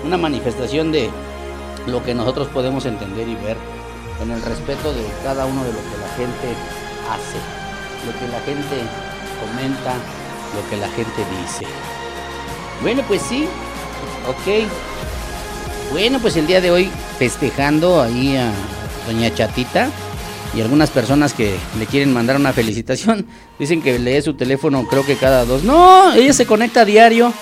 una 0.05 0.17
manifestación 0.17 0.91
de 0.91 1.09
lo 1.87 2.03
que 2.03 2.13
nosotros 2.13 2.47
podemos 2.49 2.85
entender 2.85 3.27
y 3.27 3.33
ver 3.33 3.70
en 4.21 4.31
el 4.31 4.41
respeto 4.41 4.93
de 4.93 5.05
cada 5.23 5.45
uno 5.45 5.63
de 5.63 5.73
lo 5.73 5.79
que 5.79 5.97
la 5.99 6.09
gente 6.15 6.55
hace, 7.09 7.37
lo 8.05 8.19
que 8.19 8.27
la 8.31 8.39
gente 8.41 8.83
comenta, 9.39 9.93
lo 10.55 10.69
que 10.69 10.77
la 10.77 10.87
gente 10.89 11.25
dice. 11.41 11.65
Bueno, 12.81 13.03
pues 13.07 13.21
sí, 13.21 13.47
ok. 14.27 14.67
Bueno, 15.91 16.19
pues 16.19 16.35
el 16.37 16.47
día 16.47 16.61
de 16.61 16.71
hoy 16.71 16.89
festejando 17.17 18.01
ahí 18.01 18.37
a 18.37 18.51
doña 19.05 19.33
Chatita 19.33 19.89
y 20.53 20.61
algunas 20.61 20.89
personas 20.89 21.33
que 21.33 21.57
le 21.79 21.85
quieren 21.85 22.13
mandar 22.13 22.35
una 22.35 22.53
felicitación. 22.53 23.25
Dicen 23.59 23.81
que 23.81 23.97
lee 23.99 24.21
su 24.21 24.33
teléfono 24.33 24.85
creo 24.87 25.05
que 25.05 25.15
cada 25.15 25.45
dos. 25.45 25.63
No, 25.63 26.13
ella 26.13 26.33
se 26.33 26.45
conecta 26.45 26.81
a 26.81 26.85
diario. 26.85 27.33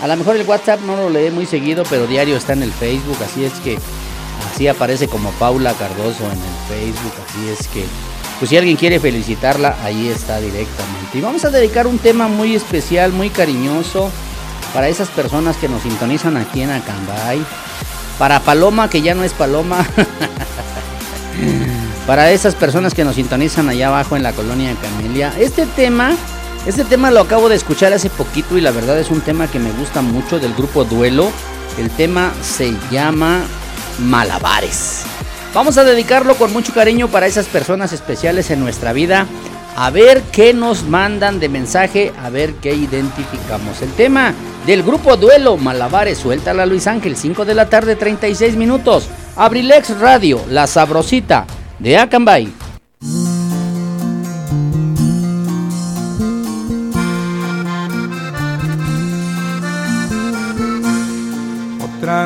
A 0.00 0.06
lo 0.06 0.16
mejor 0.16 0.36
el 0.36 0.46
WhatsApp 0.46 0.80
no 0.82 0.96
lo 0.96 1.10
lee 1.10 1.30
muy 1.30 1.46
seguido, 1.46 1.84
pero 1.88 2.06
diario 2.06 2.36
está 2.36 2.52
en 2.52 2.62
el 2.62 2.72
Facebook, 2.72 3.16
así 3.24 3.44
es 3.44 3.52
que 3.64 3.78
Así 4.56 4.68
aparece 4.68 5.06
como 5.06 5.32
Paula 5.32 5.74
Cardoso 5.74 6.24
en 6.24 6.30
el 6.30 6.66
Facebook, 6.66 7.12
así 7.28 7.46
es 7.50 7.68
que, 7.68 7.84
pues 8.38 8.48
si 8.48 8.56
alguien 8.56 8.78
quiere 8.78 8.98
felicitarla, 8.98 9.76
ahí 9.84 10.08
está 10.08 10.40
directamente. 10.40 11.18
Y 11.18 11.20
vamos 11.20 11.44
a 11.44 11.50
dedicar 11.50 11.86
un 11.86 11.98
tema 11.98 12.26
muy 12.26 12.54
especial, 12.54 13.12
muy 13.12 13.28
cariñoso, 13.28 14.10
para 14.72 14.88
esas 14.88 15.10
personas 15.10 15.58
que 15.58 15.68
nos 15.68 15.82
sintonizan 15.82 16.38
aquí 16.38 16.62
en 16.62 16.70
Acambay. 16.70 17.38
Para 18.18 18.40
Paloma, 18.40 18.88
que 18.88 19.02
ya 19.02 19.14
no 19.14 19.24
es 19.24 19.34
Paloma. 19.34 19.86
para 22.06 22.30
esas 22.30 22.54
personas 22.54 22.94
que 22.94 23.04
nos 23.04 23.16
sintonizan 23.16 23.68
allá 23.68 23.88
abajo 23.88 24.16
en 24.16 24.22
la 24.22 24.32
colonia 24.32 24.74
Camelia. 24.80 25.34
Este 25.38 25.66
tema, 25.66 26.12
este 26.64 26.86
tema 26.86 27.10
lo 27.10 27.20
acabo 27.20 27.50
de 27.50 27.56
escuchar 27.56 27.92
hace 27.92 28.08
poquito 28.08 28.56
y 28.56 28.62
la 28.62 28.70
verdad 28.70 28.98
es 28.98 29.10
un 29.10 29.20
tema 29.20 29.48
que 29.48 29.58
me 29.58 29.70
gusta 29.72 30.00
mucho 30.00 30.38
del 30.38 30.54
grupo 30.54 30.84
Duelo 30.84 31.30
El 31.76 31.90
tema 31.90 32.32
se 32.40 32.74
llama 32.90 33.42
Malabares. 33.98 35.04
Vamos 35.54 35.78
a 35.78 35.84
dedicarlo 35.84 36.34
con 36.36 36.52
mucho 36.52 36.74
cariño 36.74 37.08
para 37.08 37.26
esas 37.26 37.46
personas 37.46 37.92
especiales 37.92 38.50
en 38.50 38.60
nuestra 38.60 38.92
vida. 38.92 39.26
A 39.76 39.90
ver 39.90 40.22
qué 40.32 40.54
nos 40.54 40.84
mandan 40.84 41.38
de 41.38 41.48
mensaje, 41.48 42.12
a 42.22 42.30
ver 42.30 42.54
qué 42.54 42.74
identificamos. 42.74 43.82
El 43.82 43.92
tema 43.92 44.34
del 44.66 44.82
grupo 44.82 45.16
Duelo 45.16 45.56
Malabares, 45.56 46.18
suelta 46.18 46.54
la 46.54 46.66
Luis 46.66 46.86
Ángel, 46.86 47.16
5 47.16 47.44
de 47.44 47.54
la 47.54 47.68
tarde, 47.68 47.96
36 47.96 48.56
minutos. 48.56 49.08
Abrilex 49.36 49.98
Radio, 49.98 50.40
la 50.48 50.66
sabrosita 50.66 51.46
de 51.78 51.98
Acambay. 51.98 52.55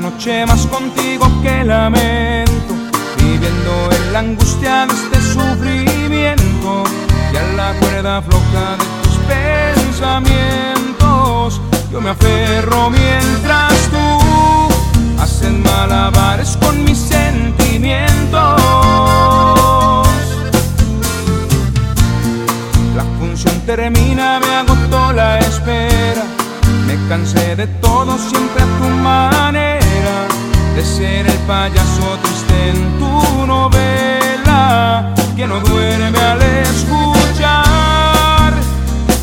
Noche 0.00 0.46
más 0.46 0.66
contigo 0.66 1.30
que 1.42 1.62
lamento, 1.62 2.74
viviendo 3.18 3.90
en 3.92 4.12
la 4.14 4.20
angustia 4.20 4.86
de 4.86 4.94
este 4.94 5.20
sufrimiento 5.20 6.84
y 7.32 7.36
a 7.36 7.42
la 7.54 7.74
cuerda 7.74 8.22
floja 8.22 8.78
de 8.78 8.84
tus 9.02 9.18
pensamientos. 9.28 11.60
Yo 11.92 12.00
me 12.00 12.08
aferro 12.10 12.88
mientras 12.88 13.90
tú 13.90 13.98
haces 15.20 15.52
malabares 15.52 16.56
con 16.62 16.82
mis 16.82 16.98
sentimientos. 16.98 18.62
La 22.96 23.04
función 23.18 23.60
termina, 23.66 24.40
me 24.40 24.54
agotó 24.56 25.12
la 25.12 25.38
espera. 25.40 26.24
Me 26.86 26.96
cansé 27.08 27.56
de 27.56 27.66
todo 27.66 28.16
siempre 28.18 28.62
a 28.62 28.66
tu 28.78 28.88
manera, 28.88 29.79
de 30.74 30.84
ser 30.84 31.26
el 31.26 31.38
payaso 31.46 32.18
triste 32.22 32.70
en 32.70 32.98
tu 32.98 33.46
novela, 33.46 35.14
que 35.36 35.46
no 35.46 35.60
duerme 35.60 36.18
al 36.18 36.42
escuchar. 36.42 37.62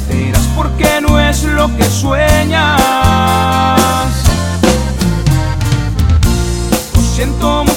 Dirás 0.10 0.48
porque 0.56 1.02
no 1.02 1.20
es 1.20 1.44
lo 1.44 1.68
que 1.78 1.84
sueñas. 1.84 2.80
Lo 6.96 7.02
siento 7.16 7.64
mucho 7.64 7.77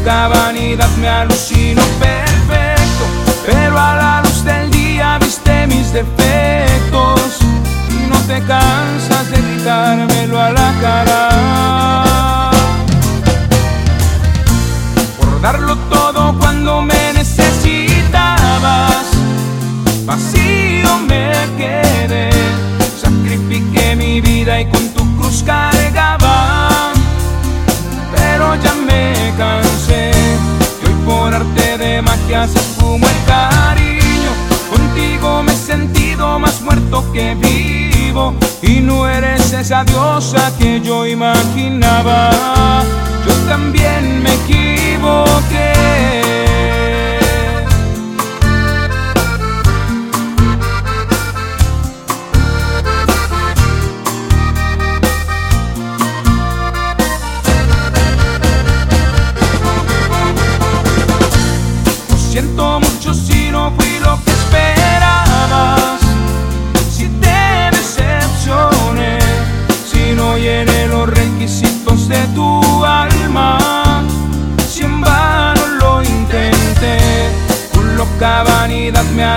loca 0.00 0.28
vanidad 0.28 0.88
me 0.98 1.08
alucino 1.08 1.82
perfecto, 1.98 3.04
pero 3.44 3.78
a 3.78 3.96
la 3.96 4.22
luz 4.22 4.44
del 4.44 4.70
día 4.70 5.18
viste 5.18 5.66
mis 5.66 5.92
defectos. 5.92 7.38
Y 7.90 8.06
no 8.08 8.16
te 8.26 8.40
cansas 8.42 9.30
de 9.30 9.40
gritármelo 9.42 10.40
a 10.40 10.50
la 10.50 10.72
cara. 10.80 12.50
Por 15.18 15.40
darlo 15.40 15.76
todo 15.90 16.38
cuando 16.38 16.82
me 16.82 17.12
necesitabas, 17.14 19.06
vacío 20.04 20.98
me 21.08 21.32
quedé, 21.56 22.30
sacrifiqué 23.00 23.96
mi 23.96 24.20
vida 24.20 24.60
y 24.60 24.66
con 24.70 24.88
tu 24.90 25.16
cruz 25.16 25.42
cargaba, 25.44 26.92
pero 28.14 28.54
ya 28.56 28.74
me 28.74 29.32
cansé, 29.36 29.69
arte 31.40 31.78
de 31.78 32.02
magia 32.02 32.46
se 32.46 32.58
esfumó 32.58 33.06
el 33.06 33.24
cariño, 33.26 34.32
contigo 34.68 35.42
me 35.42 35.52
he 35.52 35.56
sentido 35.56 36.38
más 36.38 36.60
muerto 36.60 37.04
que 37.12 37.34
vivo, 37.34 38.34
y 38.62 38.80
no 38.80 39.08
eres 39.08 39.52
esa 39.52 39.84
diosa 39.84 40.52
que 40.58 40.80
yo 40.80 41.06
imaginaba, 41.06 42.30
yo 43.26 43.34
también 43.48 44.22
me 44.22 44.34
equivoqué. 44.34 46.29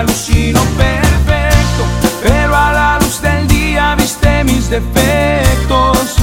Alucino 0.03 0.59
perfecto, 0.77 1.83
pero 2.21 2.55
a 2.55 2.71
la 2.73 2.99
luz 2.99 3.21
del 3.21 3.47
día 3.47 3.95
viste 3.95 4.43
mis 4.43 4.69
defectos 4.69 6.15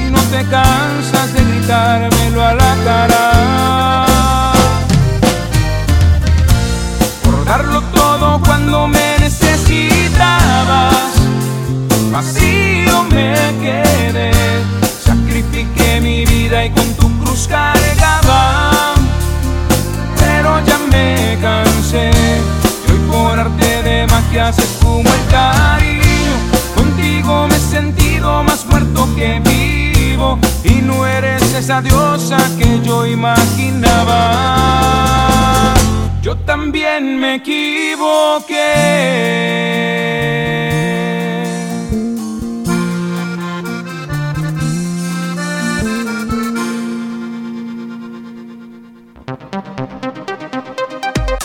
y 0.00 0.10
no 0.10 0.20
te 0.32 0.44
cansas 0.44 1.32
de 1.34 1.44
gritármelo 1.44 2.42
a 2.42 2.54
la 2.54 2.76
cara. 2.84 4.44
por 7.22 7.44
darlo 7.44 7.82
todo 7.94 8.40
cuando 8.44 8.88
me 8.88 9.18
necesitabas. 9.20 10.94
Vacío 12.10 13.04
me 13.10 13.34
quedé, 13.60 14.30
magia 24.38 24.52
se 24.52 24.62
esfumó 24.62 25.10
el 25.12 25.26
cariño. 25.30 26.32
Contigo 26.74 27.48
me 27.48 27.56
he 27.56 27.60
sentido 27.60 28.42
más 28.44 28.64
muerto 28.66 29.08
que 29.16 29.40
vivo, 29.40 30.38
y 30.64 30.74
no 30.82 31.06
eres 31.06 31.42
esa 31.54 31.80
diosa 31.82 32.36
que 32.58 32.80
yo 32.82 33.06
imaginaba. 33.06 34.14
Yo 36.22 36.36
también 36.38 37.18
me 37.18 37.36
equivoqué. 37.36 38.56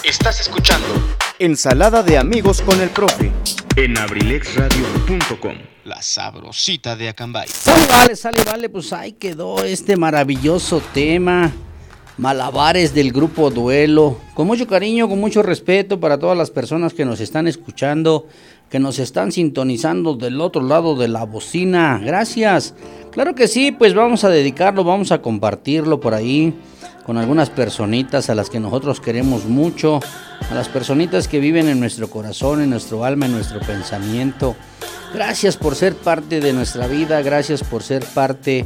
Estás 0.04 0.40
escuchando 0.42 1.23
Ensalada 1.44 2.04
de 2.04 2.18
amigos 2.18 2.62
con 2.62 2.80
el 2.80 2.88
profe. 2.90 3.30
en 3.76 3.98
abrilexradio.com. 3.98 5.58
La 5.84 6.02
sabrosita 6.02 6.96
de 6.96 7.10
Acambay. 7.10 7.50
Sale, 7.50 7.86
vale, 7.86 8.16
sale, 8.16 8.44
vale, 8.46 8.70
pues 8.70 8.94
ahí 8.94 9.12
quedó 9.12 9.62
este 9.62 9.98
maravilloso 9.98 10.82
tema. 10.94 11.52
Malabares 12.18 12.94
del 12.94 13.12
grupo 13.12 13.52
Duelo. 13.52 14.22
Con 14.36 14.48
mucho 14.48 14.66
cariño, 14.68 15.10
con 15.10 15.20
mucho 15.20 15.44
respeto 15.44 16.00
para 16.00 16.18
todas 16.18 16.38
las 16.38 16.50
personas 16.50 16.94
que 16.94 17.04
nos 17.04 17.20
están 17.20 17.46
escuchando, 17.46 18.30
que 18.74 18.80
nos 18.80 18.98
están 18.98 19.32
sintonizando 19.32 20.16
del 20.16 20.42
otro 20.42 20.64
lado 20.64 20.96
de 20.96 21.08
la 21.08 21.26
bocina. 21.26 22.02
Gracias. 22.04 22.74
Claro 23.12 23.36
que 23.36 23.48
sí, 23.48 23.72
pues 23.72 23.94
vamos 23.94 24.24
a 24.24 24.30
dedicarlo, 24.30 24.84
vamos 24.84 25.12
a 25.12 25.22
compartirlo 25.22 26.00
por 26.00 26.16
ahí 26.16 26.56
con 27.06 27.20
algunas 27.20 27.52
personitas 27.52 28.32
a 28.32 28.34
las 28.34 28.50
que 28.50 28.60
nosotros 28.60 29.00
queremos 29.00 29.46
mucho, 29.46 30.00
a 30.50 30.56
las 30.56 30.70
personitas 30.70 31.28
que 31.28 31.40
viven 31.40 31.68
en 31.68 31.80
nuestro 31.80 32.10
corazón, 32.10 32.64
en 32.64 32.72
nuestro 32.72 33.06
alma, 33.06 33.28
en 33.28 33.34
nuestro 33.34 33.60
pensamiento. 33.60 34.56
Gracias 35.14 35.56
por 35.56 35.76
ser 35.76 35.94
parte 35.94 36.40
de 36.40 36.52
nuestra 36.52 36.88
vida, 36.88 37.22
gracias 37.22 37.64
por 37.64 37.84
ser 37.84 38.04
parte 38.04 38.66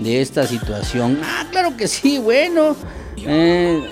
de 0.00 0.20
esta 0.20 0.48
situación. 0.48 1.20
Ah, 1.22 1.46
claro 1.52 1.76
que 1.76 1.86
sí, 1.86 2.18
bueno. 2.18 2.74
Eh, 3.18 3.82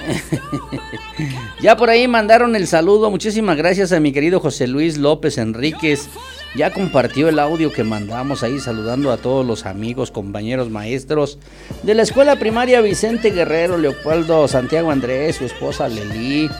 ya 1.61 1.77
por 1.77 1.91
ahí 1.91 2.09
mandaron 2.09 2.57
el 2.57 2.67
saludo. 2.67 3.11
Muchísimas 3.11 3.57
gracias 3.57 3.93
a 3.93 4.01
mi 4.01 4.13
querido 4.13 4.41
José 4.41 4.67
Luis 4.67 4.99
López 4.99 5.39
Enríquez. 5.39 6.09
Ya 6.55 6.71
compartió 6.71 7.29
el 7.29 7.39
audio 7.39 7.73
que 7.73 7.83
mandamos 7.83 8.43
ahí 8.43 8.61
saludando 8.61 9.11
a 9.11 9.17
todos 9.17 9.47
los 9.47 9.65
amigos, 9.65 10.11
compañeros, 10.11 10.69
maestros 10.69 11.39
de 11.83 11.95
la 11.95 12.03
escuela 12.03 12.37
primaria 12.37 12.83
Vicente 12.83 13.31
Guerrero, 13.31 13.79
Leopoldo 13.79 14.47
Santiago 14.49 14.91
Andrés, 14.91 15.37
su 15.37 15.47
esposa 15.47 15.89
Lelí 15.89 16.51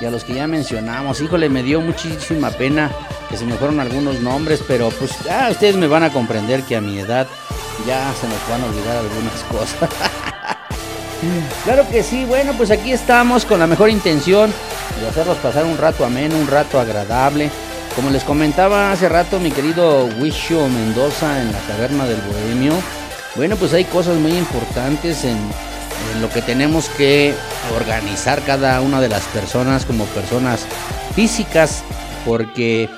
y 0.00 0.04
a 0.06 0.10
los 0.10 0.24
que 0.24 0.34
ya 0.34 0.46
mencionamos. 0.46 1.20
Híjole, 1.20 1.50
me 1.50 1.62
dio 1.62 1.82
muchísima 1.82 2.50
pena 2.50 2.90
que 3.28 3.36
se 3.36 3.44
me 3.44 3.54
fueron 3.54 3.78
algunos 3.78 4.20
nombres, 4.20 4.64
pero 4.66 4.88
pues 4.90 5.12
ya 5.24 5.48
ustedes 5.50 5.76
me 5.76 5.86
van 5.86 6.04
a 6.04 6.12
comprender 6.12 6.62
que 6.62 6.76
a 6.76 6.80
mi 6.80 6.98
edad 6.98 7.26
ya 7.86 8.12
se 8.14 8.26
nos 8.28 8.48
van 8.48 8.62
a 8.62 8.66
olvidar 8.66 8.96
algunas 8.96 9.42
cosas. 9.50 9.90
Claro 11.64 11.86
que 11.90 12.02
sí, 12.02 12.24
bueno, 12.24 12.52
pues 12.56 12.70
aquí 12.70 12.92
estamos 12.92 13.44
con 13.44 13.60
la 13.60 13.66
mejor 13.66 13.90
intención 13.90 14.52
de 15.00 15.08
hacerlos 15.08 15.38
pasar 15.38 15.64
un 15.64 15.78
rato 15.78 16.04
ameno, 16.04 16.36
un 16.36 16.48
rato 16.48 16.80
agradable. 16.80 17.50
Como 17.94 18.10
les 18.10 18.24
comentaba 18.24 18.90
hace 18.90 19.08
rato 19.08 19.38
mi 19.38 19.50
querido 19.50 20.06
Wisho 20.18 20.68
Mendoza 20.68 21.42
en 21.42 21.52
la 21.52 21.58
taberna 21.60 22.06
del 22.06 22.20
Bohemio, 22.22 22.72
bueno, 23.36 23.56
pues 23.56 23.72
hay 23.74 23.84
cosas 23.84 24.16
muy 24.16 24.32
importantes 24.32 25.24
en, 25.24 25.36
en 26.14 26.22
lo 26.22 26.28
que 26.30 26.42
tenemos 26.42 26.88
que 26.90 27.34
organizar 27.78 28.42
cada 28.42 28.80
una 28.80 29.00
de 29.00 29.08
las 29.08 29.22
personas 29.24 29.84
como 29.84 30.04
personas 30.06 30.66
físicas, 31.14 31.82
porque 32.24 32.88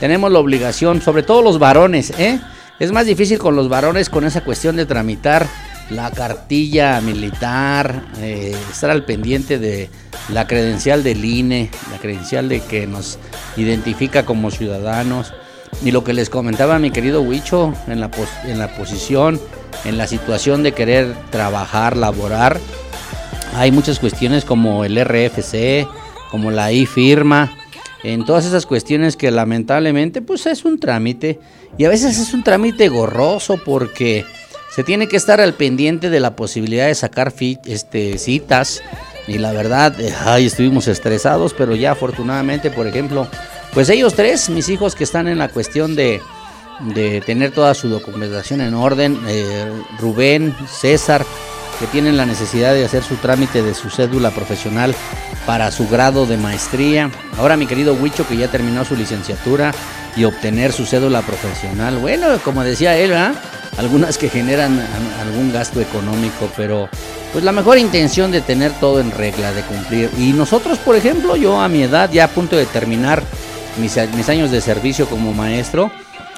tenemos 0.00 0.30
la 0.30 0.38
obligación, 0.38 1.02
sobre 1.02 1.22
todo 1.22 1.42
los 1.42 1.58
varones, 1.58 2.12
¿eh? 2.18 2.40
Es 2.78 2.90
más 2.92 3.06
difícil 3.06 3.38
con 3.38 3.54
los 3.54 3.68
varones 3.68 4.10
con 4.10 4.24
esa 4.24 4.40
cuestión 4.42 4.76
de 4.76 4.84
tramitar 4.84 5.46
la 5.90 6.10
cartilla 6.10 7.00
militar, 7.00 8.04
eh, 8.18 8.56
estar 8.70 8.90
al 8.90 9.04
pendiente 9.04 9.58
de 9.58 9.90
la 10.30 10.46
credencial 10.46 11.02
del 11.02 11.24
INE, 11.24 11.70
la 11.90 11.98
credencial 11.98 12.48
de 12.48 12.60
que 12.60 12.86
nos 12.86 13.18
identifica 13.56 14.24
como 14.24 14.50
ciudadanos. 14.50 15.32
Y 15.84 15.90
lo 15.90 16.04
que 16.04 16.12
les 16.12 16.30
comentaba 16.30 16.78
mi 16.78 16.90
querido 16.90 17.20
Huicho 17.20 17.74
en 17.88 18.00
la, 18.00 18.10
en 18.44 18.58
la 18.58 18.74
posición, 18.76 19.40
en 19.84 19.98
la 19.98 20.06
situación 20.06 20.62
de 20.62 20.72
querer 20.72 21.14
trabajar, 21.30 21.96
laborar, 21.96 22.58
hay 23.54 23.70
muchas 23.70 23.98
cuestiones 23.98 24.44
como 24.44 24.84
el 24.84 25.02
RFC, 25.04 25.86
como 26.30 26.50
la 26.50 26.72
I-firma, 26.72 27.52
en 28.02 28.24
todas 28.24 28.44
esas 28.44 28.66
cuestiones 28.66 29.16
que 29.16 29.30
lamentablemente 29.30 30.22
pues 30.22 30.46
es 30.46 30.64
un 30.64 30.78
trámite 30.78 31.40
y 31.78 31.84
a 31.84 31.88
veces 31.88 32.18
es 32.18 32.34
un 32.34 32.42
trámite 32.42 32.88
gorroso 32.88 33.58
porque 33.64 34.24
se 34.74 34.82
tiene 34.82 35.06
que 35.06 35.16
estar 35.16 35.40
al 35.40 35.54
pendiente 35.54 36.10
de 36.10 36.18
la 36.18 36.34
posibilidad 36.34 36.86
de 36.86 36.94
sacar 36.96 37.32
este, 37.38 38.18
citas 38.18 38.82
y 39.28 39.38
la 39.38 39.52
verdad, 39.52 39.98
eh, 40.00 40.12
ay, 40.24 40.46
estuvimos 40.46 40.88
estresados, 40.88 41.54
pero 41.54 41.76
ya 41.76 41.92
afortunadamente, 41.92 42.70
por 42.70 42.86
ejemplo, 42.86 43.28
pues 43.72 43.88
ellos 43.88 44.14
tres, 44.14 44.50
mis 44.50 44.68
hijos 44.68 44.96
que 44.96 45.04
están 45.04 45.28
en 45.28 45.38
la 45.38 45.48
cuestión 45.48 45.94
de, 45.94 46.20
de 46.80 47.20
tener 47.20 47.52
toda 47.52 47.74
su 47.74 47.88
documentación 47.88 48.60
en 48.60 48.74
orden, 48.74 49.18
eh, 49.28 49.70
Rubén, 50.00 50.54
César, 50.68 51.24
que 51.78 51.86
tienen 51.86 52.16
la 52.16 52.26
necesidad 52.26 52.74
de 52.74 52.84
hacer 52.84 53.04
su 53.04 53.14
trámite 53.16 53.62
de 53.62 53.74
su 53.74 53.90
cédula 53.90 54.32
profesional 54.32 54.94
para 55.46 55.70
su 55.70 55.88
grado 55.88 56.26
de 56.26 56.36
maestría. 56.36 57.10
Ahora 57.38 57.56
mi 57.56 57.66
querido 57.66 57.94
Huicho 57.94 58.26
que 58.26 58.36
ya 58.36 58.50
terminó 58.50 58.84
su 58.84 58.96
licenciatura 58.96 59.72
y 60.16 60.24
obtener 60.24 60.72
su 60.72 60.86
cédula 60.86 61.22
profesional. 61.22 61.98
Bueno, 61.98 62.26
como 62.44 62.62
decía 62.62 62.96
él, 62.96 63.12
algunas 63.76 64.18
que 64.18 64.28
generan 64.28 64.80
algún 65.20 65.52
gasto 65.52 65.80
económico, 65.80 66.50
pero 66.56 66.88
pues 67.32 67.44
la 67.44 67.52
mejor 67.52 67.78
intención 67.78 68.30
de 68.30 68.40
tener 68.40 68.72
todo 68.78 69.00
en 69.00 69.10
regla, 69.10 69.52
de 69.52 69.62
cumplir. 69.62 70.10
Y 70.18 70.32
nosotros, 70.32 70.78
por 70.78 70.94
ejemplo, 70.94 71.36
yo 71.36 71.60
a 71.60 71.68
mi 71.68 71.82
edad, 71.82 72.10
ya 72.12 72.24
a 72.24 72.28
punto 72.28 72.56
de 72.56 72.66
terminar 72.66 73.22
mis, 73.80 73.96
mis 74.16 74.28
años 74.28 74.50
de 74.50 74.60
servicio 74.60 75.06
como 75.06 75.32
maestro, 75.32 75.90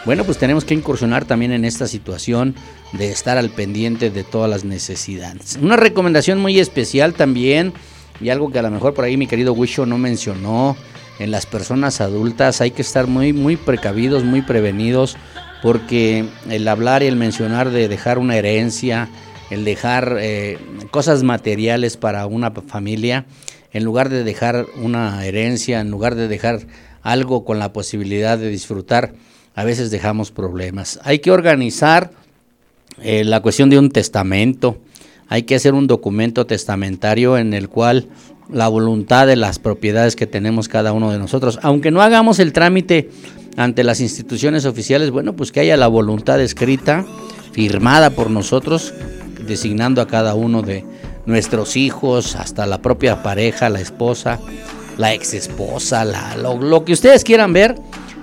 bueno, 0.07 0.25
pues 0.25 0.39
tenemos 0.39 0.65
que 0.65 0.73
incursionar 0.73 1.25
también 1.25 1.53
en 1.53 1.65
esta 1.65 1.89
situación 1.89 2.55
de 2.93 3.11
estar 3.11 3.37
al 3.39 3.51
pendiente 3.51 4.09
de 4.09 4.23
todas 4.23 4.49
las 4.49 4.65
necesidades. 4.65 5.59
Una 5.61 5.77
recomendación 5.77 6.39
muy 6.39 6.61
especial 6.61 7.13
también, 7.13 7.75
y 8.21 8.31
algo 8.31 8.51
que 8.51 8.61
a 8.61 8.63
lo 8.63 8.71
mejor 8.71 8.95
por 8.95 9.05
ahí 9.05 9.17
mi 9.17 9.27
querido 9.27 9.53
Wisho 9.53 9.85
no 9.85 9.99
mencionó, 9.99 10.77
en 11.19 11.31
las 11.31 11.47
personas 11.47 12.01
adultas 12.01 12.61
hay 12.61 12.71
que 12.71 12.83
estar 12.83 13.07
muy, 13.07 13.33
muy 13.33 13.57
precavidos, 13.57 14.25
muy 14.25 14.43
prevenidos, 14.43 15.17
porque 15.63 16.27
el 16.49 16.69
hablar 16.69 17.03
y 17.03 17.07
el 17.07 17.17
mencionar 17.17 17.71
de 17.71 17.89
dejar 17.89 18.19
una 18.19 18.37
herencia, 18.37 19.09
el 19.51 19.65
dejar 19.65 20.17
eh, 20.21 20.59
cosas 20.91 21.23
materiales 21.23 21.97
para 21.97 22.27
una 22.27 22.51
familia, 22.51 23.27
en 23.73 23.85
lugar 23.85 24.09
de 24.09 24.25
dejar 24.25 24.67
una 24.83 25.25
herencia, 25.25 25.81
en 25.81 25.91
lugar 25.91 26.15
de 26.15 26.29
dejar 26.29 26.67
algo 27.03 27.45
con 27.45 27.59
la 27.59 27.73
posibilidad 27.73 28.39
de 28.39 28.49
disfrutar, 28.49 29.15
a 29.55 29.65
veces 29.65 29.91
dejamos 29.91 30.31
problemas. 30.31 31.01
Hay 31.03 31.21
que 31.21 31.31
organizar 31.31 32.11
eh, 33.03 33.25
la 33.25 33.41
cuestión 33.41 33.71
de 33.71 33.79
un 33.79 33.91
testamento, 33.91 34.79
hay 35.29 35.43
que 35.43 35.55
hacer 35.55 35.75
un 35.75 35.87
documento 35.87 36.47
testamentario 36.47 37.39
en 37.39 37.55
el 37.55 37.69
cual 37.69 38.09
la 38.51 38.69
voluntad 38.69 39.27
de 39.27 39.37
las 39.37 39.59
propiedades 39.59 40.17
que 40.17 40.27
tenemos 40.27 40.69
cada 40.69 40.93
uno 40.93 41.11
de 41.11 41.19
nosotros, 41.19 41.59
aunque 41.63 41.91
no 41.91 42.03
hagamos 42.03 42.39
el 42.39 42.53
trámite 42.53 43.11
ante 43.57 43.85
las 43.85 44.01
instituciones 44.01 44.67
oficiales, 44.67 45.11
bueno, 45.11 45.35
pues 45.35 45.53
que 45.53 45.61
haya 45.61 45.77
la 45.77 45.89
voluntad 45.89 46.41
escrita, 46.41 47.05
firmada 47.53 48.11
por 48.11 48.31
nosotros, 48.31 48.93
designando 49.47 50.03
a 50.03 50.07
cada 50.07 50.35
uno 50.35 50.63
de 50.63 50.85
nuestros 51.25 51.77
hijos, 51.77 52.37
hasta 52.37 52.67
la 52.67 52.83
propia 52.83 53.23
pareja, 53.23 53.69
la 53.69 53.81
esposa, 53.81 54.39
la 54.99 55.15
ex 55.15 55.35
esposa, 55.35 56.05
la, 56.05 56.37
lo 56.37 56.85
que 56.85 56.93
ustedes 56.93 57.25
quieran 57.25 57.53
ver, 57.53 57.77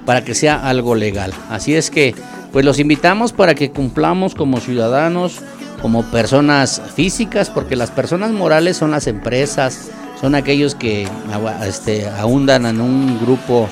para 0.05 0.23
que 0.23 0.35
sea 0.35 0.67
algo 0.67 0.95
legal. 0.95 1.33
Así 1.49 1.75
es 1.75 1.89
que, 1.89 2.15
pues 2.51 2.65
los 2.65 2.79
invitamos 2.79 3.33
para 3.33 3.55
que 3.55 3.71
cumplamos 3.71 4.35
como 4.35 4.59
ciudadanos, 4.59 5.39
como 5.81 6.03
personas 6.03 6.81
físicas, 6.95 7.49
porque 7.49 7.75
las 7.75 7.91
personas 7.91 8.31
morales 8.31 8.77
son 8.77 8.91
las 8.91 9.07
empresas, 9.07 9.89
son 10.23 10.35
aquellos 10.35 10.73
que 10.73 11.05
este, 11.67 12.07
ahondan 12.07 12.65
en 12.65 12.79
un 12.79 13.19
grupo 13.19 13.67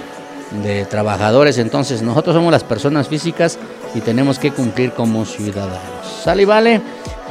de 0.62 0.84
trabajadores. 0.84 1.58
Entonces, 1.58 2.02
nosotros 2.02 2.36
somos 2.36 2.52
las 2.52 2.66
personas 2.66 3.08
físicas 3.08 3.58
y 3.96 4.02
tenemos 4.02 4.38
que 4.38 4.52
cumplir 4.52 4.92
como 4.92 5.24
ciudadanos. 5.24 6.06
¿Sale 6.26 6.42
y 6.42 6.46
vale? 6.46 6.82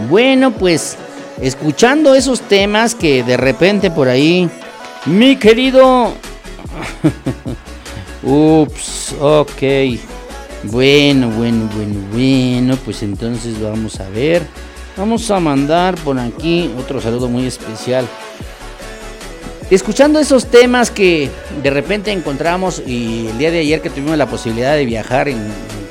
Bueno, 0.08 0.52
pues 0.52 0.96
escuchando 1.38 2.14
esos 2.14 2.40
temas 2.40 2.94
que 2.94 3.22
de 3.22 3.36
repente 3.36 3.90
por 3.90 4.08
ahí, 4.08 4.48
mi 5.04 5.36
querido 5.36 6.14
Ups, 8.22 9.16
ok. 9.20 9.62
Bueno, 10.62 11.28
bueno, 11.28 11.68
bueno, 11.76 12.00
bueno. 12.10 12.78
Pues 12.86 13.02
entonces 13.02 13.60
vamos 13.60 14.00
a 14.00 14.08
ver. 14.08 14.46
Vamos 14.96 15.30
a 15.30 15.38
mandar 15.40 15.94
por 15.96 16.18
aquí 16.18 16.70
otro 16.78 17.02
saludo 17.02 17.28
muy 17.28 17.44
especial. 17.44 18.08
Escuchando 19.70 20.18
esos 20.18 20.46
temas 20.46 20.90
que 20.90 21.30
de 21.62 21.70
repente 21.70 22.10
encontramos 22.10 22.82
y 22.84 23.28
el 23.28 23.38
día 23.38 23.52
de 23.52 23.60
ayer 23.60 23.80
que 23.80 23.88
tuvimos 23.88 24.18
la 24.18 24.26
posibilidad 24.26 24.74
de 24.74 24.84
viajar 24.84 25.28
en, 25.28 25.38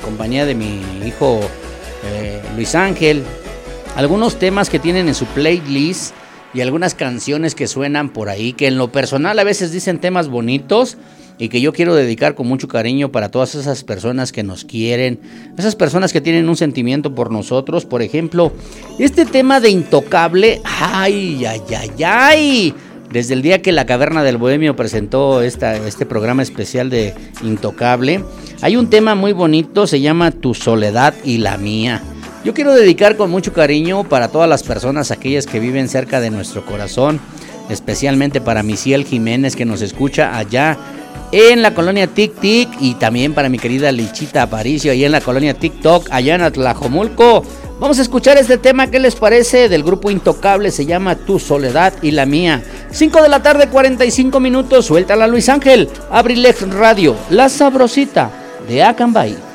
compañía 0.04 0.44
de 0.44 0.54
mi 0.54 0.82
hijo 1.06 1.40
eh, 2.04 2.42
Luis 2.56 2.74
Ángel, 2.74 3.22
algunos 3.96 4.38
temas 4.38 4.68
que 4.68 4.78
tienen 4.78 5.08
en 5.08 5.14
su 5.14 5.24
playlist 5.26 6.14
y 6.52 6.60
algunas 6.60 6.94
canciones 6.94 7.54
que 7.54 7.66
suenan 7.66 8.10
por 8.10 8.28
ahí, 8.28 8.52
que 8.52 8.66
en 8.66 8.76
lo 8.76 8.92
personal 8.92 9.38
a 9.38 9.44
veces 9.44 9.72
dicen 9.72 9.98
temas 9.98 10.28
bonitos, 10.28 10.98
y 11.40 11.48
que 11.48 11.62
yo 11.62 11.72
quiero 11.72 11.94
dedicar 11.94 12.34
con 12.34 12.46
mucho 12.46 12.68
cariño 12.68 13.10
para 13.10 13.30
todas 13.30 13.54
esas 13.54 13.82
personas 13.82 14.30
que 14.30 14.42
nos 14.42 14.66
quieren, 14.66 15.20
esas 15.56 15.74
personas 15.74 16.12
que 16.12 16.20
tienen 16.20 16.50
un 16.50 16.56
sentimiento 16.56 17.14
por 17.14 17.30
nosotros. 17.30 17.86
Por 17.86 18.02
ejemplo, 18.02 18.52
este 18.98 19.24
tema 19.24 19.58
de 19.58 19.70
Intocable, 19.70 20.60
ay, 20.64 21.46
ay, 21.46 21.62
ay, 21.74 22.04
ay. 22.04 22.74
Desde 23.10 23.34
el 23.34 23.42
día 23.42 23.60
que 23.60 23.72
la 23.72 23.86
Caverna 23.86 24.22
del 24.22 24.36
Bohemio 24.36 24.76
presentó 24.76 25.42
esta, 25.42 25.74
este 25.74 26.06
programa 26.06 26.42
especial 26.42 26.90
de 26.90 27.12
Intocable, 27.42 28.24
hay 28.62 28.76
un 28.76 28.88
tema 28.88 29.16
muy 29.16 29.32
bonito, 29.32 29.88
se 29.88 30.00
llama 30.00 30.30
Tu 30.30 30.54
soledad 30.54 31.12
y 31.24 31.38
la 31.38 31.58
mía. 31.58 32.02
Yo 32.44 32.54
quiero 32.54 32.72
dedicar 32.72 33.16
con 33.16 33.28
mucho 33.28 33.52
cariño 33.52 34.04
para 34.04 34.28
todas 34.28 34.48
las 34.48 34.62
personas, 34.62 35.10
aquellas 35.10 35.46
que 35.46 35.58
viven 35.58 35.88
cerca 35.88 36.20
de 36.20 36.30
nuestro 36.30 36.64
corazón, 36.64 37.20
especialmente 37.68 38.40
para 38.40 38.62
Misiel 38.62 39.04
Jiménez 39.04 39.56
que 39.56 39.64
nos 39.64 39.82
escucha 39.82 40.38
allá 40.38 40.78
en 41.32 41.62
la 41.62 41.74
colonia 41.74 42.06
Tic 42.06 42.34
Tic 42.40 42.68
y 42.80 42.94
también 42.94 43.34
para 43.34 43.48
mi 43.48 43.58
querida 43.58 43.90
Lichita 43.90 44.42
Aparicio 44.42 44.92
ahí 44.92 45.04
en 45.04 45.12
la 45.12 45.20
colonia 45.20 45.54
TikTok 45.54 46.08
allá 46.12 46.36
en 46.36 46.42
Atlajomulco. 46.42 47.44
Vamos 47.80 47.98
a 47.98 48.02
escuchar 48.02 48.36
este 48.36 48.58
tema, 48.58 48.90
¿qué 48.90 48.98
les 48.98 49.16
parece? 49.16 49.70
Del 49.70 49.82
grupo 49.82 50.10
Intocable, 50.10 50.70
se 50.70 50.84
llama 50.84 51.16
Tu 51.16 51.38
Soledad 51.38 51.94
y 52.02 52.10
la 52.10 52.26
Mía. 52.26 52.62
5 52.90 53.22
de 53.22 53.28
la 53.30 53.42
tarde, 53.42 53.70
45 53.70 54.38
minutos, 54.38 54.84
suéltala 54.84 55.26
Luis 55.26 55.48
Ángel, 55.48 55.88
Abrilex 56.10 56.68
Radio, 56.74 57.16
La 57.30 57.48
Sabrosita 57.48 58.30
de 58.68 58.82
Acambay. 58.82 59.49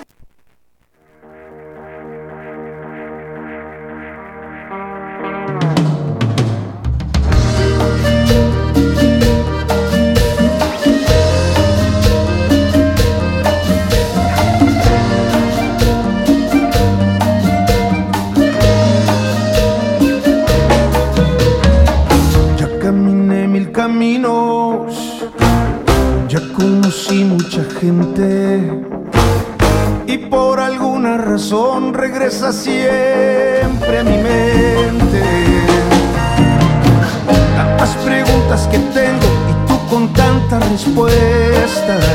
Y 39.03 39.67
tú 39.67 39.77
con 39.89 40.13
tantas 40.13 40.69
respuestas. 40.69 42.05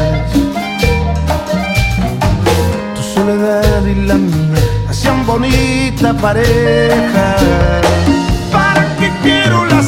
Tu 2.94 3.02
soledad 3.14 3.84
y 3.84 3.94
la 4.06 4.14
mía 4.14 4.58
hacían 4.88 5.26
bonita 5.26 6.14
pareja. 6.14 7.36
¿Para 8.50 8.96
qué 8.96 9.10
quiero 9.22 9.66
las 9.66 9.79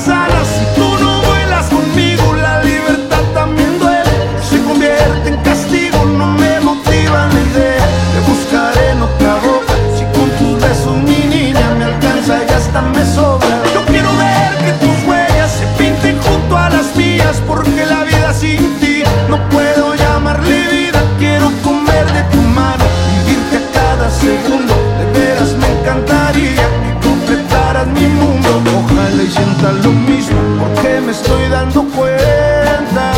porque 17.62 17.86
la 17.86 18.04
vida 18.04 18.32
sin 18.32 18.74
ti 18.80 19.02
no 19.28 19.38
puedo 19.50 19.94
llamarle 19.94 20.66
vida. 20.70 21.00
Quiero 21.18 21.50
comer 21.62 22.06
de 22.12 22.22
tu 22.32 22.40
mano, 22.58 22.84
vivirte 23.24 23.58
cada 23.72 24.10
segundo. 24.10 24.74
De 24.98 25.18
veras 25.18 25.56
me 25.56 25.68
encantaría 25.78 26.66
que 26.84 27.08
completaras 27.08 27.86
mi 27.88 28.06
mundo. 28.06 28.48
Ojalá 28.78 29.22
y 29.22 29.30
sientas 29.30 29.74
lo 29.84 29.92
mismo, 29.92 30.38
porque 30.60 31.00
me 31.00 31.12
estoy 31.12 31.48
dando 31.48 31.84
cuenta 31.96 33.12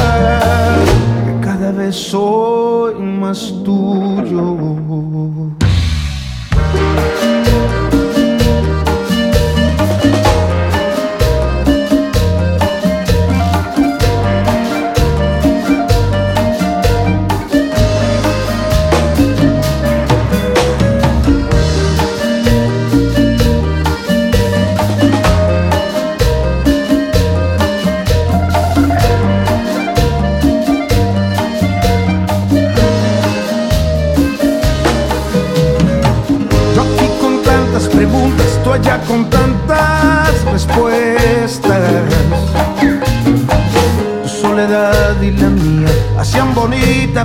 que 1.25 1.47
cada 1.47 1.73
vez 1.73 1.97
soy 1.97 2.95
más 2.95 3.53
tuyo. 3.65 5.34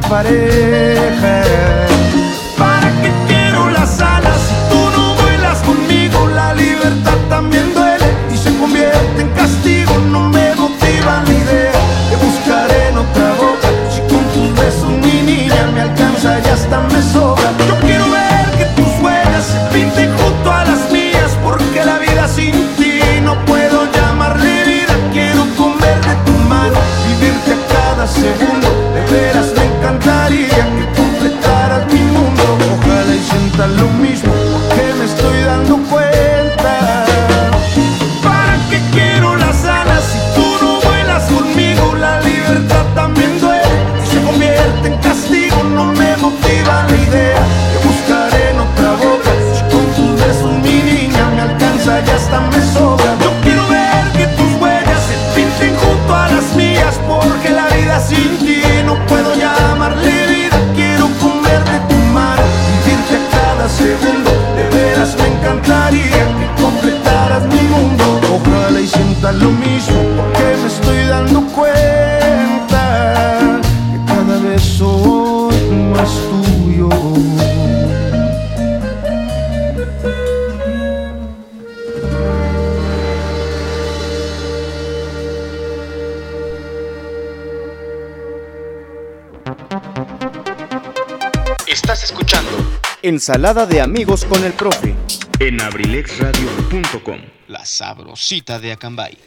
Bonita 0.09 0.88
Ensalada 93.19 93.65
de 93.65 93.81
amigos 93.81 94.23
con 94.23 94.45
el 94.45 94.53
profe. 94.53 94.95
en 95.39 95.59
abrilexradio.com. 95.59 97.17
La 97.49 97.65
sabrosita 97.65 98.59
de 98.59 98.71
Acambay. 98.71 99.17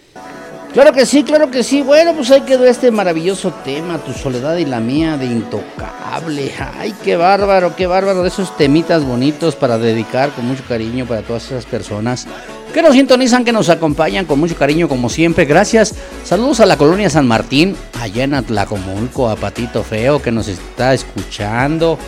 Claro 0.73 0.95
que 0.95 1.05
sí, 1.05 1.25
claro 1.25 1.51
que 1.51 1.63
sí. 1.63 1.83
Bueno, 1.83 2.15
pues 2.15 2.31
ahí 2.31 2.41
quedó 2.41 2.65
este 2.65 2.91
maravilloso 2.91 3.53
tema, 3.63 3.99
tu 3.99 4.15
soledad 4.15 4.57
y 4.57 4.65
la 4.65 4.81
mía 4.81 5.19
de 5.19 5.27
intocable. 5.27 6.55
Ay, 6.79 6.95
qué 7.05 7.17
bárbaro, 7.17 7.77
qué 7.77 7.87
bárbaro 7.87 8.23
de 8.23 8.29
esos 8.29 8.57
temitas 8.57 9.05
bonitos 9.05 9.57
para 9.57 9.77
dedicar 9.77 10.31
con 10.31 10.47
mucho 10.47 10.65
cariño 10.67 11.05
para 11.05 11.21
todas 11.21 11.45
esas 11.45 11.67
personas 11.67 12.27
que 12.73 12.81
nos 12.81 12.95
sintonizan, 12.95 13.45
que 13.45 13.53
nos 13.53 13.69
acompañan 13.69 14.25
con 14.25 14.41
mucho 14.41 14.57
cariño 14.57 14.89
como 14.89 15.11
siempre. 15.11 15.45
Gracias. 15.45 15.95
Saludos 16.25 16.61
a 16.61 16.67
la 16.67 16.79
colonia 16.79 17.11
San 17.11 17.29
Martín, 17.29 17.77
allá 18.01 18.25
en 18.25 18.33
Atlacomulco, 18.33 19.29
a 19.29 19.37
Patito 19.37 19.83
Feo 19.85 20.23
que 20.23 20.33
nos 20.33 20.49
está 20.49 20.95
escuchando. 20.95 21.99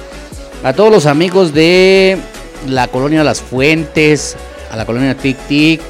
A 0.64 0.72
todos 0.72 0.90
los 0.90 1.04
amigos 1.04 1.52
de 1.52 2.16
la 2.66 2.88
colonia 2.88 3.22
Las 3.22 3.42
Fuentes, 3.42 4.34
a 4.70 4.76
la 4.78 4.86
colonia 4.86 5.14
Tic 5.14 5.36
Tic, 5.46 5.82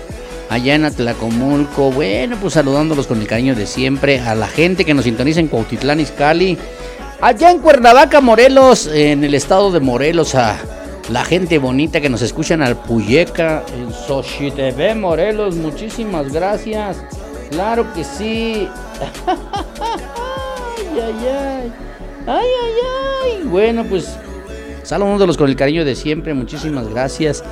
allá 0.50 0.74
en 0.74 0.84
Atlacomulco. 0.84 1.92
Bueno, 1.92 2.36
pues 2.40 2.54
saludándolos 2.54 3.06
con 3.06 3.20
el 3.20 3.28
cariño 3.28 3.54
de 3.54 3.68
siempre. 3.68 4.18
A 4.18 4.34
la 4.34 4.48
gente 4.48 4.84
que 4.84 4.92
nos 4.92 5.04
sintoniza 5.04 5.38
en 5.38 5.46
Cuautitlán 5.46 6.00
Izcalli. 6.00 6.58
Allá 7.20 7.52
en 7.52 7.60
Cuernavaca, 7.60 8.20
Morelos, 8.20 8.88
en 8.88 9.22
el 9.22 9.34
estado 9.34 9.70
de 9.70 9.78
Morelos, 9.78 10.34
a 10.34 10.58
la 11.08 11.24
gente 11.24 11.58
bonita 11.58 12.00
que 12.00 12.10
nos 12.10 12.22
escucha 12.22 12.54
en 12.54 12.62
Alpuyeca, 12.62 13.62
en 13.78 13.92
Xochitepec, 13.92 14.96
Morelos. 14.96 15.54
Muchísimas 15.54 16.32
gracias. 16.32 16.96
Claro 17.48 17.86
que 17.94 18.02
sí. 18.02 18.68
ay, 19.28 21.00
ay, 21.00 21.28
ay. 21.28 21.72
Ay, 22.26 22.48
ay, 22.64 22.72
ay. 23.22 23.42
Bueno, 23.44 23.84
pues 23.84 24.16
saludándolos 24.84 25.36
con 25.36 25.48
el 25.48 25.56
cariño 25.56 25.84
de 25.84 25.96
siempre. 25.96 26.34
Muchísimas 26.34 26.88
gracias. 26.88 27.42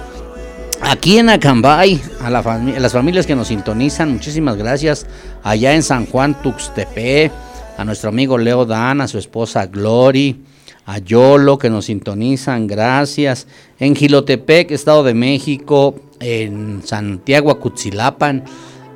Aquí 0.81 1.19
en 1.19 1.29
Acambay, 1.29 2.01
a, 2.21 2.29
las 2.29 2.93
familias 2.93 3.25
que 3.25 3.37
nos 3.37 3.49
sintonizan, 3.49 4.13
muchísimas 4.13 4.57
gracias. 4.57 5.07
Allá 5.45 5.75
en 5.75 5.83
San 5.83 6.07
Juan 6.07 6.41
Tuxtepec, 6.43 7.31
a 7.79 7.85
nuestro 7.85 8.09
amigo 8.09 8.37
Leo 8.37 8.65
Dan, 8.65 9.01
a 9.01 9.07
su 9.07 9.17
esposa 9.17 9.67
Glory, 9.67 10.41
a 10.87 10.99
Yolo 10.99 11.57
que 11.57 11.71
nos 11.71 11.85
sintonizan, 11.85 12.67
gracias. 12.67 13.47
En 13.79 13.95
Gilotepec, 13.95 14.73
Estado 14.73 15.05
de 15.05 15.15
México, 15.15 15.95
en 16.19 16.83
Santiago 16.85 17.53
Acutzilapan, 17.53 18.45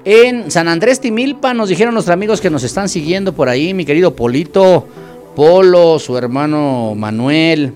en 0.04 0.50
San 0.50 0.66
Andrés 0.66 1.00
Timilpa, 1.00 1.54
nos 1.54 1.68
dijeron 1.68 1.94
nuestros 1.94 2.14
amigos 2.14 2.40
que 2.40 2.50
nos 2.50 2.64
están 2.64 2.88
siguiendo 2.88 3.32
por 3.32 3.48
ahí, 3.48 3.74
mi 3.74 3.84
querido 3.84 4.16
Polito, 4.16 4.88
Polo, 5.36 6.00
su 6.00 6.16
hermano 6.16 6.94
Manuel, 6.96 7.72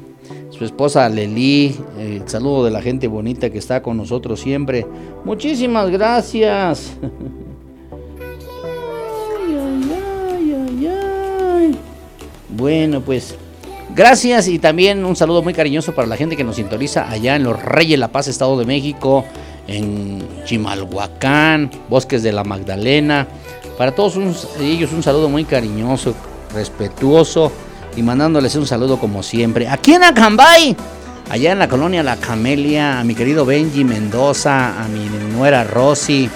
su 0.61 0.66
esposa 0.66 1.08
Leli, 1.08 1.74
el 1.98 2.28
saludo 2.28 2.66
de 2.66 2.70
la 2.70 2.82
gente 2.82 3.08
bonita 3.08 3.48
que 3.48 3.56
está 3.56 3.82
con 3.82 3.96
nosotros 3.96 4.40
siempre. 4.40 4.86
Muchísimas 5.24 5.88
gracias. 5.88 6.92
Bueno, 12.50 13.00
pues 13.00 13.34
Gracias 13.96 14.48
y 14.48 14.58
también 14.58 15.02
un 15.06 15.16
saludo 15.16 15.42
muy 15.42 15.54
cariñoso 15.54 15.94
para 15.94 16.06
la 16.06 16.16
gente 16.16 16.36
que 16.36 16.44
nos 16.44 16.56
sintoniza 16.56 17.11
allá 17.11 17.36
en 17.36 17.44
Los 17.44 17.61
Reyes 17.62 17.98
La 17.98 18.08
Paz, 18.08 18.28
Estado 18.28 18.58
de 18.58 18.66
México, 18.66 19.24
en 19.66 20.22
Chimalhuacán, 20.44 21.70
Bosques 21.88 22.22
de 22.22 22.32
la 22.32 22.44
Magdalena. 22.44 23.26
Para 23.78 23.94
todos 23.94 24.18
ellos 24.61 24.92
un 24.92 25.02
saludo 25.02 25.30
muy 25.30 25.44
cariñoso, 25.44 26.14
respetuoso 26.52 27.50
y 27.97 28.03
mandándoles 28.03 28.55
un 28.57 28.66
saludo 28.66 28.99
como 28.99 29.22
siempre. 29.22 29.68
Aquí 29.68 29.95
en 29.95 30.05
Acambay, 30.05 30.76
allá 31.30 31.53
en 31.53 31.59
la 31.59 31.68
colonia 31.68 32.03
La 32.03 32.16
Camelia, 32.16 33.01
a 33.01 33.05
mi 33.05 33.14
querido 33.14 33.45
Benji 33.45 33.84
Mendoza, 33.84 34.82
a 34.82 34.88
mi 34.88 35.09
nuera 35.34 35.64
Rosy, 35.64 36.30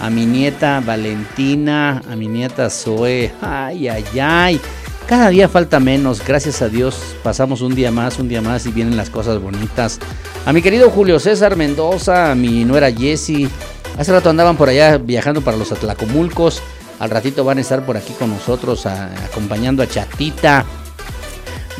a 0.00 0.10
mi 0.10 0.26
nieta 0.26 0.80
Valentina, 0.84 2.02
a 2.10 2.16
mi 2.16 2.28
nieta 2.28 2.70
Zoe. 2.70 3.32
Ay, 3.40 3.88
ay, 3.88 4.04
ay. 4.20 4.60
Cada 5.06 5.28
día 5.28 5.50
falta 5.50 5.80
menos, 5.80 6.24
gracias 6.26 6.62
a 6.62 6.70
Dios 6.70 6.96
pasamos 7.22 7.60
un 7.60 7.74
día 7.74 7.90
más, 7.90 8.18
un 8.18 8.26
día 8.26 8.40
más 8.40 8.64
y 8.64 8.70
vienen 8.70 8.96
las 8.96 9.10
cosas 9.10 9.38
bonitas. 9.38 10.00
A 10.46 10.52
mi 10.54 10.62
querido 10.62 10.88
Julio 10.88 11.20
César 11.20 11.56
Mendoza, 11.56 12.30
a 12.30 12.34
mi 12.34 12.64
nuera 12.64 12.90
Jessie, 12.90 13.50
hace 13.98 14.12
rato 14.12 14.30
andaban 14.30 14.56
por 14.56 14.70
allá 14.70 14.96
viajando 14.96 15.42
para 15.42 15.58
los 15.58 15.72
Atlacomulcos, 15.72 16.62
al 17.00 17.10
ratito 17.10 17.44
van 17.44 17.58
a 17.58 17.60
estar 17.60 17.84
por 17.84 17.98
aquí 17.98 18.14
con 18.14 18.30
nosotros 18.30 18.86
acompañando 18.86 19.82
a 19.82 19.86
Chatita, 19.86 20.64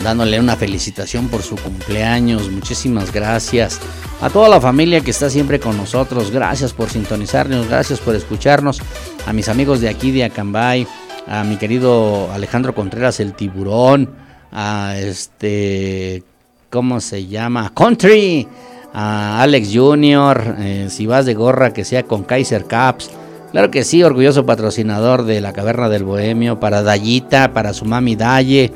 dándole 0.03 0.41
una 0.41 0.57
felicitación 0.57 1.29
por 1.29 1.43
su 1.43 1.57
cumpleaños, 1.57 2.51
muchísimas 2.51 3.13
gracias. 3.13 3.81
A 4.21 4.31
toda 4.31 4.49
la 4.49 4.61
familia 4.61 5.01
que 5.01 5.11
está 5.11 5.31
siempre 5.31 5.61
con 5.61 5.77
nosotros, 5.77 6.31
gracias 6.31 6.73
por 6.73 6.91
sintonizarnos, 6.91 7.69
gracias 7.69 8.01
por 8.01 8.15
escucharnos, 8.15 8.81
a 9.27 9.33
mis 9.33 9.49
amigos 9.49 9.81
de 9.81 9.89
aquí 9.89 10.11
de 10.11 10.25
Acambay 10.25 10.87
a 11.27 11.45
mi 11.45 11.57
querido 11.57 12.31
Alejandro 12.33 12.75
Contreras 12.75 13.21
el 13.21 13.35
tiburón, 13.35 14.11
a 14.53 14.97
este, 14.99 16.23
¿cómo 16.71 17.01
se 17.01 17.27
llama? 17.27 17.73
Country, 17.75 18.47
a 18.93 19.43
Alex 19.43 19.71
Junior, 19.73 20.57
eh, 20.59 20.87
si 20.91 21.07
vas 21.07 21.27
de 21.27 21.35
gorra 21.35 21.73
que 21.73 21.85
sea 21.85 22.05
con 22.05 22.25
Kaiser 22.25 22.67
Caps. 22.67 23.11
Claro 23.51 23.71
que 23.71 23.85
sí, 23.85 24.03
orgulloso 24.03 24.45
patrocinador 24.45 25.25
de 25.25 25.41
la 25.41 25.53
Caverna 25.53 25.89
del 25.89 26.05
Bohemio, 26.05 26.59
para 26.59 26.83
Dayita, 26.83 27.53
para 27.53 27.73
su 27.73 27.85
mami 27.85 28.17
Daye, 28.17 28.73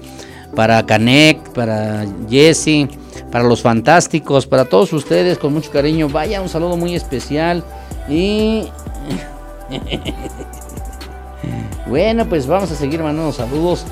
para 0.54 0.84
Canek, 0.84 1.52
para 1.52 2.04
Jesse, 2.28 2.88
para 3.30 3.44
los 3.44 3.62
fantásticos, 3.62 4.46
para 4.46 4.64
todos 4.64 4.92
ustedes, 4.92 5.38
con 5.38 5.52
mucho 5.52 5.70
cariño. 5.70 6.08
Vaya, 6.08 6.40
un 6.40 6.48
saludo 6.48 6.76
muy 6.76 6.94
especial. 6.94 7.62
Y 8.08 8.66
Bueno, 11.88 12.28
pues 12.28 12.46
vamos 12.46 12.70
a 12.70 12.74
seguir 12.74 13.02
mandando 13.02 13.32
saludos 13.32 13.84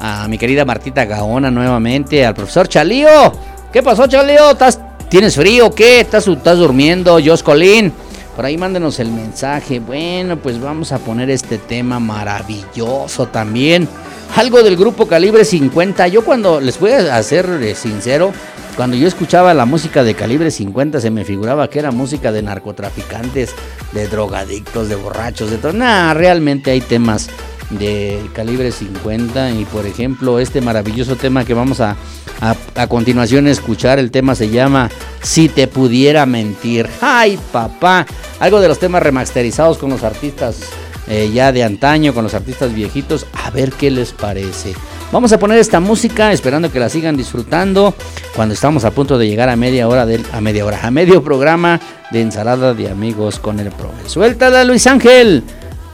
a 0.00 0.26
mi 0.26 0.38
querida 0.38 0.64
Martita 0.64 1.04
Gaona 1.04 1.52
nuevamente, 1.52 2.26
al 2.26 2.34
profesor 2.34 2.68
Chalío. 2.68 3.32
¿Qué 3.72 3.80
pasó, 3.80 4.08
Chalío? 4.08 4.50
¿Estás, 4.50 4.80
¿Tienes 5.08 5.36
frío 5.36 5.70
qué? 5.70 6.00
¿Estás, 6.00 6.26
¿Estás 6.26 6.58
durmiendo, 6.58 7.16
Jos 7.24 7.44
Colín? 7.44 7.92
Por 8.34 8.44
ahí 8.44 8.58
mándenos 8.58 8.98
el 8.98 9.12
mensaje. 9.12 9.78
Bueno, 9.78 10.36
pues 10.36 10.60
vamos 10.60 10.90
a 10.90 10.98
poner 10.98 11.30
este 11.30 11.58
tema 11.58 12.00
maravilloso 12.00 13.26
también. 13.26 13.88
Algo 14.36 14.62
del 14.62 14.76
grupo 14.76 15.06
Calibre 15.06 15.44
50. 15.44 16.08
Yo 16.08 16.24
cuando 16.24 16.60
les 16.60 16.78
voy 16.78 16.92
a 16.92 17.22
ser 17.22 17.48
eh, 17.62 17.74
sincero, 17.74 18.32
cuando 18.76 18.96
yo 18.96 19.06
escuchaba 19.06 19.54
la 19.54 19.66
música 19.66 20.02
de 20.02 20.14
calibre 20.14 20.50
50 20.50 21.00
se 21.00 21.10
me 21.10 21.24
figuraba 21.24 21.70
que 21.70 21.78
era 21.78 21.92
música 21.92 22.32
de 22.32 22.42
narcotraficantes, 22.42 23.54
de 23.92 24.08
drogadictos, 24.08 24.88
de 24.88 24.96
borrachos, 24.96 25.50
de 25.50 25.58
todo. 25.58 25.72
Nah, 25.72 26.12
realmente 26.12 26.72
hay 26.72 26.80
temas 26.80 27.28
de 27.70 28.20
calibre 28.34 28.72
50 28.72 29.52
y 29.52 29.64
por 29.64 29.86
ejemplo 29.86 30.38
este 30.38 30.60
maravilloso 30.60 31.16
tema 31.16 31.44
que 31.44 31.54
vamos 31.54 31.80
a, 31.80 31.96
a, 32.40 32.86
continuación 32.88 33.46
escuchar, 33.46 33.98
el 33.98 34.10
tema 34.10 34.34
se 34.34 34.50
llama 34.50 34.90
Si 35.22 35.48
te 35.48 35.68
pudiera 35.68 36.26
mentir. 36.26 36.88
Ay 37.00 37.38
papá, 37.52 38.06
algo 38.40 38.60
de 38.60 38.68
los 38.68 38.78
temas 38.78 39.02
remasterizados 39.02 39.78
con 39.78 39.90
los 39.90 40.02
artistas 40.02 40.60
eh, 41.08 41.30
ya 41.32 41.52
de 41.52 41.64
antaño, 41.64 42.14
con 42.14 42.24
los 42.24 42.34
artistas 42.34 42.74
viejitos, 42.74 43.26
a 43.32 43.50
ver 43.50 43.72
qué 43.72 43.90
les 43.90 44.12
parece. 44.12 44.74
Vamos 45.12 45.32
a 45.32 45.38
poner 45.38 45.58
esta 45.58 45.80
música 45.80 46.32
esperando 46.32 46.72
que 46.72 46.80
la 46.80 46.88
sigan 46.88 47.16
disfrutando 47.16 47.94
cuando 48.34 48.54
estamos 48.54 48.84
a 48.84 48.90
punto 48.90 49.16
de 49.16 49.28
llegar 49.28 49.48
a 49.48 49.56
media 49.56 49.86
hora 49.88 50.06
del, 50.06 50.24
a 50.32 50.40
media 50.40 50.64
hora, 50.64 50.80
a 50.82 50.90
medio 50.90 51.22
programa 51.22 51.80
de 52.10 52.22
ensalada 52.22 52.74
de 52.74 52.88
amigos 52.88 53.38
con 53.38 53.60
el 53.60 53.70
profe. 53.70 54.08
Suéltala 54.08 54.64
Luis 54.64 54.86
Ángel. 54.86 55.42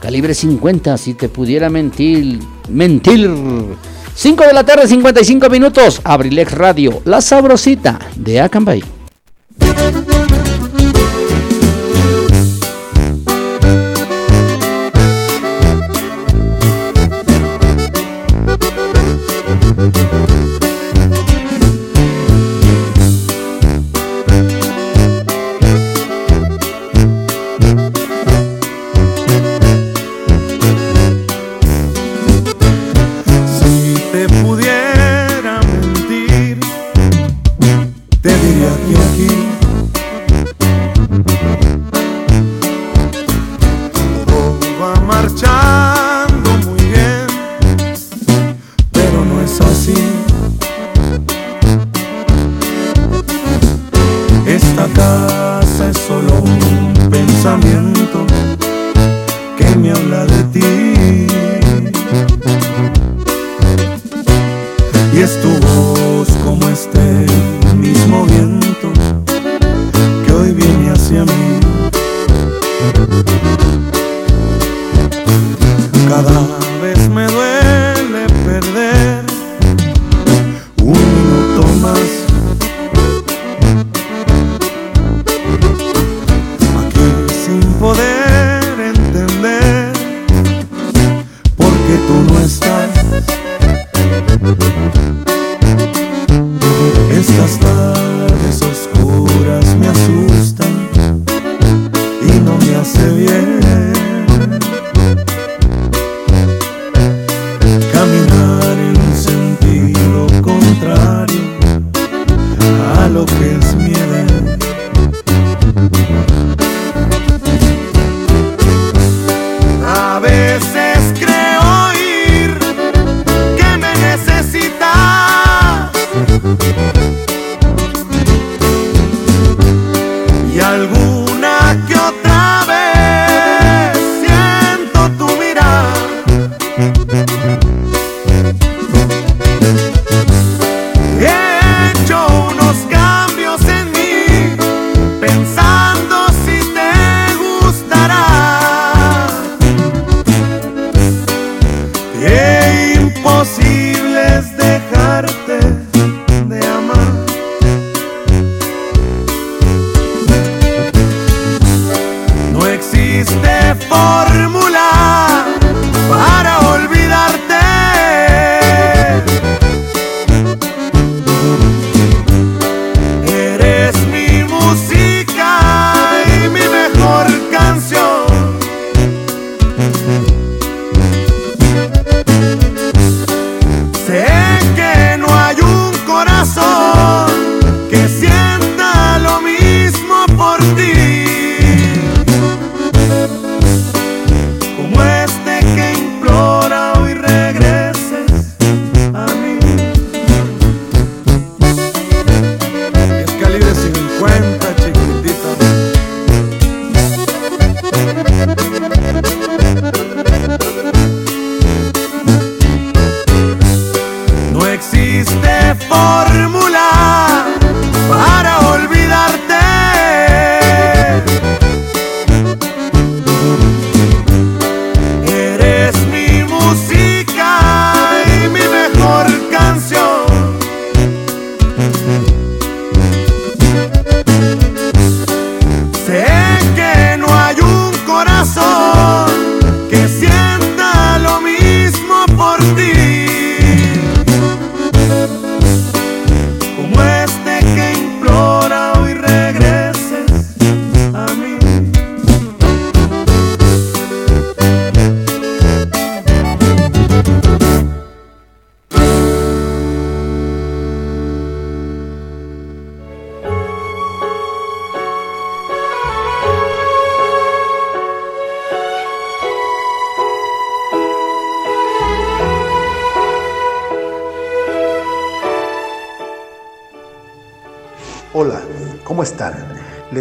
Calibre 0.01 0.33
50 0.33 0.97
si 0.97 1.13
te 1.13 1.29
pudiera 1.29 1.69
mentir, 1.69 2.39
mentir. 2.69 3.29
5 4.15 4.43
de 4.43 4.53
la 4.53 4.63
tarde 4.63 4.87
55 4.87 5.49
minutos. 5.49 6.01
Abrilex 6.03 6.51
Radio, 6.53 7.01
la 7.05 7.21
sabrosita 7.21 7.99
de 8.15 8.41
Acambay. 8.41 9.00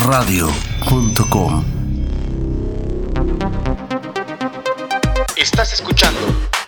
abrilexradio.com 0.00 1.62
Estás 5.36 5.74
escuchando 5.74 6.18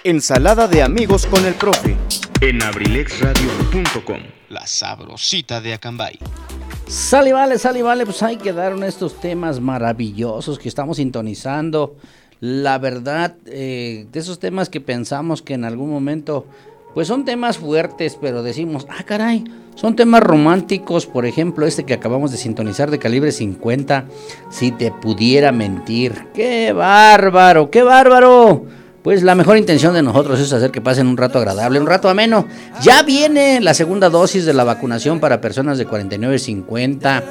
Ensalada 0.04 0.68
de 0.68 0.82
amigos 0.82 1.24
con 1.24 1.46
el 1.46 1.54
profe. 1.54 1.96
en 2.42 2.62
abrilexradio.com. 2.62 4.18
La 4.50 4.66
sabrosita 4.66 5.62
de 5.62 5.72
Acambay. 5.72 6.18
Sale, 6.86 7.32
vale, 7.32 7.58
sale, 7.58 7.82
vale, 7.82 8.04
pues 8.04 8.22
ahí 8.22 8.36
quedaron 8.36 8.84
estos 8.84 9.18
temas 9.18 9.60
maravillosos 9.60 10.58
que 10.58 10.68
estamos 10.68 10.98
sintonizando. 10.98 11.96
La 12.40 12.76
verdad, 12.76 13.36
eh, 13.46 14.06
de 14.12 14.20
esos 14.20 14.40
temas 14.40 14.68
que 14.68 14.82
pensamos 14.82 15.40
que 15.40 15.54
en 15.54 15.64
algún 15.64 15.90
momento, 15.90 16.44
pues 16.94 17.08
son 17.08 17.24
temas 17.24 17.58
fuertes, 17.58 18.18
pero 18.20 18.42
decimos, 18.42 18.86
ah, 18.90 19.02
caray, 19.04 19.44
son 19.74 19.96
temas 19.96 20.22
románticos, 20.22 21.06
por 21.06 21.24
ejemplo, 21.26 21.66
este 21.66 21.84
que 21.84 21.94
acabamos 21.94 22.30
de 22.30 22.36
sintonizar 22.36 22.90
de 22.90 22.98
calibre 22.98 23.32
50, 23.32 24.04
si 24.50 24.70
te 24.70 24.90
pudiera 24.90 25.52
mentir. 25.52 26.26
¡Qué 26.34 26.72
bárbaro, 26.72 27.70
qué 27.70 27.82
bárbaro! 27.82 28.66
Pues 29.02 29.24
la 29.24 29.34
mejor 29.34 29.56
intención 29.56 29.94
de 29.94 30.02
nosotros 30.02 30.38
es 30.38 30.52
hacer 30.52 30.70
que 30.70 30.80
pasen 30.80 31.08
un 31.08 31.16
rato 31.16 31.38
agradable, 31.38 31.80
un 31.80 31.86
rato 31.86 32.08
ameno. 32.08 32.46
Ya 32.82 33.02
viene 33.02 33.60
la 33.60 33.74
segunda 33.74 34.10
dosis 34.10 34.44
de 34.44 34.54
la 34.54 34.62
vacunación 34.62 35.18
para 35.18 35.40
personas 35.40 35.76
de 35.78 35.86
49 35.86 36.38
50. 36.38 37.24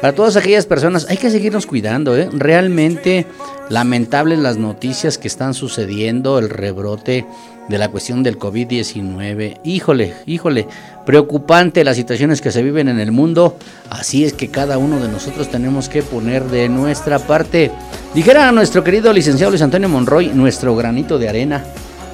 Para 0.00 0.14
todas 0.14 0.36
aquellas 0.36 0.66
personas 0.66 1.08
hay 1.10 1.16
que 1.16 1.30
seguirnos 1.30 1.66
cuidando, 1.66 2.16
¿eh? 2.16 2.28
Realmente 2.32 3.26
lamentables 3.68 4.38
las 4.38 4.58
noticias 4.58 5.18
que 5.18 5.26
están 5.26 5.54
sucediendo, 5.54 6.38
el 6.38 6.50
rebrote 6.50 7.26
de 7.68 7.78
la 7.78 7.88
cuestión 7.88 8.22
del 8.22 8.38
COVID-19. 8.38 9.60
Híjole, 9.64 10.14
híjole, 10.26 10.66
preocupante 11.04 11.84
las 11.84 11.96
situaciones 11.96 12.40
que 12.40 12.50
se 12.50 12.62
viven 12.62 12.88
en 12.88 12.98
el 12.98 13.12
mundo. 13.12 13.56
Así 13.90 14.24
es 14.24 14.32
que 14.32 14.48
cada 14.48 14.78
uno 14.78 14.98
de 15.00 15.08
nosotros 15.08 15.50
tenemos 15.50 15.88
que 15.88 16.02
poner 16.02 16.44
de 16.44 16.68
nuestra 16.68 17.18
parte. 17.18 17.70
Dijera 18.14 18.50
nuestro 18.52 18.82
querido 18.82 19.12
licenciado 19.12 19.50
Luis 19.50 19.62
Antonio 19.62 19.88
Monroy, 19.88 20.28
nuestro 20.28 20.74
granito 20.74 21.18
de 21.18 21.28
arena 21.28 21.64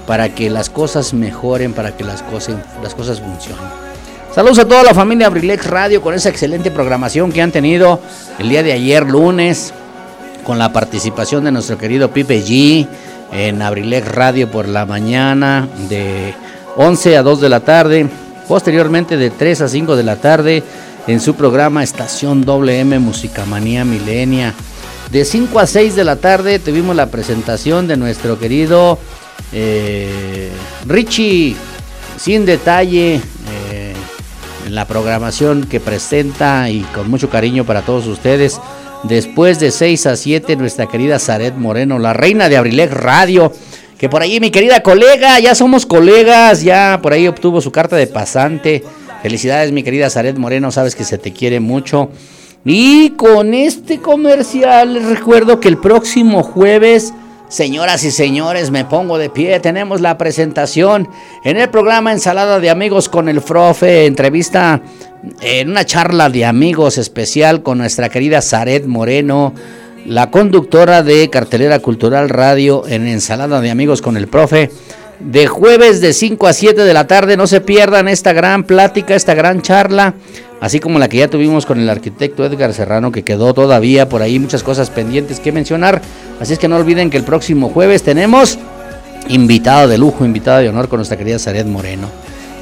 para 0.06 0.34
que 0.34 0.50
las 0.50 0.70
cosas 0.70 1.14
mejoren, 1.14 1.72
para 1.72 1.96
que 1.96 2.04
las 2.04 2.22
cosas, 2.22 2.56
las 2.82 2.94
cosas 2.94 3.20
funcionen. 3.20 3.64
Saludos 4.34 4.58
a 4.58 4.68
toda 4.68 4.82
la 4.82 4.94
familia 4.94 5.28
Abrilex 5.28 5.66
Radio 5.66 6.02
con 6.02 6.12
esa 6.14 6.28
excelente 6.28 6.70
programación 6.70 7.30
que 7.30 7.40
han 7.40 7.52
tenido 7.52 8.00
el 8.38 8.48
día 8.48 8.62
de 8.62 8.72
ayer 8.72 9.06
lunes 9.06 9.72
con 10.44 10.58
la 10.58 10.72
participación 10.72 11.44
de 11.44 11.52
nuestro 11.52 11.78
querido 11.78 12.10
Pipe 12.10 12.42
G 12.42 12.86
en 13.34 13.60
Abrilex 13.60 14.08
Radio 14.08 14.50
por 14.50 14.68
la 14.68 14.86
mañana 14.86 15.68
de 15.88 16.34
11 16.76 17.16
a 17.16 17.22
2 17.22 17.40
de 17.40 17.48
la 17.48 17.60
tarde, 17.60 18.06
posteriormente 18.48 19.16
de 19.16 19.30
3 19.30 19.62
a 19.62 19.68
5 19.68 19.96
de 19.96 20.02
la 20.02 20.16
tarde 20.16 20.62
en 21.06 21.20
su 21.20 21.34
programa 21.34 21.82
Estación 21.82 22.44
WM 22.44 22.98
Musicamanía 23.00 23.84
Milenia. 23.84 24.54
De 25.10 25.24
5 25.24 25.58
a 25.58 25.66
6 25.66 25.96
de 25.96 26.04
la 26.04 26.16
tarde 26.16 26.58
tuvimos 26.58 26.96
la 26.96 27.06
presentación 27.06 27.86
de 27.86 27.96
nuestro 27.96 28.38
querido 28.38 28.98
eh, 29.52 30.50
Richie 30.86 31.56
sin 32.16 32.46
detalle 32.46 33.16
eh, 33.16 33.94
en 34.66 34.74
la 34.74 34.86
programación 34.86 35.64
que 35.64 35.80
presenta 35.80 36.70
y 36.70 36.80
con 36.94 37.10
mucho 37.10 37.28
cariño 37.28 37.64
para 37.64 37.82
todos 37.82 38.06
ustedes. 38.06 38.60
Después 39.08 39.60
de 39.60 39.70
6 39.70 40.06
a 40.06 40.16
7, 40.16 40.56
nuestra 40.56 40.86
querida 40.86 41.18
Zaret 41.18 41.54
Moreno, 41.56 41.98
la 41.98 42.14
reina 42.14 42.48
de 42.48 42.56
Abrilex 42.56 42.92
Radio. 42.92 43.52
Que 43.98 44.08
por 44.08 44.22
ahí 44.22 44.40
mi 44.40 44.50
querida 44.50 44.82
colega, 44.82 45.38
ya 45.40 45.54
somos 45.54 45.84
colegas, 45.84 46.62
ya 46.62 47.00
por 47.02 47.12
ahí 47.12 47.28
obtuvo 47.28 47.60
su 47.60 47.70
carta 47.70 47.96
de 47.96 48.06
pasante. 48.06 48.82
Felicidades 49.22 49.72
mi 49.72 49.82
querida 49.82 50.08
Zaret 50.08 50.38
Moreno, 50.38 50.72
sabes 50.72 50.96
que 50.96 51.04
se 51.04 51.18
te 51.18 51.32
quiere 51.32 51.60
mucho. 51.60 52.10
Y 52.64 53.10
con 53.10 53.52
este 53.52 53.98
comercial 53.98 54.94
les 54.94 55.04
recuerdo 55.04 55.60
que 55.60 55.68
el 55.68 55.76
próximo 55.76 56.42
jueves, 56.42 57.12
señoras 57.48 58.04
y 58.04 58.10
señores, 58.10 58.70
me 58.70 58.84
pongo 58.84 59.18
de 59.18 59.30
pie, 59.30 59.60
tenemos 59.60 60.00
la 60.00 60.18
presentación 60.18 61.08
en 61.44 61.56
el 61.56 61.70
programa 61.70 62.12
Ensalada 62.12 62.60
de 62.60 62.70
Amigos 62.70 63.08
con 63.08 63.28
el 63.28 63.40
Profe, 63.40 64.06
entrevista 64.06 64.82
en 65.40 65.70
una 65.70 65.84
charla 65.84 66.28
de 66.28 66.44
amigos 66.44 66.98
especial 66.98 67.62
con 67.62 67.78
nuestra 67.78 68.08
querida 68.08 68.42
Zaret 68.42 68.86
Moreno, 68.86 69.54
la 70.06 70.30
conductora 70.30 71.02
de 71.02 71.30
Cartelera 71.30 71.78
Cultural 71.78 72.28
Radio 72.28 72.86
en 72.86 73.06
Ensalada 73.06 73.60
de 73.60 73.70
Amigos 73.70 74.02
con 74.02 74.16
el 74.16 74.28
Profe. 74.28 74.70
De 75.20 75.46
jueves 75.46 76.00
de 76.00 76.12
5 76.12 76.46
a 76.46 76.52
7 76.52 76.82
de 76.82 76.92
la 76.92 77.06
tarde, 77.06 77.36
no 77.36 77.46
se 77.46 77.60
pierdan 77.60 78.08
esta 78.08 78.32
gran 78.32 78.64
plática, 78.64 79.14
esta 79.14 79.34
gran 79.34 79.62
charla, 79.62 80.14
así 80.64 80.80
como 80.80 80.98
la 80.98 81.10
que 81.10 81.18
ya 81.18 81.28
tuvimos 81.28 81.66
con 81.66 81.78
el 81.78 81.90
arquitecto 81.90 82.42
Edgar 82.42 82.72
Serrano, 82.72 83.12
que 83.12 83.22
quedó 83.22 83.52
todavía 83.52 84.08
por 84.08 84.22
ahí 84.22 84.38
muchas 84.38 84.62
cosas 84.62 84.88
pendientes 84.88 85.38
que 85.38 85.52
mencionar. 85.52 86.00
Así 86.40 86.54
es 86.54 86.58
que 86.58 86.68
no 86.68 86.76
olviden 86.76 87.10
que 87.10 87.18
el 87.18 87.22
próximo 87.22 87.68
jueves 87.68 88.02
tenemos 88.02 88.58
invitado 89.28 89.88
de 89.88 89.98
lujo, 89.98 90.24
invitado 90.24 90.60
de 90.60 90.70
honor 90.70 90.88
con 90.88 90.96
nuestra 90.96 91.18
querida 91.18 91.38
Zaret 91.38 91.66
Moreno. 91.66 92.08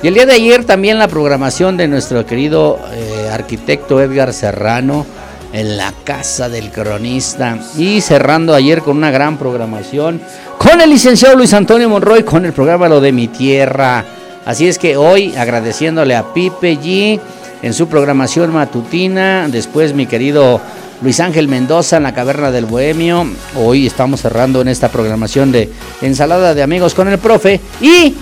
Y 0.03 0.09
el 0.09 0.15
día 0.15 0.27
de 0.27 0.33
ayer 0.33 0.65
también 0.65 0.99
la 0.99 1.07
programación 1.07 1.77
de 1.77 1.87
nuestro 1.87 2.27
querido 2.27 2.81
eh, 2.93 3.31
arquitecto 3.33 4.01
Edgar 4.03 4.33
Serrano 4.33 5.07
en 5.53 5.77
la 5.77 5.93
casa 6.03 6.49
del 6.49 6.73
cronista. 6.73 7.57
Y 7.79 8.01
cerrando 8.01 8.53
ayer 8.53 8.83
con 8.83 8.97
una 8.97 9.13
gran 9.13 9.39
programación 9.39 10.21
con 10.59 10.81
el 10.81 10.91
licenciado 10.91 11.37
Luis 11.37 11.55
Antonio 11.55 11.89
Monroy 11.89 12.25
con 12.25 12.45
el 12.47 12.53
programa 12.53 12.89
Lo 12.89 13.01
de 13.01 13.13
mi 13.13 13.29
Tierra. 13.29 14.05
Así 14.45 14.67
es 14.67 14.77
que 14.77 14.97
hoy 14.97 15.37
agradeciéndole 15.37 16.17
a 16.17 16.35
Pipe 16.35 16.77
G 16.81 17.21
en 17.63 17.73
su 17.73 17.89
programación 17.89 18.53
matutina. 18.53 19.49
Después 19.49 19.95
mi 19.95 20.07
querido 20.07 20.61
Luis 21.01 21.21
Ángel 21.21 21.49
Mendoza 21.49 21.97
en 21.97 22.03
la 22.03 22.15
Caverna 22.15 22.51
del 22.51 22.67
Bohemio. 22.67 23.27
Hoy 23.57 23.87
estamos 23.87 24.21
cerrando 24.21 24.61
en 24.61 24.69
esta 24.69 24.89
programación 24.91 25.53
de 25.53 25.73
Ensalada 26.01 26.55
de 26.55 26.63
Amigos 26.63 26.95
con 26.95 27.09
el 27.09 27.19
Profe. 27.19 27.61
Y 27.81 28.15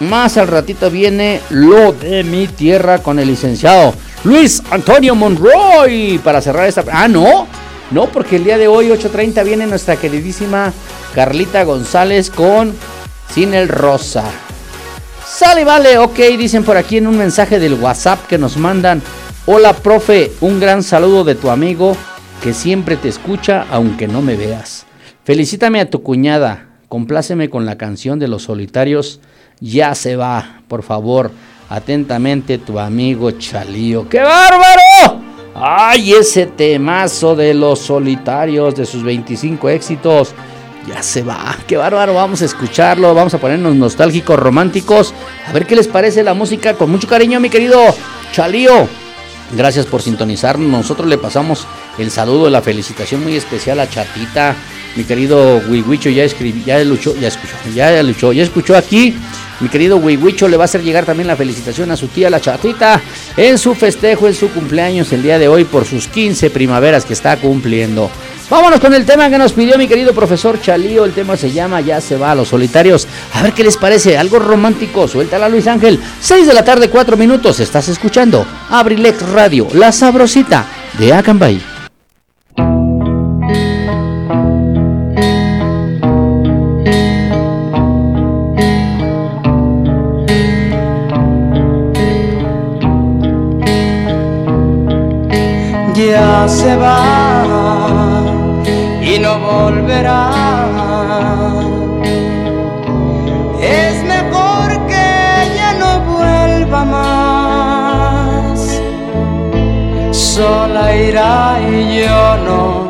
más 0.00 0.36
al 0.36 0.46
ratito 0.46 0.90
viene 0.90 1.40
Lo 1.50 1.92
de 1.92 2.22
mi 2.22 2.46
Tierra 2.46 2.98
con 2.98 3.18
el 3.18 3.26
licenciado 3.26 3.94
Luis 4.24 4.62
Antonio 4.70 5.14
Monroy 5.14 6.20
para 6.22 6.40
cerrar 6.40 6.68
esta... 6.68 6.84
Ah, 6.90 7.08
no. 7.08 7.46
No, 7.90 8.06
porque 8.06 8.36
el 8.36 8.44
día 8.44 8.58
de 8.58 8.68
hoy, 8.68 8.88
8.30, 8.88 9.44
viene 9.44 9.66
nuestra 9.66 9.96
queridísima 9.96 10.72
Carlita 11.14 11.64
González 11.64 12.28
con 12.28 12.74
Sin 13.32 13.54
el 13.54 13.68
Rosa. 13.68 14.24
Sale, 15.28 15.62
vale, 15.64 15.98
ok, 15.98 16.18
dicen 16.38 16.64
por 16.64 16.78
aquí 16.78 16.96
en 16.96 17.06
un 17.06 17.16
mensaje 17.16 17.58
del 17.58 17.74
WhatsApp 17.74 18.26
que 18.26 18.38
nos 18.38 18.56
mandan. 18.56 19.02
Hola, 19.46 19.74
profe, 19.74 20.32
un 20.40 20.58
gran 20.58 20.82
saludo 20.82 21.22
de 21.22 21.34
tu 21.34 21.50
amigo 21.50 21.96
que 22.42 22.54
siempre 22.54 22.96
te 22.96 23.08
escucha 23.08 23.66
aunque 23.70 24.08
no 24.08 24.22
me 24.22 24.36
veas. 24.36 24.86
Felicítame 25.24 25.80
a 25.80 25.90
tu 25.90 26.02
cuñada, 26.02 26.70
compláceme 26.88 27.50
con 27.50 27.66
la 27.66 27.76
canción 27.76 28.18
de 28.18 28.26
los 28.26 28.44
solitarios. 28.44 29.20
Ya 29.60 29.94
se 29.94 30.16
va, 30.16 30.62
por 30.66 30.82
favor. 30.82 31.30
Atentamente 31.68 32.58
tu 32.58 32.78
amigo 32.78 33.30
Chalío. 33.32 34.08
¡Qué 34.08 34.20
bárbaro! 34.20 35.22
¡Ay, 35.54 36.14
ese 36.14 36.46
temazo 36.46 37.36
de 37.36 37.52
los 37.52 37.80
solitarios 37.80 38.74
de 38.74 38.86
sus 38.86 39.04
25 39.04 39.68
éxitos! 39.68 40.34
Ya 40.88 41.02
se 41.02 41.22
va, 41.22 41.54
qué 41.66 41.76
bárbaro, 41.76 42.14
vamos 42.14 42.40
a 42.40 42.46
escucharlo, 42.46 43.14
vamos 43.14 43.34
a 43.34 43.38
ponernos 43.38 43.74
nostálgicos, 43.74 44.38
románticos, 44.38 45.12
a 45.46 45.52
ver 45.52 45.66
qué 45.66 45.76
les 45.76 45.86
parece 45.86 46.22
la 46.22 46.32
música, 46.32 46.74
con 46.74 46.90
mucho 46.90 47.06
cariño 47.06 47.38
mi 47.40 47.50
querido 47.50 47.78
Chalío. 48.32 48.88
Gracias 49.52 49.84
por 49.84 50.00
sintonizarnos, 50.00 50.66
nosotros 50.66 51.06
le 51.06 51.18
pasamos 51.18 51.66
el 51.98 52.10
saludo, 52.10 52.48
la 52.48 52.62
felicitación 52.62 53.22
muy 53.22 53.36
especial 53.36 53.80
a 53.80 53.88
Chatita, 53.88 54.56
mi 54.96 55.04
querido 55.04 55.58
Wiwicho 55.68 56.08
ya 56.08 56.24
escribió, 56.24 56.64
ya 56.64 56.82
luchó, 56.84 57.14
ya 57.16 57.28
escuchó, 57.28 57.54
ya 57.74 58.02
luchó, 58.02 58.32
ya 58.32 58.42
escuchó 58.42 58.74
aquí 58.74 59.14
mi 59.60 59.68
querido 59.68 59.96
Wiwicho 59.96 60.46
le 60.46 60.56
va 60.56 60.64
a 60.64 60.66
hacer 60.66 60.84
llegar 60.84 61.04
también 61.04 61.26
la 61.26 61.34
felicitación 61.34 61.90
a 61.90 61.96
su 61.96 62.06
tía 62.06 62.30
la 62.30 62.40
chatita 62.40 63.00
en 63.36 63.58
su 63.58 63.74
festejo, 63.74 64.28
en 64.28 64.34
su 64.34 64.50
cumpleaños 64.50 65.12
el 65.12 65.22
día 65.22 65.38
de 65.38 65.48
hoy 65.48 65.64
por 65.64 65.84
sus 65.84 66.06
15 66.06 66.50
primaveras 66.50 67.04
que 67.04 67.12
está 67.12 67.36
cumpliendo. 67.36 68.08
Vámonos 68.50 68.80
con 68.80 68.94
el 68.94 69.04
tema 69.04 69.28
que 69.28 69.36
nos 69.36 69.52
pidió 69.52 69.76
mi 69.76 69.86
querido 69.86 70.14
profesor 70.14 70.60
Chalío. 70.60 71.04
El 71.04 71.12
tema 71.12 71.36
se 71.36 71.50
llama 71.50 71.80
Ya 71.82 72.00
se 72.00 72.16
va 72.16 72.32
a 72.32 72.34
los 72.34 72.48
solitarios. 72.48 73.06
A 73.34 73.42
ver 73.42 73.52
qué 73.52 73.62
les 73.62 73.76
parece. 73.76 74.16
Algo 74.16 74.38
romántico. 74.38 75.06
Suéltala 75.06 75.48
Luis 75.48 75.66
Ángel. 75.66 76.00
6 76.20 76.46
de 76.46 76.54
la 76.54 76.64
tarde, 76.64 76.88
4 76.88 77.16
minutos. 77.16 77.60
Estás 77.60 77.88
escuchando 77.88 78.46
Abrilex 78.70 79.20
Radio, 79.32 79.68
la 79.72 79.92
sabrosita 79.92 80.66
de 80.98 81.12
Acambay. 81.12 81.60
se 96.48 96.74
va 96.76 97.87
no 99.20 99.38
volverá. 99.38 100.30
Es 103.60 104.04
mejor 104.04 104.86
que 104.86 105.04
ella 105.44 105.74
no 105.78 106.00
vuelva 106.12 106.84
más. 106.84 108.58
Sola 110.12 110.94
irá 110.94 111.58
y 111.60 112.00
yo 112.00 112.36
no 112.48 112.88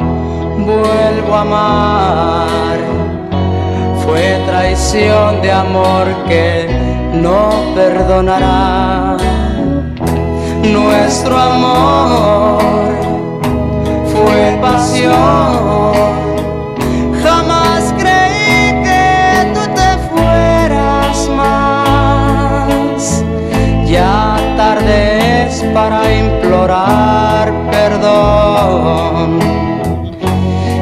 vuelvo 0.65 1.35
a 1.35 1.41
amar. 1.41 2.79
Fue 4.05 4.41
traición 4.47 5.41
de 5.41 5.53
amor 5.53 6.07
que 6.29 6.69
no 7.15 7.51
perdonará. 7.75 9.17
Nuestro 10.63 11.39
amor 11.39 13.18
fue 14.25 14.59
pasión. 14.61 15.93
Jamás 17.23 17.95
creí 17.99 18.83
que 18.87 19.53
tú 19.55 19.61
te 19.79 19.91
fueras 20.09 21.29
más. 21.37 23.25
Ya 23.87 24.37
tarde 24.57 25.29
para 25.75 26.01
implorar 26.15 27.53
perdón. 27.71 29.39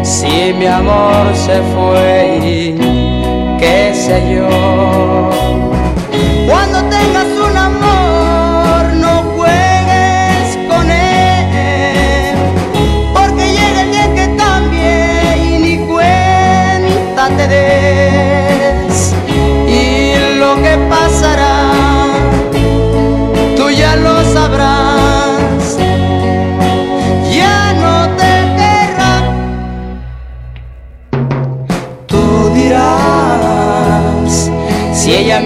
Si 0.03 0.53
mi 0.59 0.67
amor 0.67 1.35
se 1.35 1.63
fue 1.75 2.75
qué 3.59 3.93
sé 3.95 4.35
yo. 4.35 5.31
Cuando 6.47 6.79
tengas 6.89 7.36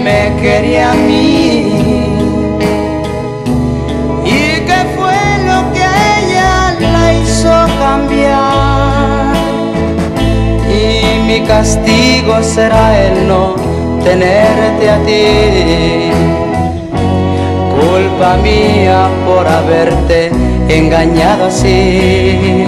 me 0.03 0.35
quería 0.41 0.91
a 0.91 0.93
mí. 0.93 1.73
¿Y 4.25 4.61
qué 4.67 4.79
fue 4.95 5.19
lo 5.49 5.59
que 5.73 5.85
ella 6.17 6.75
la 6.79 7.13
hizo 7.13 7.53
cambiar? 7.79 9.35
Y 10.67 11.27
mi 11.27 11.45
castigo 11.45 12.41
será 12.41 12.85
el 13.05 13.27
no 13.27 13.55
tenerte 14.03 14.89
a 14.89 14.97
ti. 15.07 16.11
Culpa 17.79 18.37
mía 18.37 19.09
por 19.25 19.47
haberte 19.47 20.31
engañado 20.69 21.45
así. 21.45 22.65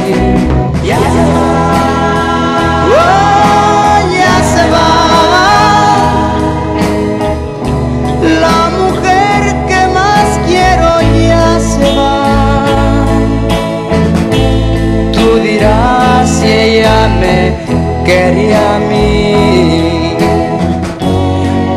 Quería 18.03 18.75
a 18.75 18.79
mí. 18.79 20.15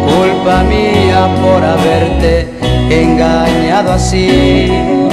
Culpa 0.07 0.62
mía 0.64 1.29
por 1.43 1.64
haberte 1.64 2.49
engañado 2.91 3.93
así. 3.93 5.06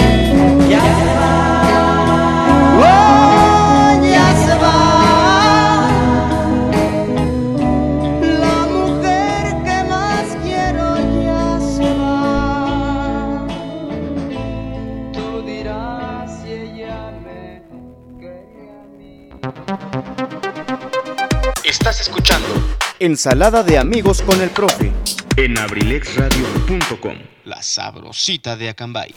Ensalada 23.04 23.64
de 23.64 23.78
amigos 23.78 24.22
con 24.22 24.40
el 24.40 24.50
profe. 24.50 24.90
En 25.36 25.58
abrilexradio.com, 25.58 27.18
la 27.44 27.62
sabrosita 27.62 28.56
de 28.56 28.70
Acambay. 28.70 29.14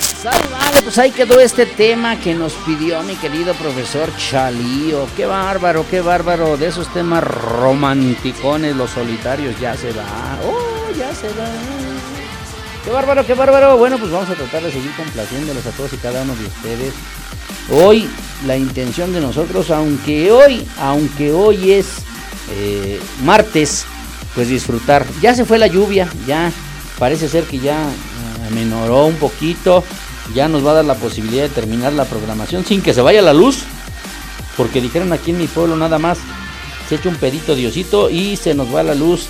Sale, 0.00 0.48
vale, 0.50 0.82
pues 0.82 0.98
ahí 0.98 1.12
quedó 1.12 1.38
este 1.38 1.64
tema 1.64 2.18
que 2.18 2.34
nos 2.34 2.54
pidió 2.66 3.00
mi 3.04 3.14
querido 3.14 3.54
profesor 3.54 4.10
Chalío. 4.16 5.06
Qué 5.16 5.26
bárbaro, 5.26 5.86
qué 5.88 6.00
bárbaro. 6.00 6.56
De 6.56 6.66
esos 6.66 6.92
temas 6.92 7.22
romanticones, 7.22 8.74
los 8.74 8.90
solitarios, 8.90 9.56
ya 9.60 9.76
se 9.76 9.92
va. 9.92 10.36
Oh, 10.44 10.90
ya 10.98 11.14
se 11.14 11.28
va. 11.28 11.46
Qué 12.82 12.90
bárbaro, 12.90 13.24
qué 13.24 13.34
bárbaro. 13.34 13.78
Bueno, 13.78 13.96
pues 13.98 14.10
vamos 14.10 14.28
a 14.28 14.34
tratar 14.34 14.64
de 14.64 14.72
seguir 14.72 14.90
complaciéndolos 14.96 15.64
a 15.64 15.70
todos 15.70 15.92
y 15.92 15.98
cada 15.98 16.22
uno 16.22 16.34
de 16.34 16.46
ustedes. 16.46 16.94
Hoy, 17.70 18.10
la 18.44 18.56
intención 18.56 19.12
de 19.12 19.20
nosotros, 19.20 19.70
aunque 19.70 20.32
hoy, 20.32 20.66
aunque 20.80 21.32
hoy 21.32 21.74
es 21.74 22.07
eh, 22.52 23.00
martes, 23.24 23.84
pues 24.34 24.48
disfrutar. 24.48 25.06
Ya 25.20 25.34
se 25.34 25.44
fue 25.44 25.58
la 25.58 25.66
lluvia, 25.66 26.08
ya 26.26 26.52
parece 26.98 27.28
ser 27.28 27.44
que 27.44 27.58
ya 27.58 27.88
eh, 27.88 28.46
amenoró 28.48 29.06
un 29.06 29.16
poquito. 29.16 29.84
Ya 30.34 30.46
nos 30.48 30.64
va 30.64 30.72
a 30.72 30.74
dar 30.74 30.84
la 30.84 30.94
posibilidad 30.94 31.44
de 31.44 31.48
terminar 31.48 31.94
la 31.94 32.04
programación 32.04 32.64
sin 32.64 32.82
que 32.82 32.92
se 32.92 33.00
vaya 33.00 33.22
la 33.22 33.32
luz. 33.32 33.60
Porque 34.56 34.80
dijeron 34.80 35.12
aquí 35.12 35.30
en 35.30 35.38
mi 35.38 35.46
pueblo 35.46 35.76
nada 35.76 35.98
más, 35.98 36.18
se 36.88 36.96
echa 36.96 37.08
un 37.08 37.16
pedito 37.16 37.54
Diosito 37.54 38.10
y 38.10 38.36
se 38.36 38.54
nos 38.54 38.74
va 38.74 38.82
la 38.82 38.94
luz, 38.94 39.26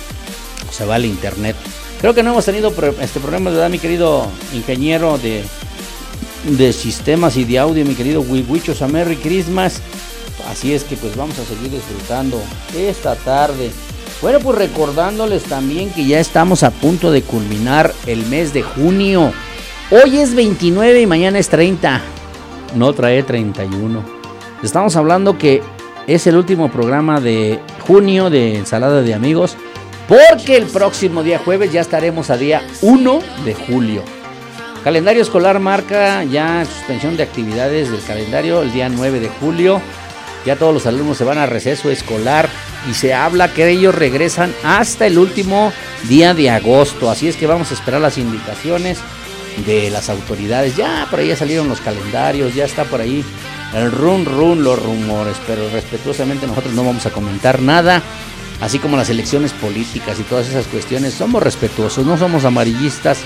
se 0.71 0.85
va 0.85 0.95
el 0.95 1.05
internet. 1.05 1.55
Creo 2.01 2.13
que 2.13 2.23
no 2.23 2.31
hemos 2.31 2.45
tenido 2.45 2.73
este 3.01 3.19
problema, 3.19 3.51
¿verdad, 3.51 3.69
mi 3.69 3.79
querido 3.79 4.27
ingeniero 4.53 5.17
de, 5.17 5.43
de 6.45 6.73
sistemas 6.73 7.35
y 7.37 7.43
de 7.43 7.59
audio, 7.59 7.85
mi 7.85 7.95
querido 7.95 8.21
Wiwichos, 8.21 8.81
Merry 8.89 9.17
Christmas. 9.17 9.81
Así 10.47 10.73
es 10.73 10.83
que 10.83 10.95
pues 10.95 11.15
vamos 11.15 11.37
a 11.39 11.45
seguir 11.45 11.71
disfrutando 11.71 12.41
esta 12.75 13.15
tarde. 13.15 13.71
Bueno, 14.21 14.39
pues 14.39 14.57
recordándoles 14.57 15.43
también 15.43 15.91
que 15.91 16.05
ya 16.05 16.19
estamos 16.19 16.63
a 16.63 16.71
punto 16.71 17.11
de 17.11 17.21
culminar 17.21 17.93
el 18.05 18.25
mes 18.25 18.53
de 18.53 18.63
junio. 18.63 19.31
Hoy 19.91 20.19
es 20.19 20.35
29 20.35 21.01
y 21.01 21.07
mañana 21.07 21.39
es 21.39 21.49
30. 21.49 22.01
No 22.75 22.93
trae 22.93 23.23
31. 23.23 24.03
Estamos 24.61 24.95
hablando 24.95 25.37
que 25.37 25.61
es 26.05 26.27
el 26.27 26.35
último 26.35 26.69
programa 26.69 27.21
de 27.21 27.59
junio 27.87 28.29
de 28.29 28.57
Ensalada 28.57 29.01
de 29.01 29.13
Amigos. 29.13 29.55
Porque 30.07 30.57
el 30.57 30.65
próximo 30.65 31.21
día 31.21 31.37
jueves 31.37 31.71
ya 31.71 31.81
estaremos 31.81 32.29
a 32.31 32.37
día 32.37 32.63
1 32.81 33.19
de 33.45 33.53
julio. 33.53 34.03
Calendario 34.83 35.21
escolar 35.21 35.59
marca 35.59 36.23
ya 36.23 36.65
suspensión 36.65 37.15
de 37.15 37.23
actividades 37.23 37.91
del 37.91 38.01
calendario 38.01 38.61
el 38.61 38.71
día 38.71 38.89
9 38.89 39.19
de 39.19 39.29
julio. 39.29 39.81
Ya 40.45 40.55
todos 40.55 40.73
los 40.73 40.85
alumnos 40.85 41.17
se 41.17 41.23
van 41.23 41.37
a 41.37 41.45
receso 41.45 41.89
escolar 41.91 42.49
y 42.89 42.93
se 42.93 43.13
habla 43.13 43.53
que 43.53 43.67
ellos 43.69 43.93
regresan 43.93 44.53
hasta 44.63 45.05
el 45.05 45.17
último 45.17 45.73
día 46.07 46.33
de 46.33 46.49
agosto. 46.49 47.09
Así 47.09 47.27
es 47.27 47.35
que 47.35 47.47
vamos 47.47 47.71
a 47.71 47.73
esperar 47.73 48.01
las 48.01 48.17
indicaciones 48.17 48.99
de 49.65 49.89
las 49.89 50.09
autoridades. 50.09 50.75
Ya 50.75 51.07
por 51.09 51.19
ahí 51.19 51.27
ya 51.27 51.35
salieron 51.35 51.67
los 51.67 51.81
calendarios, 51.81 52.55
ya 52.55 52.65
está 52.65 52.85
por 52.85 53.01
ahí 53.01 53.23
el 53.73 53.91
run 53.91 54.25
run 54.25 54.63
los 54.63 54.81
rumores, 54.81 55.35
pero 55.45 55.69
respetuosamente 55.69 56.47
nosotros 56.47 56.73
no 56.73 56.83
vamos 56.83 57.05
a 57.05 57.11
comentar 57.11 57.61
nada 57.61 58.01
así 58.61 58.79
como 58.79 58.97
las 58.97 59.09
elecciones 59.09 59.53
políticas 59.53 60.19
y 60.19 60.23
todas 60.23 60.49
esas 60.49 60.67
cuestiones, 60.67 61.13
somos 61.13 61.41
respetuosos, 61.41 62.05
no 62.05 62.17
somos 62.17 62.45
amarillistas. 62.45 63.19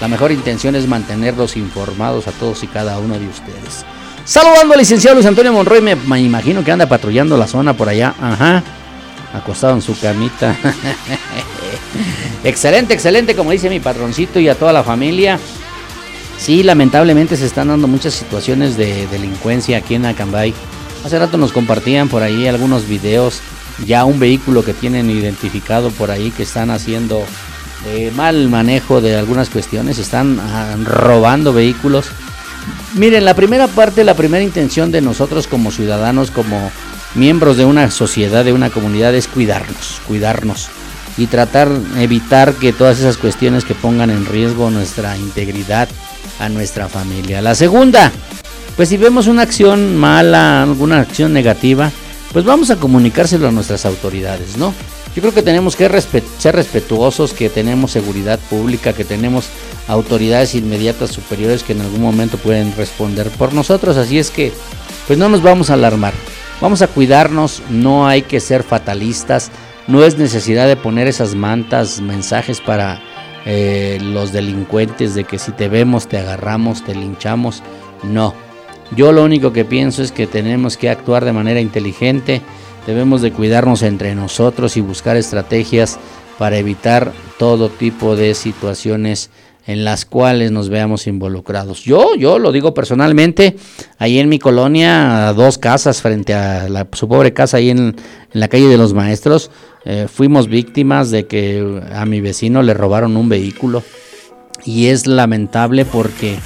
La 0.00 0.08
mejor 0.08 0.32
intención 0.32 0.74
es 0.74 0.88
mantenerlos 0.88 1.56
informados 1.56 2.26
a 2.26 2.32
todos 2.32 2.62
y 2.62 2.66
cada 2.66 2.98
uno 2.98 3.18
de 3.18 3.28
ustedes. 3.28 3.84
Saludando 4.24 4.74
al 4.74 4.80
licenciado 4.80 5.16
Luis 5.16 5.26
Antonio 5.26 5.52
Monroy, 5.52 5.80
me, 5.80 6.20
imagino 6.20 6.62
que 6.62 6.72
anda 6.72 6.88
patrullando 6.88 7.36
la 7.36 7.46
zona 7.46 7.74
por 7.74 7.88
allá. 7.88 8.14
Ajá, 8.20 8.62
acostado 9.34 9.74
en 9.74 9.82
su 9.82 9.98
camita. 9.98 10.56
excelente, 12.44 12.94
excelente, 12.94 13.34
como 13.34 13.50
dice 13.50 13.68
mi 13.68 13.80
patroncito 13.80 14.38
y 14.38 14.48
a 14.48 14.54
toda 14.54 14.72
la 14.72 14.84
familia. 14.84 15.38
Sí, 16.38 16.62
lamentablemente 16.62 17.36
se 17.36 17.46
están 17.46 17.68
dando 17.68 17.86
muchas 17.86 18.14
situaciones 18.14 18.76
de 18.76 19.06
delincuencia 19.08 19.78
aquí 19.78 19.94
en 19.94 20.06
Acambay. 20.06 20.54
Hace 21.04 21.18
rato 21.18 21.36
nos 21.36 21.52
compartían 21.52 22.08
por 22.08 22.22
ahí 22.22 22.46
algunos 22.46 22.86
videos 22.86 23.40
ya 23.86 24.04
un 24.04 24.18
vehículo 24.18 24.64
que 24.64 24.74
tienen 24.74 25.10
identificado 25.10 25.90
por 25.90 26.10
ahí 26.10 26.30
que 26.30 26.42
están 26.42 26.70
haciendo 26.70 27.24
eh, 27.86 28.12
mal 28.14 28.48
manejo 28.48 29.00
de 29.00 29.16
algunas 29.16 29.48
cuestiones, 29.48 29.98
están 29.98 30.38
ah, 30.40 30.76
robando 30.84 31.52
vehículos. 31.52 32.10
Miren, 32.94 33.24
la 33.24 33.34
primera 33.34 33.68
parte, 33.68 34.04
la 34.04 34.14
primera 34.14 34.42
intención 34.42 34.90
de 34.90 35.00
nosotros 35.00 35.46
como 35.46 35.70
ciudadanos, 35.70 36.30
como 36.30 36.70
miembros 37.14 37.56
de 37.56 37.64
una 37.64 37.90
sociedad, 37.90 38.44
de 38.44 38.52
una 38.52 38.70
comunidad, 38.70 39.14
es 39.14 39.28
cuidarnos, 39.28 40.00
cuidarnos 40.06 40.68
y 41.16 41.26
tratar 41.26 41.68
evitar 41.98 42.54
que 42.54 42.72
todas 42.72 42.98
esas 42.98 43.16
cuestiones 43.16 43.64
que 43.64 43.74
pongan 43.74 44.10
en 44.10 44.26
riesgo 44.26 44.70
nuestra 44.70 45.16
integridad 45.16 45.88
a 46.38 46.48
nuestra 46.48 46.88
familia. 46.88 47.42
La 47.42 47.54
segunda, 47.54 48.10
pues 48.76 48.88
si 48.88 48.96
vemos 48.96 49.26
una 49.26 49.42
acción 49.42 49.96
mala, 49.96 50.62
alguna 50.62 51.00
acción 51.00 51.32
negativa, 51.32 51.90
pues 52.32 52.44
vamos 52.44 52.70
a 52.70 52.76
comunicárselo 52.76 53.48
a 53.48 53.52
nuestras 53.52 53.84
autoridades, 53.84 54.56
¿no? 54.56 54.72
Yo 55.14 55.22
creo 55.22 55.34
que 55.34 55.42
tenemos 55.42 55.74
que 55.74 55.88
ser 56.38 56.54
respetuosos, 56.54 57.32
que 57.32 57.48
tenemos 57.48 57.90
seguridad 57.90 58.38
pública, 58.48 58.92
que 58.92 59.04
tenemos 59.04 59.48
autoridades 59.88 60.54
inmediatas 60.54 61.10
superiores 61.10 61.64
que 61.64 61.72
en 61.72 61.80
algún 61.80 62.00
momento 62.00 62.38
pueden 62.38 62.74
responder 62.76 63.28
por 63.30 63.52
nosotros, 63.52 63.96
así 63.96 64.18
es 64.18 64.30
que 64.30 64.52
pues 65.08 65.18
no 65.18 65.28
nos 65.28 65.42
vamos 65.42 65.70
a 65.70 65.74
alarmar. 65.74 66.14
Vamos 66.60 66.82
a 66.82 66.86
cuidarnos, 66.86 67.62
no 67.70 68.06
hay 68.06 68.22
que 68.22 68.38
ser 68.38 68.62
fatalistas, 68.62 69.50
no 69.88 70.04
es 70.04 70.18
necesidad 70.18 70.68
de 70.68 70.76
poner 70.76 71.08
esas 71.08 71.34
mantas, 71.34 72.00
mensajes 72.00 72.60
para 72.60 73.02
eh, 73.46 73.98
los 74.00 74.32
delincuentes 74.32 75.14
de 75.14 75.24
que 75.24 75.38
si 75.38 75.50
te 75.52 75.68
vemos 75.68 76.06
te 76.06 76.18
agarramos, 76.18 76.84
te 76.84 76.94
linchamos, 76.94 77.62
no. 78.04 78.34
Yo 78.94 79.10
lo 79.10 79.24
único 79.24 79.52
que 79.52 79.64
pienso 79.64 80.02
es 80.02 80.12
que 80.12 80.26
tenemos 80.26 80.76
que 80.76 80.90
actuar 80.90 81.24
de 81.24 81.32
manera 81.32 81.60
inteligente, 81.60 82.42
debemos 82.90 83.22
de 83.22 83.30
cuidarnos 83.30 83.82
entre 83.82 84.16
nosotros 84.16 84.76
y 84.76 84.80
buscar 84.80 85.16
estrategias 85.16 85.98
para 86.38 86.58
evitar 86.58 87.12
todo 87.38 87.68
tipo 87.68 88.16
de 88.16 88.34
situaciones 88.34 89.30
en 89.66 89.84
las 89.84 90.04
cuales 90.04 90.50
nos 90.50 90.70
veamos 90.70 91.06
involucrados. 91.06 91.84
Yo, 91.84 92.16
yo 92.16 92.40
lo 92.40 92.50
digo 92.50 92.74
personalmente, 92.74 93.56
ahí 93.98 94.18
en 94.18 94.28
mi 94.28 94.40
colonia, 94.40 95.32
dos 95.36 95.56
casas 95.58 96.02
frente 96.02 96.34
a 96.34 96.68
la, 96.68 96.88
su 96.92 97.06
pobre 97.06 97.32
casa 97.32 97.58
ahí 97.58 97.70
en, 97.70 97.94
la 98.32 98.48
calle 98.48 98.66
de 98.66 98.76
los 98.76 98.92
maestros, 98.92 99.52
eh, 99.84 100.08
fuimos 100.12 100.48
víctimas 100.48 101.12
de 101.12 101.26
que 101.26 101.80
a 101.92 102.04
mi 102.06 102.20
vecino 102.20 102.62
le 102.64 102.74
robaron 102.74 103.16
un 103.16 103.28
vehículo 103.28 103.84
y 104.64 104.86
es 104.86 105.06
lamentable 105.06 105.84
porque 105.84 106.36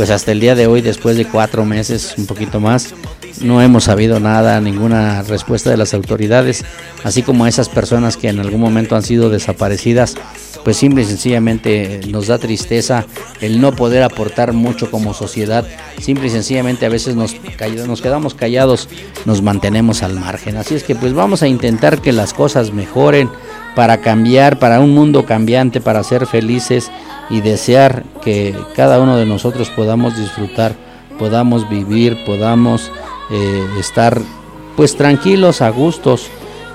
pues 0.00 0.08
hasta 0.08 0.32
el 0.32 0.40
día 0.40 0.54
de 0.54 0.66
hoy, 0.66 0.80
después 0.80 1.18
de 1.18 1.26
cuatro 1.26 1.66
meses, 1.66 2.14
un 2.16 2.24
poquito 2.24 2.58
más, 2.58 2.94
no 3.42 3.60
hemos 3.60 3.84
sabido 3.84 4.18
nada, 4.18 4.58
ninguna 4.58 5.20
respuesta 5.20 5.68
de 5.68 5.76
las 5.76 5.92
autoridades, 5.92 6.64
así 7.04 7.22
como 7.22 7.46
esas 7.46 7.68
personas 7.68 8.16
que 8.16 8.30
en 8.30 8.40
algún 8.40 8.62
momento 8.62 8.96
han 8.96 9.02
sido 9.02 9.28
desaparecidas, 9.28 10.14
pues 10.64 10.78
simple 10.78 11.02
y 11.02 11.04
sencillamente 11.04 12.00
nos 12.08 12.28
da 12.28 12.38
tristeza 12.38 13.04
el 13.42 13.60
no 13.60 13.72
poder 13.72 14.02
aportar 14.02 14.54
mucho 14.54 14.90
como 14.90 15.12
sociedad, 15.12 15.66
simple 16.00 16.28
y 16.28 16.30
sencillamente 16.30 16.86
a 16.86 16.88
veces 16.88 17.14
nos, 17.14 17.36
nos 17.86 18.00
quedamos 18.00 18.32
callados, 18.32 18.88
nos 19.26 19.42
mantenemos 19.42 20.02
al 20.02 20.14
margen, 20.14 20.56
así 20.56 20.76
es 20.76 20.82
que 20.82 20.94
pues 20.94 21.12
vamos 21.12 21.42
a 21.42 21.46
intentar 21.46 22.00
que 22.00 22.12
las 22.12 22.32
cosas 22.32 22.72
mejoren 22.72 23.28
para 23.74 23.98
cambiar, 23.98 24.58
para 24.58 24.80
un 24.80 24.94
mundo 24.94 25.24
cambiante, 25.24 25.80
para 25.80 26.02
ser 26.02 26.26
felices 26.26 26.90
y 27.28 27.40
desear 27.40 28.04
que 28.22 28.54
cada 28.74 29.00
uno 29.00 29.16
de 29.16 29.26
nosotros 29.26 29.70
podamos 29.70 30.16
disfrutar, 30.16 30.74
podamos 31.18 31.68
vivir, 31.68 32.24
podamos 32.24 32.90
eh, 33.30 33.66
estar 33.78 34.20
pues 34.76 34.96
tranquilos, 34.96 35.60
a 35.60 35.70
gustos 35.70 36.28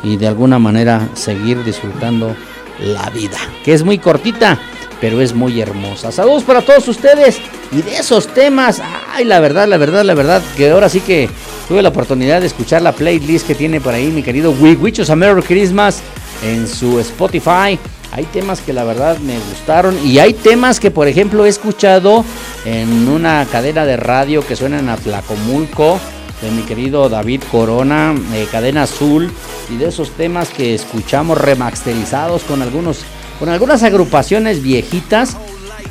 y 0.04 0.18
de 0.18 0.28
alguna 0.28 0.60
manera 0.60 1.10
seguir 1.14 1.64
disfrutando 1.64 2.36
la 2.80 3.10
vida, 3.10 3.38
que 3.64 3.74
es 3.74 3.84
muy 3.84 3.98
cortita, 3.98 4.60
pero 5.02 5.22
es 5.22 5.34
muy 5.34 5.60
hermosa. 5.60 6.12
Saludos 6.12 6.44
para 6.44 6.62
todos 6.62 6.88
ustedes 6.88 7.40
y 7.72 7.82
de 7.82 7.98
esos 7.98 8.28
temas, 8.28 8.82
ay, 9.14 9.26
la 9.26 9.40
verdad, 9.40 9.68
la 9.68 9.78
verdad, 9.78 10.04
la 10.04 10.14
verdad, 10.14 10.42
que 10.56 10.70
ahora 10.70 10.90
sí 10.90 11.00
que 11.00 11.30
tuve 11.68 11.82
la 11.82 11.90
oportunidad 11.90 12.42
de 12.42 12.48
escuchar 12.48 12.82
la 12.82 12.92
playlist 12.92 13.48
que 13.48 13.56
tiene 13.56 13.82
por 13.82 13.94
ahí 13.94 14.08
mi 14.08 14.24
querido 14.24 14.52
Wichos 14.52 15.10
a 15.10 15.16
Merry 15.16 15.42
Christmas 15.42 16.02
en 16.44 16.68
su 16.68 16.99
Spotify. 16.99 17.80
Hay 18.12 18.24
temas 18.32 18.62
que 18.62 18.74
la 18.74 18.84
verdad 18.84 19.18
me 19.20 19.38
gustaron 19.38 19.98
y 20.06 20.20
hay 20.20 20.34
temas 20.34 20.80
que 20.80 20.91
por 20.91 21.07
ejemplo 21.07 21.45
he 21.45 21.49
escuchado 21.49 22.24
en 22.64 23.10
una 23.10 23.45
cadena 23.52 23.86
de 23.86 23.98
radio 23.98 24.45
que 24.45 24.56
suena 24.56 24.80
en 24.80 24.90
Atlacomulco 24.90 25.99
de 26.41 26.52
mi 26.52 26.64
querido 26.64 27.10
David 27.10 27.44
Corona, 27.52 28.16
eh, 28.34 28.48
Cadena 28.52 28.84
Azul 28.84 29.32
y 29.70 29.78
de 29.78 29.88
esos 29.88 30.12
temas 30.12 30.49
que 30.49 30.76
escuchamos 30.76 31.38
remasterizados 31.38 32.44
con 32.44 32.62
algunos 32.62 32.99
con 33.40 33.49
algunas 33.49 33.84
agrupaciones 33.84 34.64
viejitas 34.64 35.36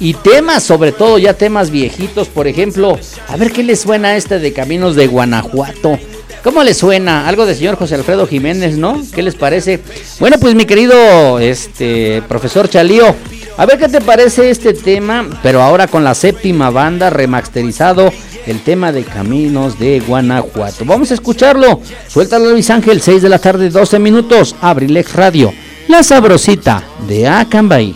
y 0.00 0.14
temas, 0.14 0.62
sobre 0.62 0.92
todo 0.92 1.18
ya 1.18 1.34
temas 1.34 1.70
viejitos, 1.70 2.28
por 2.28 2.48
ejemplo, 2.48 2.98
a 3.28 3.36
ver 3.36 3.52
qué 3.52 3.62
le 3.62 3.76
suena 3.76 4.16
este 4.16 4.38
de 4.38 4.52
Caminos 4.52 4.96
de 4.96 5.06
Guanajuato. 5.06 5.98
¿Cómo 6.44 6.62
le 6.62 6.74
suena? 6.74 7.26
Algo 7.26 7.46
de 7.46 7.54
señor 7.54 7.76
José 7.76 7.94
Alfredo 7.94 8.26
Jiménez, 8.26 8.76
¿no? 8.76 9.00
¿Qué 9.14 9.22
les 9.22 9.34
parece? 9.34 9.80
Bueno, 10.20 10.36
pues 10.38 10.54
mi 10.54 10.66
querido 10.66 11.38
este 11.38 12.22
profesor 12.28 12.68
Chalío, 12.68 13.16
a 13.56 13.64
ver 13.64 13.78
qué 13.78 13.88
te 13.88 14.02
parece 14.02 14.50
este 14.50 14.74
tema, 14.74 15.26
pero 15.42 15.62
ahora 15.62 15.86
con 15.86 16.04
la 16.04 16.14
séptima 16.14 16.68
banda 16.68 17.08
remasterizado 17.08 18.12
el 18.46 18.60
tema 18.60 18.92
de 18.92 19.04
Caminos 19.04 19.78
de 19.78 20.00
Guanajuato. 20.00 20.84
Vamos 20.84 21.10
a 21.12 21.14
escucharlo. 21.14 21.80
Suéltalo 22.08 22.50
Luis 22.50 22.68
Ángel, 22.68 23.00
6 23.00 23.22
de 23.22 23.28
la 23.30 23.38
tarde, 23.38 23.70
12 23.70 23.98
minutos. 23.98 24.54
Abrilex 24.60 25.14
Radio, 25.14 25.50
la 25.88 26.02
sabrosita 26.02 26.84
de 27.08 27.26
Acambay. 27.26 27.94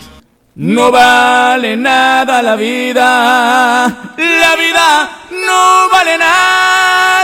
No 0.55 0.91
vale 0.91 1.77
nada 1.77 2.41
la 2.41 2.55
vida, 2.55 4.15
la 4.17 4.55
vida 4.55 5.09
no 5.29 5.89
vale 5.91 6.17
nada. 6.17 7.18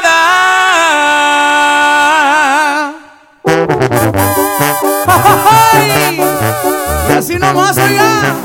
Y 7.09 7.11
así 7.17 7.35
nomás, 7.39 7.77
oiga, 7.77 8.35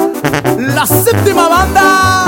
la 0.58 0.86
séptima 0.86 1.48
banda. 1.48 2.24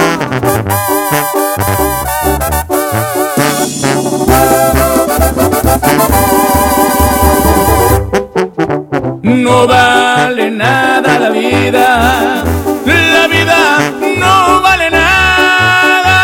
No 9.23 9.67
vale 9.69 10.51
nada 10.51 11.19
la 11.21 11.31
vida, 11.31 12.43
la 12.85 13.27
vida 13.29 13.79
no 14.19 14.61
vale 14.61 14.91
nada. 14.91 16.19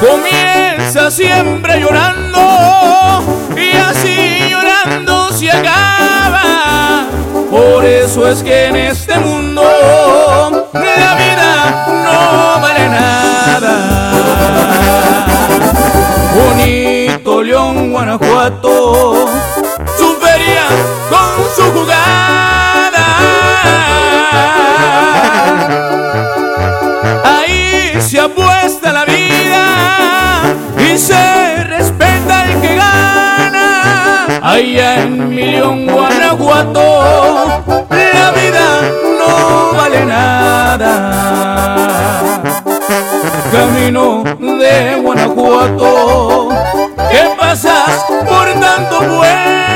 Comienza 0.00 1.10
siempre 1.10 1.80
llorando 1.80 2.35
y 3.56 3.76
así 3.76 4.50
llorando 4.50 5.32
se 5.32 5.50
acaba. 5.50 7.06
Por 7.50 7.84
eso 7.84 8.28
es 8.28 8.42
que 8.42 8.66
en 8.66 8.76
este 8.76 9.18
mundo 9.18 9.62
la 10.72 11.14
vida 11.14 11.86
no 11.88 12.60
vale 12.60 12.88
nada. 12.88 13.74
Bonito 16.34 17.42
León, 17.42 17.92
Guanajuato, 17.92 19.28
su 19.98 20.14
feria 20.16 20.66
con 21.10 21.44
su 21.56 21.72
jugada. 21.72 22.45
Allá 34.56 35.02
en 35.02 35.28
mi 35.28 35.42
León, 35.42 35.86
Guanajuato, 35.86 36.80
la 38.14 38.30
vida 38.30 38.80
no 39.18 39.76
vale 39.76 40.06
nada. 40.06 40.92
Camino 43.52 44.24
de 44.24 44.96
Guanajuato, 45.02 46.48
¿qué 47.10 47.36
pasas 47.38 48.02
por 48.26 48.46
tanto 48.58 48.98
pueblo? 49.00 49.75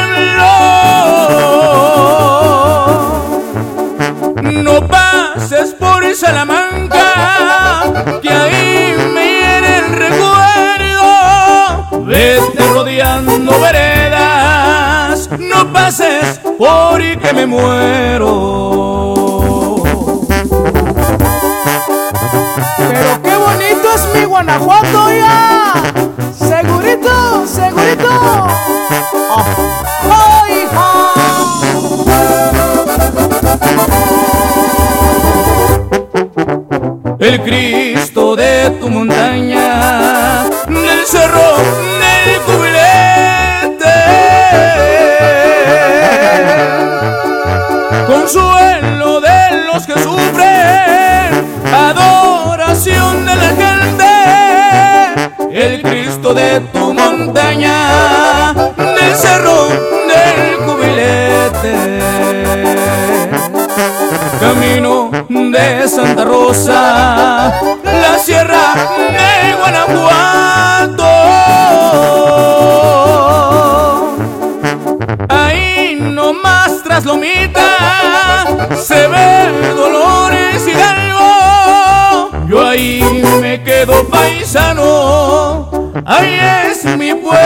No 15.90 15.96
pases 15.96 16.38
por 16.58 17.02
y 17.02 17.16
que 17.16 17.32
me 17.32 17.46
muero. 17.46 19.14
Pero 22.78 23.22
qué 23.22 23.36
bonito 23.36 23.94
es 23.94 24.14
mi 24.14 24.24
Guanajuato 24.24 25.10
ya. 25.10 25.99
De 65.50 65.88
Santa 65.88 66.24
Rosa, 66.24 67.52
la 67.82 68.18
sierra 68.18 68.74
de 69.10 69.54
Guanajuato. 69.58 71.04
Ahí 75.28 75.98
nomás 76.00 76.82
tras 76.84 77.04
Lomita 77.04 77.66
se 78.76 79.08
ve 79.08 79.74
Dolores 79.74 80.66
Hidalgo. 80.66 82.30
Yo 82.48 82.66
ahí 82.66 83.22
me 83.40 83.62
quedo 83.62 84.06
paisano, 84.08 85.68
ahí 86.04 86.38
es 86.70 86.84
mi 86.96 87.14
pueblo 87.14 87.39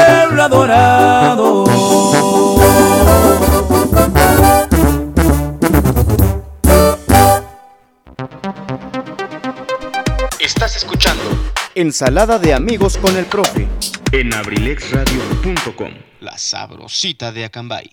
Ensalada 11.84 12.38
de 12.38 12.54
amigos 12.54 12.96
con 12.96 13.14
el 13.14 13.26
profe. 13.26 13.68
En 14.10 14.32
abrilexradio.com, 14.32 15.90
la 16.20 16.38
sabrosita 16.38 17.30
de 17.30 17.44
Acambay. 17.44 17.90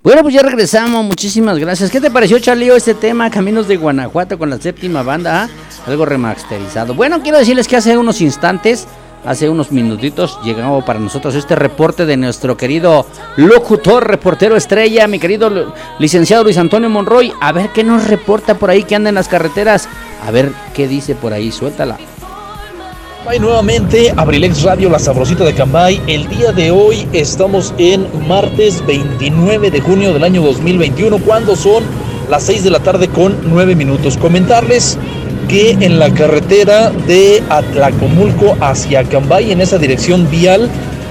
Bueno, 0.00 0.22
pues 0.22 0.32
ya 0.32 0.42
regresamos. 0.42 1.04
Muchísimas 1.04 1.58
gracias. 1.58 1.90
¿Qué 1.90 2.00
te 2.00 2.08
pareció, 2.08 2.38
Charlio, 2.38 2.76
este 2.76 2.94
tema 2.94 3.32
Caminos 3.32 3.66
de 3.66 3.76
Guanajuato 3.78 4.38
con 4.38 4.48
la 4.48 4.60
séptima 4.60 5.02
banda? 5.02 5.42
ah? 5.42 5.48
Algo 5.88 6.06
remasterizado. 6.06 6.94
Bueno, 6.94 7.20
quiero 7.20 7.38
decirles 7.38 7.66
que 7.66 7.74
hace 7.74 7.98
unos 7.98 8.20
instantes, 8.20 8.86
hace 9.24 9.48
unos 9.48 9.72
minutitos, 9.72 10.38
llegó 10.44 10.84
para 10.84 11.00
nosotros 11.00 11.34
este 11.34 11.56
reporte 11.56 12.06
de 12.06 12.16
nuestro 12.16 12.56
querido 12.56 13.06
locutor, 13.34 14.06
reportero 14.06 14.54
estrella, 14.54 15.08
mi 15.08 15.18
querido 15.18 15.74
licenciado 15.98 16.44
Luis 16.44 16.58
Antonio 16.58 16.88
Monroy. 16.88 17.32
A 17.40 17.50
ver 17.50 17.70
qué 17.70 17.82
nos 17.82 18.06
reporta 18.06 18.54
por 18.54 18.70
ahí 18.70 18.84
que 18.84 18.94
anda 18.94 19.08
en 19.08 19.16
las 19.16 19.26
carreteras. 19.26 19.88
A 20.24 20.30
ver 20.30 20.52
qué 20.74 20.86
dice 20.86 21.16
por 21.16 21.32
ahí. 21.32 21.50
Suéltala. 21.50 21.98
Cambay 23.28 23.40
nuevamente, 23.40 24.14
Abrilex 24.16 24.62
Radio, 24.62 24.88
la 24.88 24.98
sabrosita 24.98 25.44
de 25.44 25.52
Cambay. 25.52 26.00
El 26.06 26.26
día 26.30 26.50
de 26.52 26.70
hoy 26.70 27.06
estamos 27.12 27.74
en 27.76 28.06
martes 28.26 28.82
29 28.86 29.70
de 29.70 29.80
junio 29.82 30.14
del 30.14 30.24
año 30.24 30.40
2021, 30.40 31.18
cuando 31.18 31.54
son 31.54 31.84
las 32.30 32.44
6 32.44 32.64
de 32.64 32.70
la 32.70 32.80
tarde 32.80 33.08
con 33.08 33.36
9 33.44 33.74
minutos. 33.74 34.16
Comentarles 34.16 34.96
que 35.46 35.72
en 35.72 35.98
la 35.98 36.08
carretera 36.14 36.88
de 36.88 37.42
Atlacomulco 37.50 38.56
hacia 38.62 39.04
Cambay, 39.04 39.52
en 39.52 39.60
esa 39.60 39.76
dirección 39.76 40.30
vial, 40.30 40.70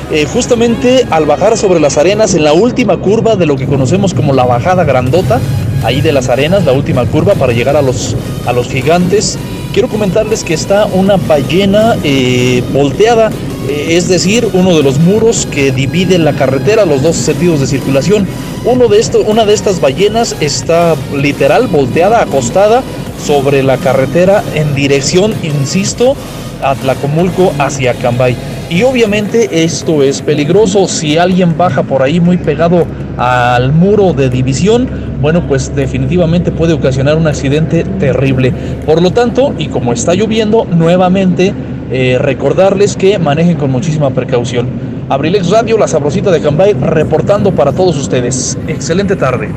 eh, 0.09 0.25
justamente 0.25 1.05
al 1.11 1.27
bajar 1.27 1.55
sobre 1.55 1.79
las 1.79 1.99
arenas, 1.99 2.33
en 2.33 2.43
la 2.43 2.53
última 2.53 2.97
curva 2.97 3.35
de 3.35 3.45
lo 3.45 3.57
que 3.57 3.67
conocemos 3.67 4.15
como 4.15 4.33
la 4.33 4.43
bajada 4.43 4.85
grandota, 4.85 5.39
ahí 5.83 6.01
de 6.01 6.13
las 6.13 6.29
arenas, 6.29 6.65
la 6.65 6.71
última 6.71 7.05
curva 7.05 7.35
para 7.35 7.53
llegar 7.53 7.77
a 7.77 7.83
los, 7.83 8.15
a 8.47 8.53
los 8.53 8.69
gigantes, 8.69 9.37
quiero 9.77 9.89
comentarles 9.89 10.43
que 10.43 10.55
está 10.55 10.87
una 10.87 11.17
ballena 11.17 11.95
eh, 12.03 12.63
volteada, 12.73 13.29
eh, 13.69 13.89
es 13.89 14.07
decir, 14.07 14.49
uno 14.53 14.75
de 14.75 14.81
los 14.81 14.97
muros 14.97 15.47
que 15.51 15.71
dividen 15.71 16.25
la 16.25 16.33
carretera, 16.33 16.83
los 16.83 17.03
dos 17.03 17.15
sentidos 17.15 17.59
de 17.59 17.67
circulación. 17.67 18.25
Uno 18.65 18.87
de 18.87 18.99
estos, 18.99 19.23
una 19.27 19.45
de 19.45 19.53
estas 19.53 19.79
ballenas 19.79 20.35
está 20.39 20.95
literal 21.15 21.67
volteada, 21.67 22.23
acostada 22.23 22.81
sobre 23.23 23.61
la 23.61 23.77
carretera 23.77 24.43
en 24.55 24.73
dirección, 24.73 25.35
insisto, 25.43 26.15
a 26.63 26.73
Tlacomulco 26.73 27.53
hacia 27.59 27.93
Cambay. 27.93 28.35
Y 28.71 28.81
obviamente 28.81 29.63
esto 29.63 30.01
es 30.01 30.23
peligroso. 30.23 30.87
Si 30.87 31.19
alguien 31.19 31.55
baja 31.55 31.83
por 31.83 32.01
ahí 32.01 32.19
muy 32.19 32.37
pegado 32.37 32.87
al 33.17 33.73
muro 33.73 34.13
de 34.13 34.29
división, 34.29 34.87
bueno, 35.21 35.47
pues 35.47 35.75
definitivamente 35.75 36.51
puede 36.51 36.73
ocasionar 36.73 37.17
un 37.17 37.27
accidente 37.27 37.83
terrible. 37.83 38.53
Por 38.85 39.01
lo 39.01 39.11
tanto, 39.11 39.53
y 39.57 39.67
como 39.67 39.93
está 39.93 40.13
lloviendo, 40.13 40.65
nuevamente 40.65 41.53
eh, 41.91 42.17
recordarles 42.19 42.95
que 42.95 43.17
manejen 43.17 43.57
con 43.57 43.71
muchísima 43.71 44.09
precaución. 44.11 44.67
Abrilex 45.09 45.49
Radio, 45.49 45.77
la 45.77 45.87
sabrosita 45.87 46.31
de 46.31 46.41
Cambay, 46.41 46.73
reportando 46.73 47.51
para 47.53 47.71
todos 47.71 47.97
ustedes. 47.97 48.57
Excelente 48.67 49.15
tarde. 49.15 49.49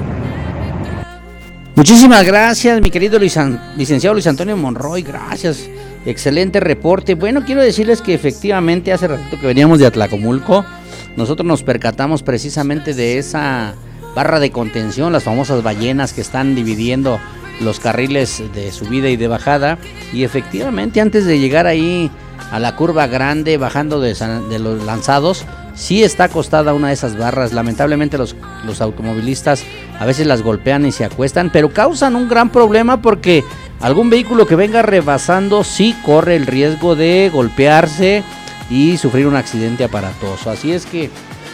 Muchísimas 1.74 2.24
gracias, 2.26 2.80
mi 2.82 2.90
querido 2.90 3.18
licenciado 3.18 4.14
Luis 4.14 4.26
Antonio 4.26 4.56
Monroy, 4.56 5.02
gracias. 5.02 5.68
Excelente 6.04 6.60
reporte. 6.60 7.14
Bueno, 7.14 7.42
quiero 7.44 7.62
decirles 7.62 8.00
que 8.00 8.14
efectivamente 8.14 8.92
hace 8.92 9.08
ratito 9.08 9.38
que 9.40 9.46
veníamos 9.46 9.78
de 9.78 9.86
Atlacomulco, 9.86 10.64
nosotros 11.20 11.46
nos 11.46 11.62
percatamos 11.62 12.22
precisamente 12.22 12.94
de 12.94 13.18
esa 13.18 13.74
barra 14.16 14.40
de 14.40 14.50
contención, 14.50 15.12
las 15.12 15.22
famosas 15.22 15.62
ballenas 15.62 16.12
que 16.12 16.22
están 16.22 16.54
dividiendo 16.54 17.20
los 17.60 17.78
carriles 17.78 18.42
de 18.54 18.72
subida 18.72 19.10
y 19.10 19.16
de 19.16 19.28
bajada. 19.28 19.78
Y 20.12 20.24
efectivamente 20.24 21.00
antes 21.00 21.26
de 21.26 21.38
llegar 21.38 21.66
ahí 21.66 22.10
a 22.50 22.58
la 22.58 22.74
curva 22.74 23.06
grande, 23.06 23.58
bajando 23.58 24.00
de, 24.00 24.14
los 24.58 24.82
lanzados, 24.84 25.44
sí 25.74 26.02
está 26.02 26.24
acostada 26.24 26.72
una 26.72 26.88
de 26.88 26.94
esas 26.94 27.18
barras. 27.18 27.52
Lamentablemente 27.52 28.18
los, 28.18 28.34
los 28.64 28.80
automovilistas 28.80 29.62
a 30.00 30.06
veces 30.06 30.26
las 30.26 30.42
golpean 30.42 30.86
y 30.86 30.92
se 30.92 31.04
acuestan, 31.04 31.50
pero 31.52 31.72
causan 31.72 32.16
un 32.16 32.28
gran 32.28 32.50
problema 32.50 33.02
porque 33.02 33.44
algún 33.80 34.08
vehículo 34.08 34.46
que 34.46 34.56
venga 34.56 34.80
rebasando 34.80 35.64
sí 35.64 35.94
corre 36.04 36.36
el 36.36 36.46
riesgo 36.46 36.96
de 36.96 37.30
golpearse 37.32 38.24
y 38.70 38.96
sufrir 38.96 39.26
un 39.26 39.36
accidente 39.36 39.84
aparatoso. 39.84 40.50
Así 40.50 40.72
es 40.72 40.86
que, 40.86 41.10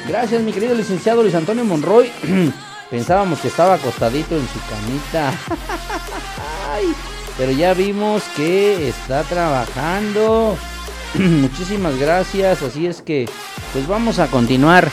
gracias 0.06 0.42
mi 0.42 0.52
querido 0.52 0.74
licenciado 0.74 1.22
Luis 1.22 1.34
Antonio 1.34 1.64
Monroy. 1.64 2.10
Pensábamos 2.90 3.40
que 3.40 3.48
estaba 3.48 3.74
acostadito 3.74 4.36
en 4.36 4.46
su 4.46 4.60
camita. 4.68 5.32
Pero 7.38 7.52
ya 7.52 7.74
vimos 7.74 8.22
que 8.36 8.88
está 8.88 9.22
trabajando. 9.24 10.56
Muchísimas 11.14 11.98
gracias. 11.98 12.62
Así 12.62 12.86
es 12.86 13.02
que, 13.02 13.28
pues 13.72 13.88
vamos 13.88 14.18
a 14.18 14.28
continuar 14.28 14.88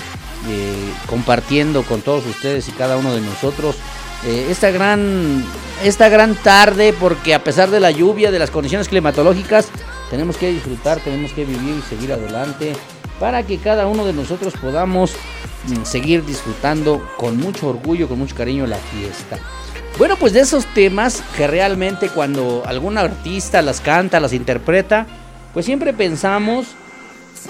eh, 0.50 0.94
compartiendo 1.08 1.84
con 1.84 2.02
todos 2.02 2.26
ustedes 2.26 2.68
y 2.68 2.72
cada 2.72 2.98
uno 2.98 3.14
de 3.14 3.22
nosotros 3.22 3.78
eh, 4.26 4.48
esta 4.50 4.72
gran 4.72 5.44
esta 5.84 6.10
gran 6.10 6.36
tarde 6.36 6.94
porque 6.98 7.34
a 7.34 7.44
pesar 7.44 7.70
de 7.70 7.80
la 7.80 7.92
lluvia 7.92 8.32
de 8.32 8.40
las 8.40 8.52
condiciones 8.52 8.90
climatológicas 8.90 9.70
tenemos 10.10 10.38
que 10.38 10.52
disfrutar 10.52 11.00
tenemos 11.00 11.32
que 11.34 11.46
vivir 11.46 11.76
y 11.78 11.82
seguir 11.90 12.14
adelante 12.14 12.74
para 13.20 13.44
que 13.44 13.58
cada 13.58 13.88
uno 13.88 14.06
de 14.06 14.14
nosotros 14.14 14.54
podamos 14.62 15.14
mm, 15.68 15.84
seguir 15.84 16.26
disfrutando 16.26 17.08
con 17.18 17.38
mucho 17.38 17.68
orgullo 17.70 18.08
con 18.08 18.20
mucho 18.20 18.36
cariño 18.36 18.68
la 18.68 18.78
fiesta 18.78 19.40
bueno 19.98 20.16
pues 20.18 20.34
de 20.34 20.42
esos 20.42 20.66
temas 20.74 21.24
que 21.38 21.48
realmente 21.48 22.10
cuando 22.10 22.64
algún 22.66 22.98
artista 22.98 23.62
las 23.62 23.82
canta 23.82 24.20
las 24.20 24.34
interpreta 24.34 25.08
pues 25.54 25.66
siempre 25.66 25.94
pensamos 25.94 26.68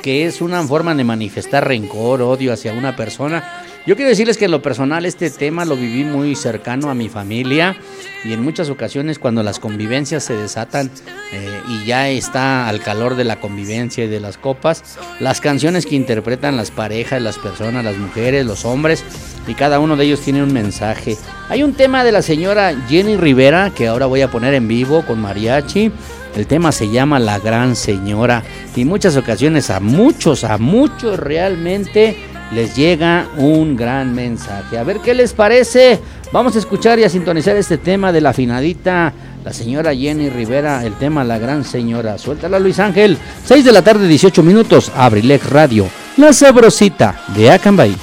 que 0.02 0.26
es 0.26 0.42
una 0.42 0.64
forma 0.64 0.96
de 0.96 1.04
manifestar 1.04 1.68
rencor, 1.68 2.22
odio 2.22 2.54
hacia 2.54 2.74
una 2.74 2.96
persona. 2.96 3.64
Yo 3.86 3.98
quiero 3.98 4.10
decirles 4.10 4.38
que 4.38 4.46
en 4.46 4.52
lo 4.52 4.62
personal 4.62 5.06
este 5.06 5.30
tema 5.30 5.66
lo 5.66 5.76
viví 5.76 6.06
muy 6.06 6.38
cercano 6.38 6.90
a 6.90 6.96
mi 6.96 7.10
familia 7.10 7.76
y 8.24 8.32
en 8.32 8.42
muchas 8.42 8.70
ocasiones 8.70 9.20
cuando 9.20 9.44
las 9.44 9.60
convivencias 9.60 10.24
se 10.24 10.38
desatan 10.38 10.90
eh, 11.34 11.62
y 11.68 11.86
ya 11.86 12.08
está 12.08 12.70
al 12.70 12.80
calor 12.80 13.18
de 13.18 13.26
la 13.26 13.42
convivencia 13.42 14.06
y 14.06 14.08
de 14.08 14.22
las 14.22 14.38
copas, 14.38 14.98
las 15.20 15.42
canciones 15.42 15.86
que 15.86 15.96
interpretan 15.96 16.56
las 16.56 16.72
parejas, 16.72 17.22
las 17.22 17.38
personas, 17.38 17.84
las 17.84 17.98
mujeres, 17.98 18.46
los 18.46 18.64
hombres 18.64 19.04
y 19.50 19.54
cada 19.54 19.82
uno 19.82 19.98
de 19.98 20.06
ellos 20.06 20.22
tiene 20.22 20.42
un 20.42 20.54
mensaje. 20.54 21.18
Hay 21.50 21.62
un 21.62 21.74
tema 21.74 22.06
de 22.06 22.14
la 22.14 22.22
señora 22.22 22.74
Jenny 22.88 23.18
Rivera 23.18 23.74
que 23.76 23.90
ahora 23.90 24.06
voy 24.06 24.22
a 24.22 24.32
poner 24.32 24.54
en 24.54 24.70
vivo 24.70 25.06
con 25.06 25.22
mariachi 25.22 25.92
el 26.36 26.48
tema 26.48 26.72
se 26.72 26.90
llama 26.90 27.20
La 27.20 27.38
Gran 27.38 27.76
Señora 27.76 28.44
y 28.76 28.86
muchas 28.86 29.18
ocasiones 29.18 29.70
a 29.70 29.80
muchos, 29.80 30.44
a 30.44 30.58
muchos 30.58 31.20
realmente 31.20 32.18
les 32.54 32.76
llega 32.76 33.28
un 33.38 33.76
gran 33.76 34.14
mensaje. 34.14 34.78
A 34.78 34.84
ver 34.84 35.00
qué 35.00 35.14
les 35.14 35.34
parece. 35.34 36.00
Vamos 36.32 36.56
a 36.56 36.60
escuchar 36.60 37.00
y 37.00 37.04
a 37.04 37.10
sintonizar 37.10 37.56
este 37.58 37.78
tema 37.78 38.12
de 38.12 38.22
la 38.22 38.30
afinadita, 38.30 39.14
la 39.44 39.54
señora 39.54 39.96
Jenny 39.96 40.30
Rivera, 40.30 40.84
el 40.86 40.94
tema 40.94 41.24
La 41.24 41.38
Gran 41.38 41.64
Señora. 41.64 42.18
Suéltala 42.18 42.60
Luis 42.60 42.80
Ángel. 42.80 43.18
6 43.46 43.66
de 43.66 43.72
la 43.72 43.82
tarde, 43.82 44.08
18 44.08 44.42
minutos, 44.42 44.92
Abrilex 44.96 45.50
Radio. 45.50 45.88
La 46.18 46.34
sabrosita 46.34 47.24
de 47.36 47.52
Acambay. 47.52 47.96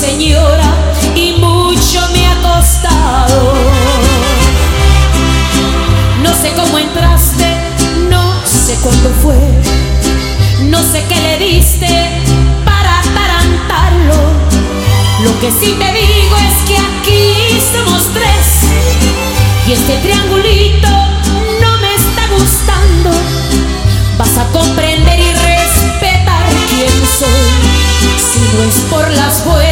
Señora 0.00 0.74
y 1.14 1.32
mucho 1.40 2.00
me 2.12 2.26
ha 2.26 2.36
costado. 2.42 3.54
No 6.22 6.30
sé 6.34 6.52
cómo 6.54 6.78
entraste, 6.78 7.46
no 8.10 8.34
sé 8.44 8.74
cuándo 8.82 9.10
fue, 9.22 9.38
no 10.64 10.82
sé 10.82 11.02
qué 11.08 11.18
le 11.20 11.38
diste 11.38 11.88
para 12.64 13.00
atarantarlo. 13.00 14.20
Lo 15.24 15.40
que 15.40 15.50
sí 15.50 15.74
te 15.78 15.92
digo 15.92 16.36
es 16.48 16.68
que 16.68 16.76
aquí 16.76 17.58
somos 17.72 18.02
tres 18.12 18.46
y 19.66 19.72
este 19.72 19.96
triangulito 19.98 20.88
no 21.62 21.78
me 21.80 21.94
está 21.94 22.26
gustando. 22.38 23.10
Vas 24.18 24.36
a 24.38 24.44
comprender 24.52 25.18
y 25.20 25.32
respetar 25.32 26.46
quién 26.68 27.06
soy. 27.18 27.76
Si 28.18 28.40
no 28.56 28.62
es 28.62 28.76
por 28.90 29.08
las 29.12 29.44
buenas, 29.44 29.65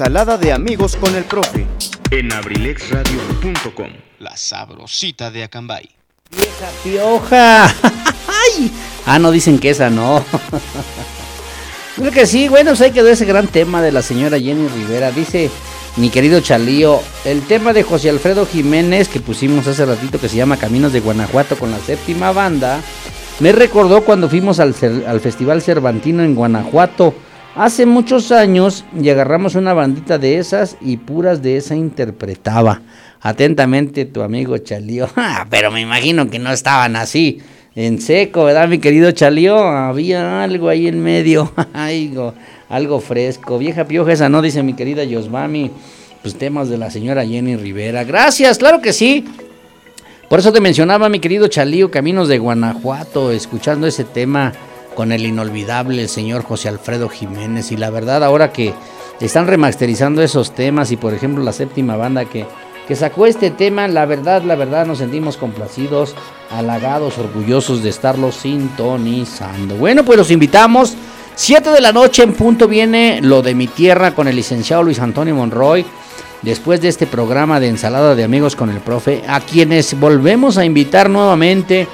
Ensalada 0.00 0.38
de 0.38 0.50
amigos 0.50 0.96
con 0.96 1.14
el 1.14 1.24
profe. 1.24 1.66
en 2.10 2.32
abrilexradio.com. 2.32 3.90
La 4.20 4.34
sabrosita 4.34 5.30
de 5.30 5.44
Acambay. 5.44 5.90
Vieja 6.30 6.70
pioja. 6.82 7.66
Ay. 8.26 8.72
Ah, 9.04 9.18
no 9.18 9.30
dicen 9.30 9.58
que 9.58 9.68
esa 9.68 9.90
no. 9.90 10.24
Creo 11.96 12.12
que 12.12 12.24
sí, 12.24 12.48
bueno, 12.48 12.70
pues 12.70 12.80
ahí 12.80 12.92
quedó 12.92 13.10
ese 13.10 13.26
gran 13.26 13.46
tema 13.48 13.82
de 13.82 13.92
la 13.92 14.00
señora 14.00 14.40
Jenny 14.40 14.68
Rivera. 14.68 15.10
Dice 15.10 15.50
mi 15.98 16.08
querido 16.08 16.40
Chalío, 16.40 17.02
el 17.26 17.42
tema 17.42 17.74
de 17.74 17.82
José 17.82 18.08
Alfredo 18.08 18.46
Jiménez 18.46 19.06
que 19.06 19.20
pusimos 19.20 19.66
hace 19.66 19.84
ratito 19.84 20.18
que 20.18 20.30
se 20.30 20.36
llama 20.36 20.56
Caminos 20.56 20.94
de 20.94 21.00
Guanajuato 21.00 21.56
con 21.56 21.72
la 21.72 21.78
séptima 21.78 22.32
banda, 22.32 22.80
me 23.40 23.52
recordó 23.52 24.02
cuando 24.02 24.30
fuimos 24.30 24.60
al, 24.60 24.74
al 25.06 25.20
Festival 25.20 25.60
Cervantino 25.60 26.22
en 26.22 26.34
Guanajuato. 26.34 27.12
Hace 27.56 27.84
muchos 27.84 28.30
años 28.30 28.84
y 29.00 29.08
agarramos 29.08 29.56
una 29.56 29.74
bandita 29.74 30.18
de 30.18 30.38
esas 30.38 30.76
y 30.80 30.98
puras 30.98 31.42
de 31.42 31.56
esa 31.56 31.74
interpretaba. 31.74 32.80
Atentamente 33.20 34.04
tu 34.04 34.22
amigo 34.22 34.56
Chalío. 34.58 35.08
Ah, 35.16 35.46
pero 35.50 35.70
me 35.70 35.80
imagino 35.80 36.30
que 36.30 36.38
no 36.38 36.52
estaban 36.52 36.96
así 36.96 37.40
en 37.74 38.00
seco, 38.00 38.44
¿verdad, 38.44 38.68
mi 38.68 38.78
querido 38.78 39.10
Chalío? 39.12 39.56
Había 39.58 40.42
algo 40.42 40.68
ahí 40.68 40.86
en 40.86 41.02
medio, 41.02 41.52
algo, 41.72 42.34
algo 42.68 43.00
fresco. 43.00 43.58
Vieja 43.58 43.84
pioja 43.84 44.12
esa, 44.12 44.28
¿no? 44.28 44.42
Dice 44.42 44.62
mi 44.62 44.74
querida 44.74 45.04
Yosmami. 45.04 45.70
Pues 46.22 46.36
temas 46.36 46.68
de 46.68 46.78
la 46.78 46.90
señora 46.90 47.26
Jenny 47.26 47.56
Rivera. 47.56 48.04
Gracias, 48.04 48.58
claro 48.58 48.80
que 48.80 48.92
sí. 48.92 49.24
Por 50.28 50.38
eso 50.38 50.52
te 50.52 50.60
mencionaba, 50.60 51.08
mi 51.08 51.18
querido 51.18 51.48
Chalío, 51.48 51.90
Caminos 51.90 52.28
de 52.28 52.38
Guanajuato, 52.38 53.32
escuchando 53.32 53.86
ese 53.86 54.04
tema 54.04 54.52
con 54.94 55.12
el 55.12 55.26
inolvidable 55.26 56.08
señor 56.08 56.42
José 56.42 56.68
Alfredo 56.68 57.08
Jiménez. 57.08 57.72
Y 57.72 57.76
la 57.76 57.90
verdad, 57.90 58.24
ahora 58.24 58.52
que 58.52 58.74
están 59.20 59.46
remasterizando 59.46 60.22
esos 60.22 60.52
temas 60.54 60.92
y 60.92 60.96
por 60.96 61.14
ejemplo 61.14 61.44
la 61.44 61.52
séptima 61.52 61.96
banda 61.96 62.24
que, 62.24 62.46
que 62.88 62.96
sacó 62.96 63.26
este 63.26 63.50
tema, 63.50 63.86
la 63.88 64.06
verdad, 64.06 64.42
la 64.42 64.56
verdad 64.56 64.86
nos 64.86 64.98
sentimos 64.98 65.36
complacidos, 65.36 66.14
halagados, 66.50 67.18
orgullosos 67.18 67.82
de 67.82 67.90
estarlo 67.90 68.32
sintonizando. 68.32 69.76
Bueno, 69.76 70.04
pues 70.04 70.18
los 70.18 70.30
invitamos. 70.30 70.94
7 71.36 71.70
de 71.70 71.80
la 71.80 71.92
noche 71.92 72.22
en 72.22 72.34
punto 72.34 72.68
viene 72.68 73.20
lo 73.22 73.40
de 73.42 73.54
mi 73.54 73.66
tierra 73.66 74.14
con 74.14 74.28
el 74.28 74.36
licenciado 74.36 74.82
Luis 74.82 74.98
Antonio 74.98 75.34
Monroy. 75.34 75.84
Después 76.42 76.80
de 76.80 76.88
este 76.88 77.06
programa 77.06 77.60
de 77.60 77.68
ensalada 77.68 78.14
de 78.14 78.24
amigos 78.24 78.56
con 78.56 78.70
el 78.70 78.80
profe, 78.80 79.22
a 79.28 79.40
quienes 79.40 79.98
volvemos 80.00 80.56
a 80.56 80.64
invitar 80.64 81.10
nuevamente 81.10 81.86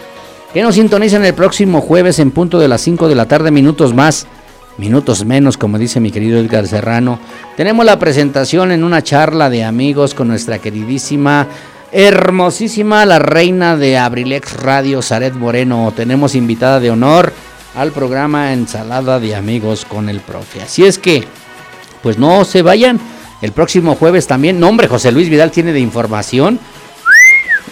que 0.56 0.62
nos 0.62 0.76
sintonicen 0.76 1.22
el 1.22 1.34
próximo 1.34 1.82
jueves 1.82 2.18
en 2.18 2.30
punto 2.30 2.58
de 2.58 2.66
las 2.66 2.80
5 2.80 3.08
de 3.08 3.14
la 3.14 3.28
tarde, 3.28 3.50
minutos 3.50 3.92
más, 3.92 4.26
minutos 4.78 5.22
menos, 5.26 5.58
como 5.58 5.76
dice 5.76 6.00
mi 6.00 6.10
querido 6.10 6.38
Edgar 6.38 6.66
Serrano. 6.66 7.18
Tenemos 7.58 7.84
la 7.84 7.98
presentación 7.98 8.72
en 8.72 8.82
una 8.82 9.02
charla 9.02 9.50
de 9.50 9.64
amigos 9.64 10.14
con 10.14 10.28
nuestra 10.28 10.58
queridísima, 10.58 11.46
hermosísima, 11.92 13.04
la 13.04 13.18
reina 13.18 13.76
de 13.76 13.98
Abrilex 13.98 14.54
Radio, 14.54 15.02
Zaret 15.02 15.34
Moreno. 15.34 15.92
Tenemos 15.94 16.34
invitada 16.34 16.80
de 16.80 16.90
honor 16.90 17.34
al 17.74 17.92
programa 17.92 18.54
Ensalada 18.54 19.20
de 19.20 19.36
Amigos 19.36 19.84
con 19.84 20.08
el 20.08 20.20
Profe. 20.20 20.62
Así 20.62 20.86
es 20.86 20.98
que, 20.98 21.22
pues 22.02 22.16
no 22.16 22.46
se 22.46 22.62
vayan. 22.62 22.98
El 23.42 23.52
próximo 23.52 23.94
jueves 23.94 24.26
también, 24.26 24.58
nombre 24.58 24.88
José 24.88 25.12
Luis 25.12 25.28
Vidal 25.28 25.50
tiene 25.50 25.74
de 25.74 25.80
información. 25.80 26.58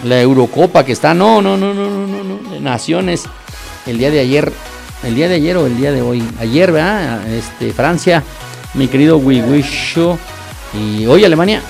La 0.02 0.20
Eurocopa 0.20 0.84
que 0.84 0.92
está, 0.92 1.14
no, 1.14 1.40
no, 1.40 1.56
no, 1.56 1.72
no, 1.72 1.88
no, 1.88 2.06
no, 2.06 2.24
no, 2.24 2.60
Naciones. 2.60 3.24
El 3.86 3.98
día 3.98 4.10
de 4.10 4.20
ayer, 4.20 4.52
el 5.04 5.14
día 5.14 5.28
de 5.28 5.34
ayer 5.36 5.56
o 5.56 5.66
el 5.66 5.76
día 5.76 5.92
de 5.92 6.02
hoy. 6.02 6.22
Ayer, 6.40 6.72
¿verdad? 6.72 7.26
Este, 7.28 7.72
Francia, 7.72 8.22
mi 8.74 8.88
querido 8.88 9.18
Wiwisho. 9.18 10.18
Y 10.74 11.06
hoy 11.06 11.24
Alemania, 11.24 11.62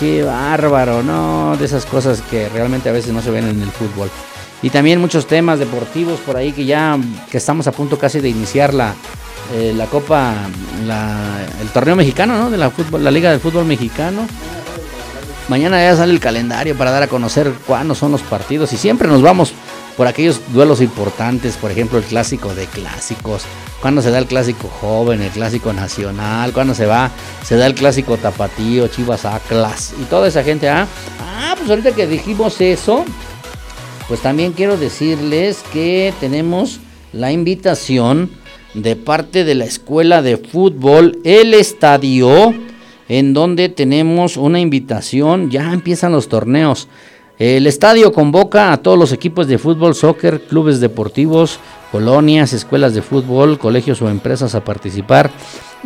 qué 0.00 0.22
bárbaro, 0.24 1.02
no, 1.02 1.56
de 1.58 1.64
esas 1.64 1.86
cosas 1.86 2.20
que 2.22 2.48
realmente 2.48 2.88
a 2.88 2.92
veces 2.92 3.12
no 3.12 3.22
se 3.22 3.30
ven 3.30 3.46
en 3.48 3.62
el 3.62 3.70
fútbol. 3.70 4.10
Y 4.60 4.70
también 4.70 5.00
muchos 5.00 5.26
temas 5.26 5.60
deportivos 5.60 6.18
por 6.20 6.36
ahí 6.36 6.50
que 6.52 6.64
ya 6.64 6.98
que 7.30 7.38
estamos 7.38 7.68
a 7.68 7.72
punto 7.72 7.96
casi 7.98 8.18
de 8.20 8.28
iniciar 8.28 8.74
la, 8.74 8.92
eh, 9.54 9.72
la 9.76 9.86
Copa, 9.86 10.34
la- 10.84 11.46
el 11.60 11.68
torneo 11.68 11.94
mexicano, 11.94 12.36
¿no? 12.36 12.50
De 12.50 12.56
la, 12.58 12.68
fútbol, 12.70 13.04
la 13.04 13.10
Liga 13.12 13.30
del 13.30 13.38
Fútbol 13.38 13.64
Mexicano. 13.66 14.26
Mañana 15.48 15.80
ya 15.82 15.96
sale 15.96 16.12
el 16.12 16.20
calendario 16.20 16.76
para 16.76 16.90
dar 16.90 17.02
a 17.02 17.08
conocer 17.08 17.50
cuándo 17.66 17.94
son 17.94 18.12
los 18.12 18.20
partidos 18.20 18.72
y 18.74 18.76
siempre 18.76 19.08
nos 19.08 19.22
vamos 19.22 19.54
por 19.96 20.06
aquellos 20.06 20.40
duelos 20.52 20.82
importantes, 20.82 21.56
por 21.56 21.70
ejemplo 21.70 21.98
el 21.98 22.04
clásico 22.04 22.54
de 22.54 22.66
clásicos, 22.66 23.44
cuándo 23.80 24.02
se 24.02 24.10
da 24.10 24.18
el 24.18 24.26
clásico 24.26 24.68
joven, 24.68 25.22
el 25.22 25.30
clásico 25.30 25.72
nacional, 25.72 26.52
cuándo 26.52 26.74
se 26.74 26.84
va, 26.84 27.10
se 27.44 27.56
da 27.56 27.66
el 27.66 27.74
clásico 27.74 28.18
tapatío, 28.18 28.88
Chivas 28.88 29.24
Atlas 29.24 29.94
y 29.98 30.04
toda 30.04 30.28
esa 30.28 30.44
gente, 30.44 30.68
ah, 30.68 30.86
ah, 31.18 31.54
pues 31.56 31.70
ahorita 31.70 31.92
que 31.92 32.06
dijimos 32.06 32.60
eso, 32.60 33.06
pues 34.06 34.20
también 34.20 34.52
quiero 34.52 34.76
decirles 34.76 35.64
que 35.72 36.12
tenemos 36.20 36.78
la 37.14 37.32
invitación 37.32 38.30
de 38.74 38.96
parte 38.96 39.44
de 39.44 39.54
la 39.54 39.64
escuela 39.64 40.20
de 40.20 40.36
fútbol 40.36 41.18
El 41.24 41.54
Estadio, 41.54 42.54
en 43.08 43.32
donde 43.34 43.68
tenemos 43.68 44.36
una 44.36 44.60
invitación, 44.60 45.50
ya 45.50 45.72
empiezan 45.72 46.12
los 46.12 46.28
torneos. 46.28 46.88
El 47.38 47.66
estadio 47.66 48.12
convoca 48.12 48.72
a 48.72 48.78
todos 48.78 48.98
los 48.98 49.12
equipos 49.12 49.46
de 49.46 49.58
fútbol, 49.58 49.94
soccer, 49.94 50.42
clubes 50.42 50.80
deportivos, 50.80 51.60
colonias, 51.92 52.52
escuelas 52.52 52.94
de 52.94 53.02
fútbol, 53.02 53.58
colegios 53.58 54.02
o 54.02 54.08
empresas 54.08 54.54
a 54.54 54.64
participar 54.64 55.30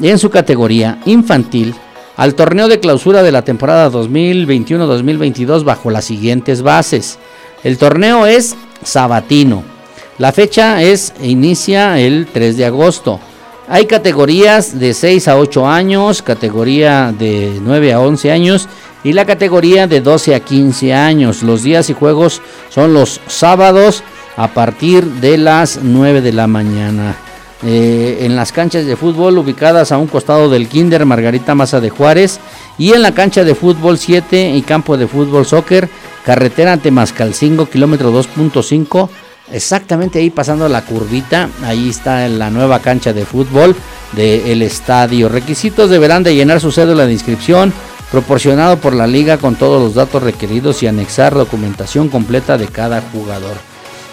en 0.00 0.18
su 0.18 0.30
categoría 0.30 0.98
infantil 1.04 1.74
al 2.16 2.34
torneo 2.34 2.68
de 2.68 2.80
clausura 2.80 3.22
de 3.22 3.32
la 3.32 3.42
temporada 3.42 3.90
2021-2022 3.90 5.64
bajo 5.64 5.90
las 5.90 6.04
siguientes 6.04 6.62
bases. 6.62 7.18
El 7.64 7.78
torneo 7.78 8.26
es 8.26 8.56
sabatino. 8.82 9.62
La 10.18 10.32
fecha 10.32 10.82
es 10.82 11.12
inicia 11.22 11.98
el 11.98 12.26
3 12.32 12.56
de 12.56 12.66
agosto. 12.66 13.20
Hay 13.72 13.86
categorías 13.86 14.78
de 14.78 14.92
6 14.92 15.28
a 15.28 15.38
8 15.38 15.66
años, 15.66 16.20
categoría 16.20 17.10
de 17.18 17.58
9 17.62 17.94
a 17.94 18.00
11 18.00 18.30
años 18.30 18.68
y 19.02 19.14
la 19.14 19.24
categoría 19.24 19.86
de 19.86 20.02
12 20.02 20.34
a 20.34 20.40
15 20.40 20.92
años. 20.92 21.42
Los 21.42 21.62
días 21.62 21.88
y 21.88 21.94
juegos 21.94 22.42
son 22.68 22.92
los 22.92 23.22
sábados 23.28 24.04
a 24.36 24.48
partir 24.48 25.06
de 25.06 25.38
las 25.38 25.78
9 25.82 26.20
de 26.20 26.32
la 26.34 26.46
mañana. 26.46 27.16
Eh, 27.64 28.18
en 28.26 28.36
las 28.36 28.52
canchas 28.52 28.84
de 28.84 28.94
fútbol 28.94 29.38
ubicadas 29.38 29.90
a 29.90 29.96
un 29.96 30.06
costado 30.06 30.50
del 30.50 30.68
Kinder 30.68 31.06
Margarita 31.06 31.54
Maza 31.54 31.80
de 31.80 31.88
Juárez 31.88 32.40
y 32.76 32.92
en 32.92 33.00
la 33.00 33.14
cancha 33.14 33.42
de 33.42 33.54
fútbol 33.54 33.96
7 33.96 34.50
y 34.50 34.60
campo 34.60 34.98
de 34.98 35.06
fútbol 35.06 35.46
soccer, 35.46 35.88
carretera 36.26 36.76
Temascalcingo, 36.76 37.64
kilómetro 37.64 38.12
2.5 38.12 39.08
exactamente 39.50 40.18
ahí 40.18 40.30
pasando 40.30 40.68
la 40.68 40.82
curvita, 40.82 41.48
ahí 41.64 41.88
está 41.88 42.28
la 42.28 42.50
nueva 42.50 42.80
cancha 42.80 43.12
de 43.12 43.24
fútbol 43.24 43.74
del 44.12 44.62
estadio. 44.62 45.28
Requisitos 45.28 45.90
deberán 45.90 46.22
de 46.22 46.34
llenar 46.34 46.60
su 46.60 46.70
cédula 46.70 47.06
de 47.06 47.12
inscripción 47.12 47.72
proporcionado 48.10 48.76
por 48.76 48.94
la 48.94 49.06
liga 49.06 49.38
con 49.38 49.56
todos 49.56 49.82
los 49.82 49.94
datos 49.94 50.22
requeridos 50.22 50.82
y 50.82 50.86
anexar 50.86 51.34
documentación 51.34 52.08
completa 52.08 52.58
de 52.58 52.66
cada 52.66 53.00
jugador. 53.00 53.56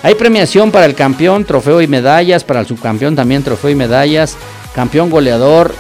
Hay 0.02 0.16
premiación 0.16 0.72
para 0.72 0.86
el 0.86 0.96
campeón, 0.96 1.44
trofeo 1.44 1.82
y 1.82 1.88
medallas, 1.88 2.46
para 2.46 2.62
el 2.62 2.66
subcampeón 2.66 3.18
también 3.18 3.44
trofeo 3.44 3.70
y 3.70 3.76
medallas, 3.76 4.38
campeón 4.74 5.10
goleador, 5.10 5.76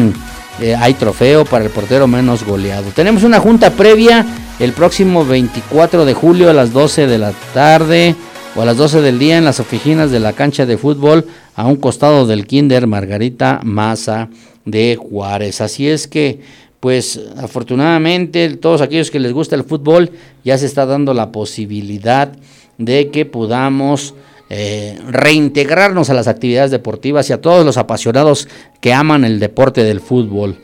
eh, 0.60 0.74
hay 0.74 0.94
trofeo 0.94 1.44
para 1.44 1.64
el 1.64 1.70
portero 1.70 2.08
menos 2.08 2.42
goleado. 2.42 2.90
Tenemos 2.92 3.22
una 3.22 3.38
junta 3.38 3.70
previa 3.70 4.26
el 4.58 4.72
próximo 4.72 5.24
24 5.24 6.04
de 6.04 6.14
julio 6.14 6.50
a 6.50 6.52
las 6.52 6.72
12 6.72 7.06
de 7.06 7.18
la 7.18 7.32
tarde 7.54 8.16
o 8.54 8.60
a 8.60 8.64
las 8.64 8.76
12 8.76 9.00
del 9.00 9.18
día 9.18 9.38
en 9.38 9.44
las 9.44 9.60
oficinas 9.60 10.10
de 10.10 10.20
la 10.20 10.34
cancha 10.34 10.66
de 10.66 10.76
fútbol 10.76 11.26
a 11.54 11.66
un 11.66 11.76
costado 11.76 12.26
del 12.26 12.46
Kinder 12.46 12.86
Margarita 12.86 13.60
Maza 13.62 14.28
de 14.64 14.96
Juárez. 14.96 15.60
Así 15.60 15.88
es 15.88 16.06
que, 16.06 16.40
pues 16.80 17.20
afortunadamente, 17.36 18.48
todos 18.56 18.80
aquellos 18.82 19.10
que 19.10 19.20
les 19.20 19.32
gusta 19.32 19.56
el 19.56 19.64
fútbol, 19.64 20.10
ya 20.44 20.58
se 20.58 20.66
está 20.66 20.84
dando 20.84 21.14
la 21.14 21.32
posibilidad 21.32 22.32
de 22.78 23.10
que 23.10 23.24
podamos 23.24 24.14
eh, 24.50 24.98
reintegrarnos 25.08 26.10
a 26.10 26.14
las 26.14 26.28
actividades 26.28 26.70
deportivas 26.70 27.30
y 27.30 27.32
a 27.32 27.40
todos 27.40 27.64
los 27.64 27.78
apasionados 27.78 28.48
que 28.80 28.92
aman 28.92 29.24
el 29.24 29.40
deporte 29.40 29.82
del 29.82 30.00
fútbol. 30.00 30.58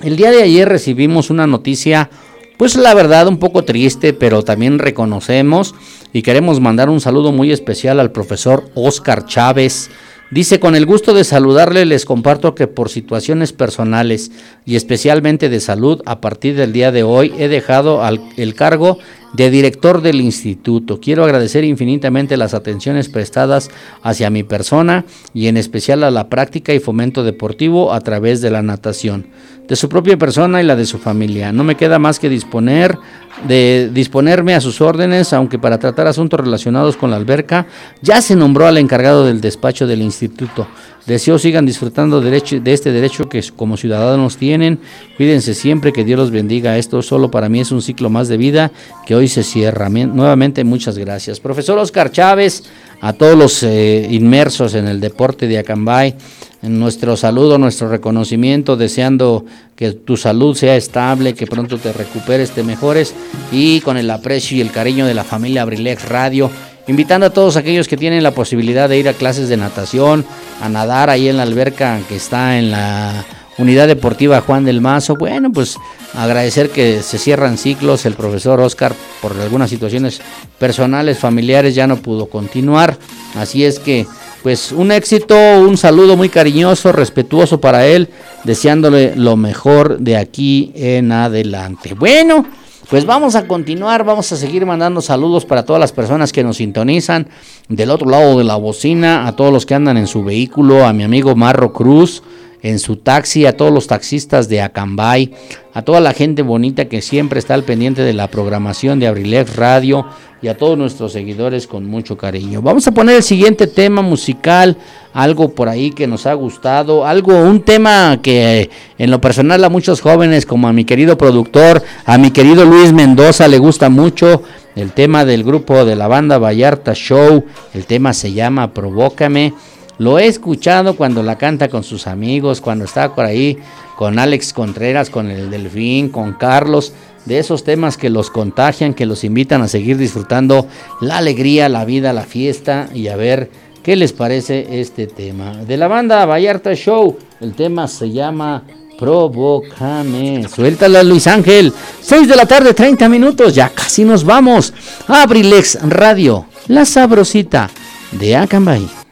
El 0.00 0.16
día 0.16 0.30
de 0.30 0.42
ayer 0.42 0.68
recibimos 0.68 1.30
una 1.30 1.46
noticia 1.46 2.10
pues 2.56 2.76
la 2.76 2.94
verdad 2.94 3.28
un 3.28 3.38
poco 3.38 3.64
triste, 3.64 4.12
pero 4.12 4.42
también 4.42 4.78
reconocemos 4.78 5.74
y 6.12 6.22
queremos 6.22 6.60
mandar 6.60 6.88
un 6.88 7.00
saludo 7.00 7.32
muy 7.32 7.52
especial 7.52 8.00
al 8.00 8.12
profesor 8.12 8.64
Oscar 8.74 9.26
Chávez. 9.26 9.90
Dice, 10.30 10.58
con 10.58 10.74
el 10.74 10.86
gusto 10.86 11.14
de 11.14 11.22
saludarle, 11.22 11.84
les 11.84 12.04
comparto 12.04 12.54
que 12.56 12.66
por 12.66 12.88
situaciones 12.88 13.52
personales 13.52 14.32
y 14.64 14.74
especialmente 14.74 15.48
de 15.48 15.60
salud, 15.60 16.02
a 16.04 16.20
partir 16.20 16.56
del 16.56 16.72
día 16.72 16.90
de 16.90 17.04
hoy 17.04 17.32
he 17.38 17.46
dejado 17.46 18.02
al- 18.02 18.20
el 18.36 18.54
cargo 18.54 18.98
de 19.36 19.50
director 19.50 20.00
del 20.00 20.20
instituto. 20.20 20.98
Quiero 20.98 21.24
agradecer 21.24 21.64
infinitamente 21.64 22.36
las 22.36 22.54
atenciones 22.54 23.08
prestadas 23.08 23.70
hacia 24.02 24.30
mi 24.30 24.42
persona 24.42 25.04
y 25.34 25.48
en 25.48 25.58
especial 25.58 26.04
a 26.04 26.10
la 26.10 26.28
práctica 26.28 26.72
y 26.72 26.80
fomento 26.80 27.22
deportivo 27.22 27.92
a 27.92 28.00
través 28.00 28.40
de 28.40 28.50
la 28.50 28.62
natación, 28.62 29.26
de 29.68 29.76
su 29.76 29.90
propia 29.90 30.16
persona 30.16 30.62
y 30.62 30.64
la 30.64 30.74
de 30.74 30.86
su 30.86 30.98
familia. 30.98 31.52
No 31.52 31.64
me 31.64 31.74
queda 31.74 31.98
más 31.98 32.18
que 32.18 32.30
disponer 32.30 32.98
de 33.46 33.90
disponerme 33.92 34.54
a 34.54 34.60
sus 34.62 34.80
órdenes, 34.80 35.34
aunque 35.34 35.58
para 35.58 35.78
tratar 35.78 36.06
asuntos 36.06 36.40
relacionados 36.40 36.96
con 36.96 37.10
la 37.10 37.16
alberca 37.16 37.66
ya 38.00 38.22
se 38.22 38.36
nombró 38.36 38.66
al 38.66 38.78
encargado 38.78 39.26
del 39.26 39.42
despacho 39.42 39.86
del 39.86 40.00
instituto. 40.00 40.66
Deseo 41.06 41.38
sigan 41.38 41.66
disfrutando 41.66 42.20
de 42.20 42.36
este 42.64 42.90
derecho 42.90 43.28
que 43.28 43.40
como 43.54 43.76
ciudadanos 43.76 44.36
tienen. 44.36 44.80
Cuídense 45.16 45.54
siempre, 45.54 45.92
que 45.92 46.04
Dios 46.04 46.18
los 46.18 46.30
bendiga. 46.32 46.78
Esto 46.78 47.00
solo 47.00 47.30
para 47.30 47.48
mí 47.48 47.60
es 47.60 47.70
un 47.70 47.80
ciclo 47.80 48.10
más 48.10 48.26
de 48.26 48.36
vida 48.36 48.72
que 49.06 49.14
hoy 49.14 49.28
se 49.28 49.44
cierra. 49.44 49.88
Nuevamente 49.88 50.64
muchas 50.64 50.98
gracias. 50.98 51.38
Profesor 51.38 51.78
Oscar 51.78 52.10
Chávez, 52.10 52.64
a 53.00 53.12
todos 53.12 53.38
los 53.38 53.62
eh, 53.62 54.08
inmersos 54.10 54.74
en 54.74 54.88
el 54.88 55.00
deporte 55.00 55.46
de 55.46 55.58
Acambay, 55.58 56.16
nuestro 56.62 57.16
saludo, 57.16 57.58
nuestro 57.58 57.88
reconocimiento, 57.88 58.76
deseando 58.76 59.44
que 59.76 59.92
tu 59.92 60.16
salud 60.16 60.56
sea 60.56 60.76
estable, 60.76 61.34
que 61.34 61.46
pronto 61.46 61.78
te 61.78 61.92
recuperes, 61.92 62.50
te 62.50 62.64
mejores 62.64 63.14
y 63.52 63.80
con 63.80 63.96
el 63.96 64.10
aprecio 64.10 64.56
y 64.56 64.60
el 64.60 64.72
cariño 64.72 65.06
de 65.06 65.14
la 65.14 65.22
familia 65.22 65.62
Abrilex 65.62 66.08
Radio, 66.08 66.50
invitando 66.86 67.26
a 67.26 67.30
todos 67.30 67.56
aquellos 67.56 67.88
que 67.88 67.96
tienen 67.96 68.22
la 68.22 68.30
posibilidad 68.32 68.88
de 68.88 68.98
ir 68.98 69.08
a 69.08 69.12
clases 69.12 69.48
de 69.48 69.56
natación, 69.56 70.24
a 70.60 70.68
nadar 70.68 71.10
ahí 71.10 71.28
en 71.28 71.36
la 71.36 71.42
alberca 71.42 72.00
que 72.08 72.16
está 72.16 72.58
en 72.58 72.70
la 72.70 73.24
Unidad 73.58 73.88
Deportiva 73.88 74.40
Juan 74.40 74.64
del 74.64 74.80
Mazo. 74.80 75.16
Bueno, 75.16 75.50
pues 75.50 75.76
agradecer 76.14 76.70
que 76.70 77.02
se 77.02 77.18
cierran 77.18 77.58
ciclos. 77.58 78.04
El 78.04 78.14
profesor 78.14 78.60
Oscar, 78.60 78.94
por 79.22 79.32
algunas 79.32 79.70
situaciones 79.70 80.20
personales, 80.58 81.18
familiares, 81.18 81.74
ya 81.74 81.86
no 81.86 81.96
pudo 81.96 82.26
continuar. 82.26 82.98
Así 83.34 83.64
es 83.64 83.78
que, 83.78 84.06
pues 84.42 84.72
un 84.72 84.92
éxito, 84.92 85.34
un 85.60 85.76
saludo 85.76 86.16
muy 86.16 86.28
cariñoso, 86.28 86.92
respetuoso 86.92 87.60
para 87.60 87.86
él, 87.86 88.10
deseándole 88.44 89.16
lo 89.16 89.36
mejor 89.36 89.98
de 89.98 90.16
aquí 90.16 90.72
en 90.74 91.12
adelante. 91.12 91.94
Bueno. 91.94 92.46
Pues 92.88 93.04
vamos 93.04 93.34
a 93.34 93.48
continuar, 93.48 94.04
vamos 94.04 94.30
a 94.30 94.36
seguir 94.36 94.64
mandando 94.64 95.00
saludos 95.00 95.44
para 95.44 95.64
todas 95.64 95.80
las 95.80 95.90
personas 95.90 96.32
que 96.32 96.44
nos 96.44 96.58
sintonizan. 96.58 97.26
Del 97.68 97.90
otro 97.90 98.08
lado 98.08 98.38
de 98.38 98.44
la 98.44 98.54
bocina, 98.54 99.26
a 99.26 99.34
todos 99.34 99.52
los 99.52 99.66
que 99.66 99.74
andan 99.74 99.96
en 99.96 100.06
su 100.06 100.22
vehículo, 100.22 100.86
a 100.86 100.92
mi 100.92 101.02
amigo 101.02 101.34
Marro 101.34 101.72
Cruz, 101.72 102.22
en 102.66 102.80
su 102.80 102.96
taxi, 102.96 103.46
a 103.46 103.56
todos 103.56 103.72
los 103.72 103.86
taxistas 103.86 104.48
de 104.48 104.60
Acambay, 104.60 105.30
a 105.72 105.82
toda 105.82 106.00
la 106.00 106.12
gente 106.12 106.42
bonita 106.42 106.86
que 106.86 107.00
siempre 107.00 107.38
está 107.38 107.54
al 107.54 107.62
pendiente 107.62 108.02
de 108.02 108.12
la 108.12 108.28
programación 108.28 108.98
de 108.98 109.06
Abrilex 109.06 109.54
Radio 109.54 110.04
y 110.42 110.48
a 110.48 110.56
todos 110.56 110.76
nuestros 110.76 111.12
seguidores 111.12 111.68
con 111.68 111.86
mucho 111.86 112.18
cariño. 112.18 112.62
Vamos 112.62 112.86
a 112.88 112.92
poner 112.92 113.16
el 113.16 113.22
siguiente 113.22 113.68
tema 113.68 114.02
musical, 114.02 114.76
algo 115.12 115.54
por 115.54 115.68
ahí 115.68 115.92
que 115.92 116.08
nos 116.08 116.26
ha 116.26 116.34
gustado, 116.34 117.06
algo, 117.06 117.40
un 117.40 117.60
tema 117.60 118.18
que 118.20 118.68
en 118.98 119.12
lo 119.12 119.20
personal 119.20 119.62
a 119.62 119.68
muchos 119.68 120.00
jóvenes, 120.00 120.44
como 120.44 120.66
a 120.66 120.72
mi 120.72 120.84
querido 120.84 121.16
productor, 121.16 121.84
a 122.04 122.18
mi 122.18 122.32
querido 122.32 122.64
Luis 122.64 122.92
Mendoza, 122.92 123.46
le 123.46 123.58
gusta 123.58 123.88
mucho. 123.88 124.42
El 124.74 124.92
tema 124.92 125.24
del 125.24 125.44
grupo 125.44 125.84
de 125.84 125.94
la 125.94 126.08
banda 126.08 126.36
Vallarta 126.36 126.94
Show, 126.94 127.44
el 127.72 127.86
tema 127.86 128.12
se 128.12 128.32
llama 128.32 128.74
Provócame. 128.74 129.54
Lo 129.98 130.18
he 130.18 130.26
escuchado 130.26 130.96
cuando 130.96 131.22
la 131.22 131.38
canta 131.38 131.68
con 131.68 131.82
sus 131.82 132.06
amigos, 132.06 132.60
cuando 132.60 132.84
está 132.84 133.14
por 133.14 133.24
ahí 133.24 133.58
con 133.96 134.18
Alex 134.18 134.52
Contreras, 134.52 135.08
con 135.08 135.30
el 135.30 135.50
Delfín, 135.50 136.10
con 136.10 136.34
Carlos, 136.34 136.92
de 137.24 137.38
esos 137.38 137.64
temas 137.64 137.96
que 137.96 138.10
los 138.10 138.30
contagian, 138.30 138.94
que 138.94 139.06
los 139.06 139.24
invitan 139.24 139.62
a 139.62 139.68
seguir 139.68 139.96
disfrutando 139.96 140.66
la 141.00 141.18
alegría, 141.18 141.68
la 141.68 141.84
vida, 141.84 142.12
la 142.12 142.24
fiesta 142.24 142.88
y 142.94 143.08
a 143.08 143.16
ver 143.16 143.50
qué 143.82 143.96
les 143.96 144.12
parece 144.12 144.80
este 144.80 145.06
tema. 145.06 145.64
De 145.64 145.76
la 145.76 145.88
banda 145.88 146.26
Vallarta 146.26 146.74
Show, 146.74 147.16
el 147.40 147.54
tema 147.54 147.88
se 147.88 148.10
llama 148.10 148.62
Provócame. 148.98 150.46
Suéltala 150.48 151.02
Luis 151.02 151.26
Ángel. 151.26 151.72
6 152.00 152.28
de 152.28 152.36
la 152.36 152.46
tarde, 152.46 152.74
30 152.74 153.08
minutos, 153.08 153.54
ya 153.54 153.70
casi 153.70 154.04
nos 154.04 154.24
vamos. 154.24 154.72
Abrilex 155.06 155.78
Radio, 155.82 156.46
la 156.68 156.84
sabrosita 156.84 157.70
de 158.12 158.36
Acambay. 158.36 159.05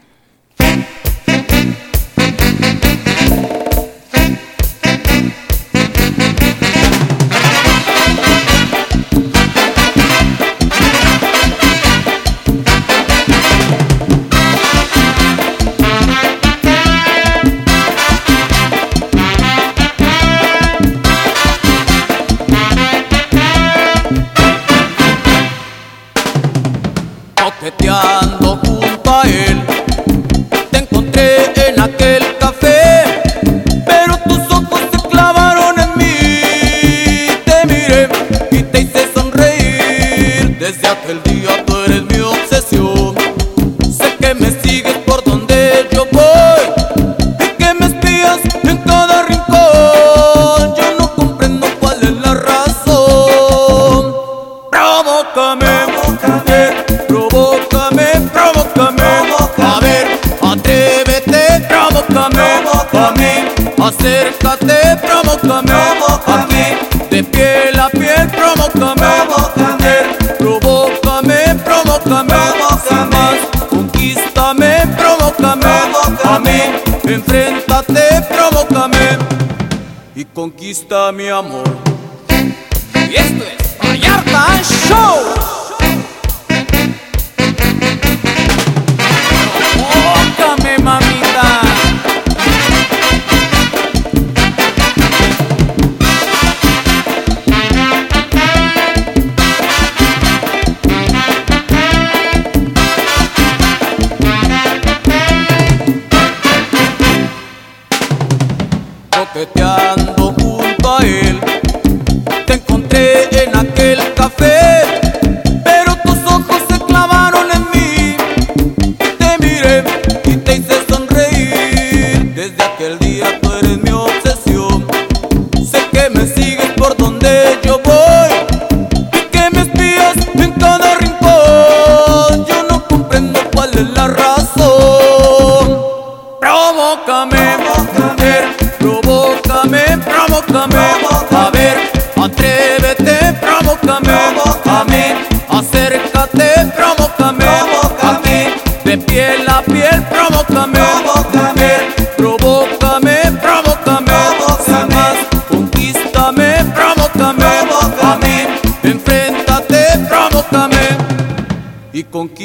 Conquista 80.65 81.13
mi 81.13 81.29
amor. 81.29 81.84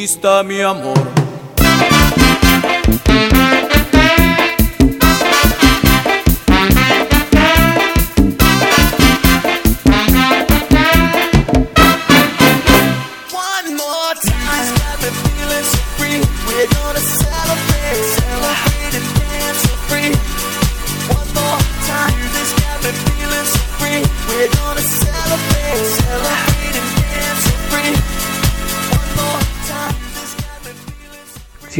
Conquista 0.09 0.43
mi 0.43 0.61
amor. 0.61 1.18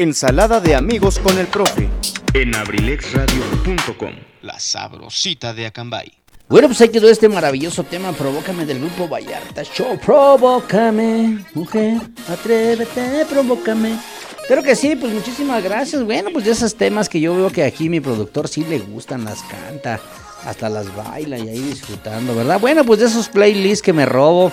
Ensalada 0.00 0.60
de 0.60 0.76
amigos 0.76 1.18
con 1.18 1.36
el 1.38 1.48
profe. 1.48 1.88
En 2.32 2.54
abrilexradio.com. 2.54 4.12
La 4.42 4.60
sabrosita 4.60 5.52
de 5.52 5.66
Acambay. 5.66 6.12
Bueno, 6.48 6.68
pues 6.68 6.80
ahí 6.80 6.90
quedó 6.90 7.10
este 7.10 7.28
maravilloso 7.28 7.82
tema, 7.82 8.12
Provócame 8.12 8.64
del 8.64 8.78
grupo 8.78 9.08
Vallarta 9.08 9.64
Show. 9.64 9.98
Provócame, 9.98 11.44
mujer, 11.52 11.96
atrévete, 12.28 13.26
provócame. 13.28 13.98
Claro 14.46 14.62
que 14.62 14.76
sí, 14.76 14.94
pues 14.94 15.12
muchísimas 15.12 15.64
gracias. 15.64 16.04
Bueno, 16.04 16.30
pues 16.32 16.44
de 16.44 16.52
esos 16.52 16.76
temas 16.76 17.08
que 17.08 17.20
yo 17.20 17.34
veo 17.34 17.50
que 17.50 17.64
aquí 17.64 17.88
mi 17.88 17.98
productor 17.98 18.46
sí 18.46 18.62
le 18.62 18.78
gustan, 18.78 19.24
las 19.24 19.42
canta, 19.42 19.98
hasta 20.44 20.68
las 20.68 20.94
baila 20.94 21.38
y 21.38 21.48
ahí 21.48 21.58
disfrutando, 21.58 22.36
¿verdad? 22.36 22.60
Bueno, 22.60 22.84
pues 22.84 23.00
de 23.00 23.06
esos 23.06 23.28
playlists 23.28 23.82
que 23.82 23.92
me 23.92 24.06
robo, 24.06 24.52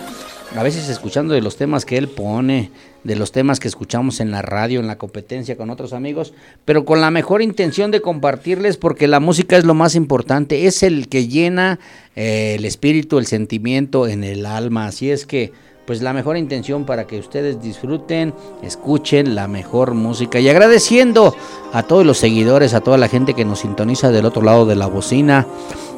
a 0.57 0.63
veces 0.63 0.89
escuchando 0.89 1.35
de 1.35 1.41
los 1.41 1.55
temas 1.55 1.85
que 1.85 1.99
él 1.99 2.07
pone, 2.09 2.71
de 3.05 3.15
los 3.15 3.31
temas 3.31 3.59
que 3.59 3.67
escuchamos 3.67 4.19
en 4.19 4.31
la 4.31 4.41
radio, 4.41 4.79
en 4.79 4.87
la 4.87 4.97
competencia 4.97 5.55
con 5.55 5.69
otros 5.69 5.93
amigos, 5.93 6.33
pero 6.65 6.85
con 6.85 7.01
la 7.01 7.11
mejor 7.11 7.43
intención 7.43 7.91
de 7.91 8.01
compartirles 8.01 8.77
porque 8.77 9.07
la 9.07 9.19
música 9.19 9.57
es 9.57 9.63
lo 9.63 9.75
más 9.75 9.93
importante, 9.93 10.65
es 10.65 10.81
el 10.81 11.07
que 11.07 11.27
llena 11.27 11.79
eh, 12.15 12.55
el 12.57 12.65
espíritu, 12.65 13.19
el 13.19 13.27
sentimiento 13.27 14.07
en 14.07 14.23
el 14.23 14.47
alma, 14.47 14.87
así 14.87 15.11
es 15.11 15.27
que 15.27 15.53
pues 15.85 16.01
la 16.01 16.13
mejor 16.13 16.37
intención 16.37 16.85
para 16.85 17.05
que 17.05 17.19
ustedes 17.19 17.61
disfruten, 17.61 18.33
escuchen 18.63 19.35
la 19.35 19.47
mejor 19.47 19.93
música 19.93 20.39
y 20.39 20.49
agradeciendo 20.49 21.35
a 21.73 21.83
todos 21.83 22.05
los 22.05 22.17
seguidores, 22.17 22.73
a 22.73 22.81
toda 22.81 22.97
la 22.97 23.07
gente 23.07 23.33
que 23.33 23.45
nos 23.45 23.59
sintoniza 23.59 24.11
del 24.11 24.25
otro 24.25 24.41
lado 24.41 24.65
de 24.65 24.75
la 24.75 24.87
bocina 24.87 25.45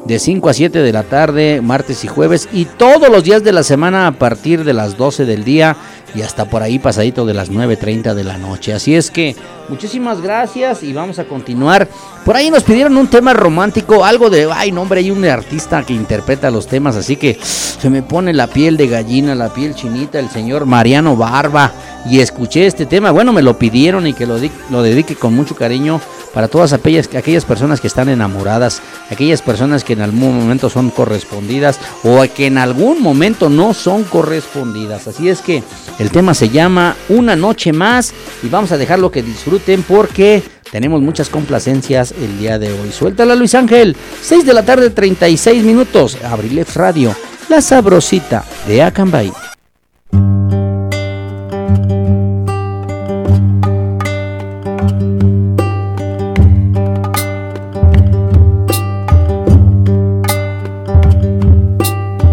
de 0.04 0.18
5 0.18 0.48
a 0.48 0.52
7 0.52 0.78
de 0.78 0.92
la 0.92 1.02
tarde, 1.02 1.60
martes 1.62 2.04
y 2.04 2.08
jueves 2.08 2.48
y 2.52 2.64
todos 2.64 3.10
los 3.10 3.24
días 3.24 3.42
de 3.44 3.52
la 3.52 3.62
semana 3.62 4.06
a 4.06 4.12
partir 4.12 4.64
de 4.64 4.72
las 4.72 4.96
12 4.96 5.24
del 5.24 5.44
día 5.44 5.76
y 6.14 6.22
hasta 6.22 6.46
por 6.46 6.62
ahí 6.62 6.78
pasadito 6.78 7.26
de 7.26 7.34
las 7.34 7.50
9.30 7.50 8.14
de 8.14 8.24
la 8.24 8.38
noche. 8.38 8.72
Así 8.72 8.94
es 8.94 9.10
que 9.10 9.36
muchísimas 9.68 10.20
gracias 10.20 10.82
y 10.82 10.92
vamos 10.92 11.18
a 11.18 11.24
continuar. 11.24 11.88
Por 12.28 12.36
ahí 12.36 12.50
nos 12.50 12.62
pidieron 12.62 12.94
un 12.98 13.06
tema 13.06 13.32
romántico, 13.32 14.04
algo 14.04 14.28
de, 14.28 14.50
ay 14.52 14.70
no 14.70 14.82
hombre, 14.82 15.00
hay 15.00 15.10
un 15.10 15.24
artista 15.24 15.82
que 15.82 15.94
interpreta 15.94 16.50
los 16.50 16.66
temas, 16.66 16.94
así 16.94 17.16
que 17.16 17.38
se 17.42 17.88
me 17.88 18.02
pone 18.02 18.34
la 18.34 18.48
piel 18.48 18.76
de 18.76 18.86
gallina, 18.86 19.34
la 19.34 19.48
piel 19.48 19.74
chinita, 19.74 20.18
el 20.18 20.28
señor 20.28 20.66
Mariano 20.66 21.16
Barba. 21.16 21.72
Y 22.06 22.20
escuché 22.20 22.66
este 22.66 22.84
tema, 22.84 23.12
bueno, 23.12 23.32
me 23.32 23.40
lo 23.40 23.58
pidieron 23.58 24.06
y 24.06 24.12
que 24.12 24.26
lo, 24.26 24.38
di- 24.38 24.50
lo 24.70 24.82
dedique 24.82 25.14
con 25.16 25.34
mucho 25.34 25.54
cariño 25.54 26.02
para 26.34 26.48
todas 26.48 26.74
aquellas 26.74 27.44
personas 27.46 27.80
que 27.80 27.86
están 27.86 28.10
enamoradas, 28.10 28.82
aquellas 29.10 29.40
personas 29.40 29.82
que 29.82 29.94
en 29.94 30.02
algún 30.02 30.38
momento 30.38 30.68
son 30.68 30.90
correspondidas 30.90 31.80
o 32.04 32.22
que 32.36 32.46
en 32.46 32.58
algún 32.58 33.02
momento 33.02 33.48
no 33.48 33.72
son 33.72 34.04
correspondidas. 34.04 35.08
Así 35.08 35.30
es 35.30 35.40
que 35.40 35.62
el 35.98 36.10
tema 36.10 36.34
se 36.34 36.50
llama 36.50 36.94
Una 37.08 37.36
noche 37.36 37.72
más 37.72 38.12
y 38.42 38.48
vamos 38.48 38.70
a 38.70 38.76
dejarlo 38.76 39.10
que 39.10 39.22
disfruten 39.22 39.82
porque 39.82 40.42
tenemos 40.70 41.00
muchas 41.00 41.28
complacencias 41.28 42.12
el 42.12 42.38
día 42.38 42.58
de 42.58 42.72
hoy. 42.72 42.92
Suéltala 42.92 43.34
Luis 43.34 43.54
Ángel, 43.54 43.96
6 44.22 44.44
de 44.44 44.54
la 44.54 44.64
tarde 44.64 44.90
36 44.90 45.62
minutos, 45.64 46.18
Abrilex 46.22 46.74
Radio, 46.76 47.14
la 47.48 47.60
sabrosita 47.60 48.44
de 48.66 48.82
Acambay. 48.82 49.32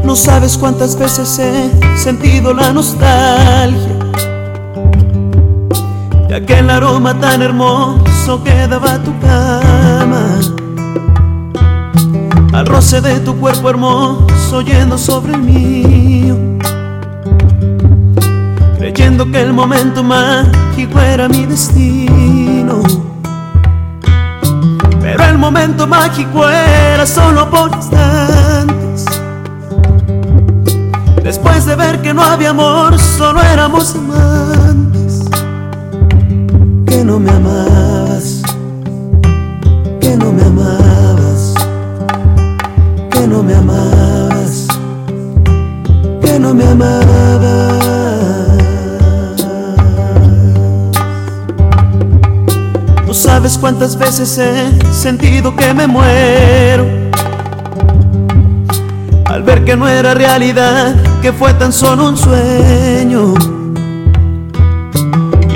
No 0.03 0.15
sabes 0.15 0.57
cuántas 0.57 0.97
veces 0.97 1.39
he 1.39 1.97
sentido 1.97 2.53
la 2.53 2.71
nostalgia 2.71 3.94
aquel 6.35 6.69
aroma 6.69 7.17
tan 7.19 7.41
hermoso 7.41 8.43
que 8.43 8.67
daba 8.67 8.99
tu 8.99 9.17
cama. 9.19 10.39
Al 12.53 12.65
roce 12.65 12.99
de 13.01 13.19
tu 13.21 13.35
cuerpo 13.37 13.69
hermoso 13.69 14.61
yendo 14.61 14.97
sobre 14.97 15.33
el 15.33 15.41
mío. 15.41 16.35
Creyendo 18.77 19.31
que 19.31 19.41
el 19.41 19.53
momento 19.53 20.03
mágico 20.03 20.99
era 20.99 21.27
mi 21.29 21.45
destino. 21.45 22.83
Pero 25.01 25.23
el 25.23 25.37
momento 25.37 25.87
mágico 25.87 26.49
era 26.49 27.05
solo 27.05 27.49
por 27.49 27.71
instantes. 27.73 29.05
Después 31.23 31.65
de 31.65 31.75
ver 31.75 32.01
que 32.01 32.13
no 32.13 32.21
había 32.21 32.49
amor, 32.49 32.99
solo 32.99 33.41
éramos 33.41 33.95
amantes. 33.95 34.34
Que 36.95 37.03
no 37.03 37.19
me 37.19 37.30
amabas, 37.30 38.41
que 39.99 40.15
no 40.15 40.31
me 40.31 40.43
amabas, 40.43 41.53
que 43.11 43.27
no 43.27 43.43
me 43.43 43.53
amabas, 43.53 44.67
que 46.22 46.39
no 46.39 46.53
me 46.53 46.65
amabas. 46.65 47.03
No 53.05 53.13
sabes 53.13 53.57
cuántas 53.57 53.97
veces 53.97 54.38
he 54.38 54.93
sentido 54.93 55.53
que 55.53 55.73
me 55.73 55.88
muero 55.88 56.85
al 59.26 59.43
ver 59.43 59.65
que 59.65 59.76
no 59.76 59.85
era 59.89 60.13
realidad, 60.13 60.95
que 61.22 61.34
fue 61.34 61.53
tan 61.55 61.73
solo 61.73 62.07
un 62.07 62.15
sueño. 62.15 63.55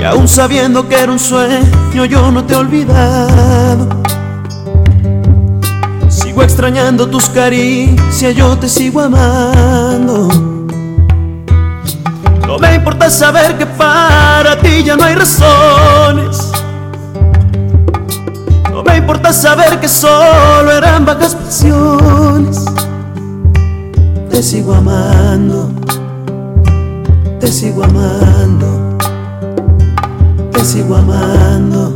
Y 0.00 0.02
aún 0.02 0.26
sabiendo 0.26 0.88
que 0.88 0.98
era 0.98 1.12
un 1.12 1.18
sueño, 1.18 2.06
yo 2.06 2.30
no 2.32 2.42
te 2.42 2.54
he 2.54 2.56
olvidado. 2.56 3.86
Sigo 6.08 6.42
extrañando 6.42 7.06
tus 7.06 7.28
caricias, 7.28 8.34
yo 8.34 8.56
te 8.56 8.66
sigo 8.66 9.02
amando. 9.02 10.26
No 12.46 12.58
me 12.58 12.76
importa 12.76 13.10
saber 13.10 13.58
que 13.58 13.66
para 13.66 14.58
ti 14.58 14.82
ya 14.82 14.96
no 14.96 15.04
hay 15.04 15.16
razones. 15.16 16.50
No 18.72 18.82
me 18.82 18.96
importa 18.96 19.34
saber 19.34 19.80
que 19.80 19.88
solo 19.88 20.72
eran 20.72 21.04
vagas 21.04 21.34
pasiones. 21.34 22.64
Te 24.30 24.42
sigo 24.42 24.72
amando, 24.72 25.70
te 27.38 27.48
sigo 27.48 27.84
amando, 27.84 28.89
te 30.60 30.66
sigo 30.66 30.94
amando, 30.94 31.90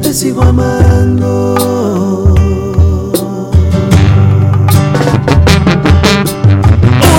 te 0.00 0.14
sigo 0.14 0.42
amando. 0.42 1.56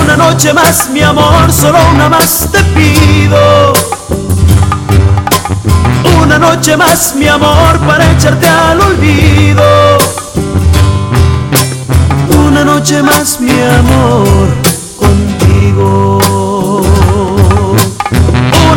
Una 0.02 0.16
noche 0.16 0.54
más, 0.54 0.88
mi 0.94 1.02
amor, 1.02 1.52
solo 1.52 1.78
una 1.94 2.08
más 2.08 2.48
te 2.50 2.62
pido. 2.74 3.74
Una 6.22 6.38
noche 6.38 6.74
más, 6.78 7.14
mi 7.14 7.28
amor, 7.28 7.78
para 7.86 8.10
echarte 8.12 8.48
al 8.48 8.80
olvido. 8.80 9.98
Una 12.46 12.64
noche 12.64 13.02
más, 13.02 13.38
mi 13.40 13.50
amor, 13.50 14.48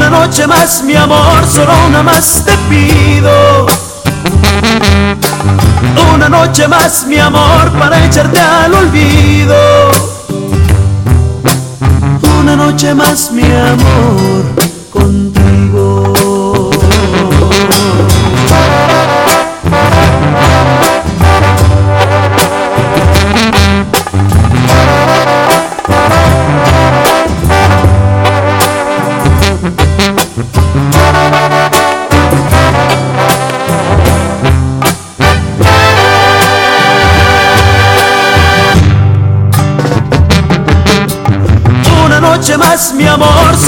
Una 0.10 0.26
noche 0.26 0.48
más, 0.48 0.82
mi 0.82 0.96
amor, 0.96 1.46
solo 1.46 1.72
una 1.88 2.02
más 2.02 2.44
te 2.44 2.52
pido. 2.68 3.68
Una 6.16 6.28
noche 6.28 6.68
más, 6.68 7.06
mi 7.06 7.20
amor, 7.20 7.72
para 7.78 8.04
echarte 8.04 8.40
al 8.40 8.74
olvido. 8.74 9.56
Una 12.40 12.56
noche 12.56 12.96
más, 12.96 13.32
mi 13.32 13.44
amor, 13.44 14.46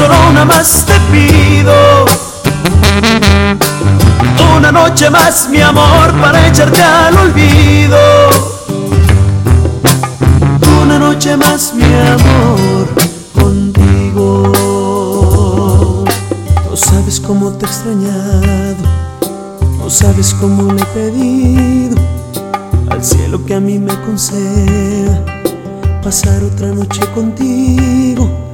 solo 0.02 0.16
una 0.30 0.46
más 0.46 0.86
te 0.86 0.94
pido. 1.12 1.74
Una 4.58 4.72
noche 4.72 5.10
más, 5.10 5.48
mi 5.50 5.62
amor, 5.62 6.12
para 6.20 6.48
echarte 6.48 6.82
al 6.82 7.18
olvido. 7.18 7.98
Una 10.82 10.98
noche 10.98 11.38
más, 11.38 11.74
mi 11.76 11.84
amor, 11.84 12.88
contigo. 13.34 14.52
No 16.70 16.76
sabes 16.76 17.20
cómo 17.20 17.52
te 17.52 17.66
he 17.66 17.70
extrañado, 17.70 18.84
no 19.78 19.90
sabes 19.90 20.34
cómo 20.34 20.74
le 20.74 20.82
he 20.82 20.86
pedido 20.86 22.02
al 22.90 23.04
cielo 23.04 23.46
que 23.46 23.56
a 23.56 23.60
mí 23.60 23.78
me 23.78 23.94
conceda 24.02 25.24
pasar 26.02 26.44
otra 26.44 26.68
noche 26.68 27.02
contigo. 27.14 28.51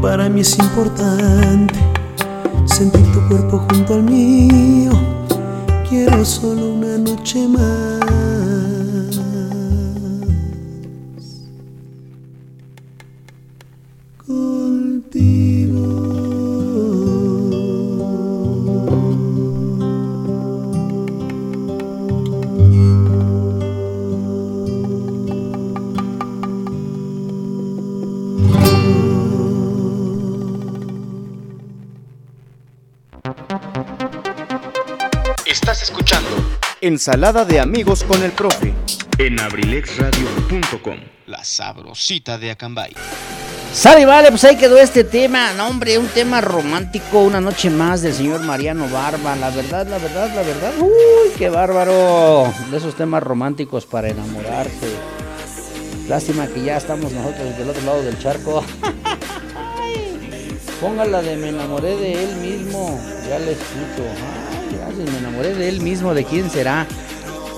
Para 0.00 0.30
mí 0.30 0.40
es 0.40 0.58
importante, 0.58 1.78
sentir 2.64 3.04
tu 3.12 3.28
cuerpo 3.28 3.58
junto 3.70 3.94
al 3.94 4.02
mío. 4.04 4.92
Quiero 5.88 6.24
solo 6.24 6.72
una 6.72 6.96
noche 6.96 7.46
más. 7.46 7.99
Ensalada 36.90 37.44
de 37.44 37.60
amigos 37.60 38.02
con 38.02 38.20
el 38.24 38.32
profe. 38.32 38.74
En 39.16 39.38
abrilexradio.com. 39.38 40.96
La 41.26 41.44
sabrosita 41.44 42.36
de 42.36 42.50
Acambay. 42.50 42.92
Sale, 43.72 44.04
vale, 44.04 44.30
pues 44.30 44.42
ahí 44.42 44.56
quedó 44.56 44.76
este 44.76 45.04
tema. 45.04 45.52
No, 45.52 45.68
hombre, 45.68 45.98
un 45.98 46.08
tema 46.08 46.40
romántico. 46.40 47.20
Una 47.20 47.40
noche 47.40 47.70
más 47.70 48.02
del 48.02 48.12
señor 48.12 48.40
Mariano 48.40 48.88
Barba. 48.88 49.36
La 49.36 49.50
verdad, 49.50 49.86
la 49.86 49.98
verdad, 49.98 50.34
la 50.34 50.42
verdad. 50.42 50.72
Uy, 50.80 51.30
qué 51.38 51.48
bárbaro. 51.48 52.52
De 52.72 52.78
esos 52.78 52.96
temas 52.96 53.22
románticos 53.22 53.86
para 53.86 54.08
enamorarse. 54.08 54.88
Lástima 56.08 56.48
que 56.48 56.64
ya 56.64 56.76
estamos 56.76 57.12
nosotros 57.12 57.56
del 57.56 57.70
otro 57.70 57.84
lado 57.84 58.02
del 58.02 58.18
charco. 58.18 58.64
Póngala 60.80 61.22
de 61.22 61.36
me 61.36 61.50
enamoré 61.50 61.96
de 61.96 62.24
él 62.24 62.34
mismo. 62.38 63.00
Ya 63.28 63.38
le 63.38 63.52
escucho. 63.52 64.02
Me 65.04 65.18
enamoré 65.18 65.54
de 65.54 65.68
él 65.68 65.80
mismo. 65.80 66.14
¿De 66.14 66.24
quién 66.24 66.50
será? 66.50 66.86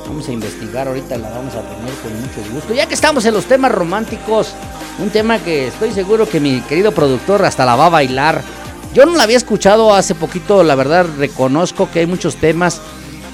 Vamos 0.07 0.29
a 0.29 0.33
investigar 0.33 0.89
ahorita, 0.89 1.17
la 1.17 1.31
vamos 1.31 1.55
a 1.55 1.63
poner 1.63 1.95
con 2.03 2.21
mucho 2.21 2.55
gusto. 2.55 2.75
Ya 2.75 2.87
que 2.87 2.95
estamos 2.95 3.25
en 3.25 3.35
los 3.35 3.45
temas 3.47 3.73
románticos, 3.73 4.53
un 4.99 5.11
tema 5.11 5.39
que 5.39 5.69
estoy 5.69 5.93
seguro 5.93 6.29
que 6.29 6.41
mi 6.41 6.61
querido 6.63 6.93
productor 6.93 7.45
hasta 7.45 7.65
la 7.65 7.77
va 7.77 7.87
a 7.87 7.91
bailar. 7.91 8.43
Yo 8.93 9.07
no 9.07 9.17
la 9.17 9.23
había 9.23 9.37
escuchado 9.37 9.95
hace 9.95 10.15
poquito, 10.15 10.63
la 10.65 10.75
verdad 10.75 11.07
reconozco 11.19 11.89
que 11.91 12.01
hay 12.01 12.07
muchos 12.07 12.37
temas 12.37 12.81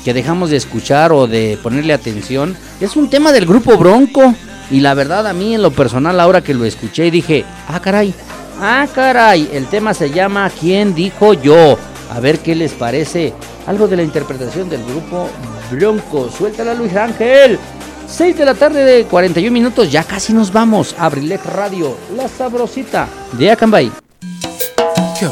que 0.05 0.14
dejamos 0.14 0.51
de 0.51 0.56
escuchar 0.56 1.10
o 1.10 1.26
de 1.26 1.59
ponerle 1.62 1.93
atención. 1.93 2.56
Es 2.80 2.97
un 2.97 3.10
tema 3.10 3.32
del 3.32 3.47
grupo 3.47 3.76
Bronco 3.76 4.35
y 4.70 4.80
la 4.80 4.94
verdad 4.94 5.26
a 5.26 5.32
mí 5.32 5.55
en 5.55 5.62
lo 5.62 5.72
personal 5.72 6.20
ahora 6.20 6.43
que 6.43 6.55
lo 6.55 6.64
escuché 6.64 7.10
dije, 7.10 7.44
ah 7.66 7.80
caray, 7.80 8.14
ah 8.60 8.86
caray, 8.94 9.51
el 9.52 9.66
tema 9.66 9.94
se 9.94 10.10
llama 10.10 10.51
¿Quién 10.51 10.94
dijo 10.94 11.35
yo? 11.35 11.76
A 12.10 12.20
ver 12.20 12.39
qué 12.39 12.55
les 12.55 12.72
parece. 12.72 13.35
Algo 13.69 13.86
de 13.86 13.97
la 13.97 14.03
interpretación 14.03 14.70
del 14.70 14.82
grupo 14.82 15.28
Bronco. 15.70 16.31
Suéltala 16.31 16.73
Luis 16.73 16.97
Ángel. 16.97 17.59
6 18.07 18.39
de 18.39 18.45
la 18.47 18.55
tarde 18.55 18.82
de 18.82 19.05
41 19.05 19.53
minutos, 19.53 19.93
ya 19.93 20.03
casi 20.05 20.32
nos 20.32 20.51
vamos. 20.51 20.95
Abrilec 20.99 21.45
Radio, 21.45 21.95
la 22.16 22.28
sabrosita 22.28 23.07
de 23.32 23.51
Acambay. 23.51 23.93
Que 25.19 25.27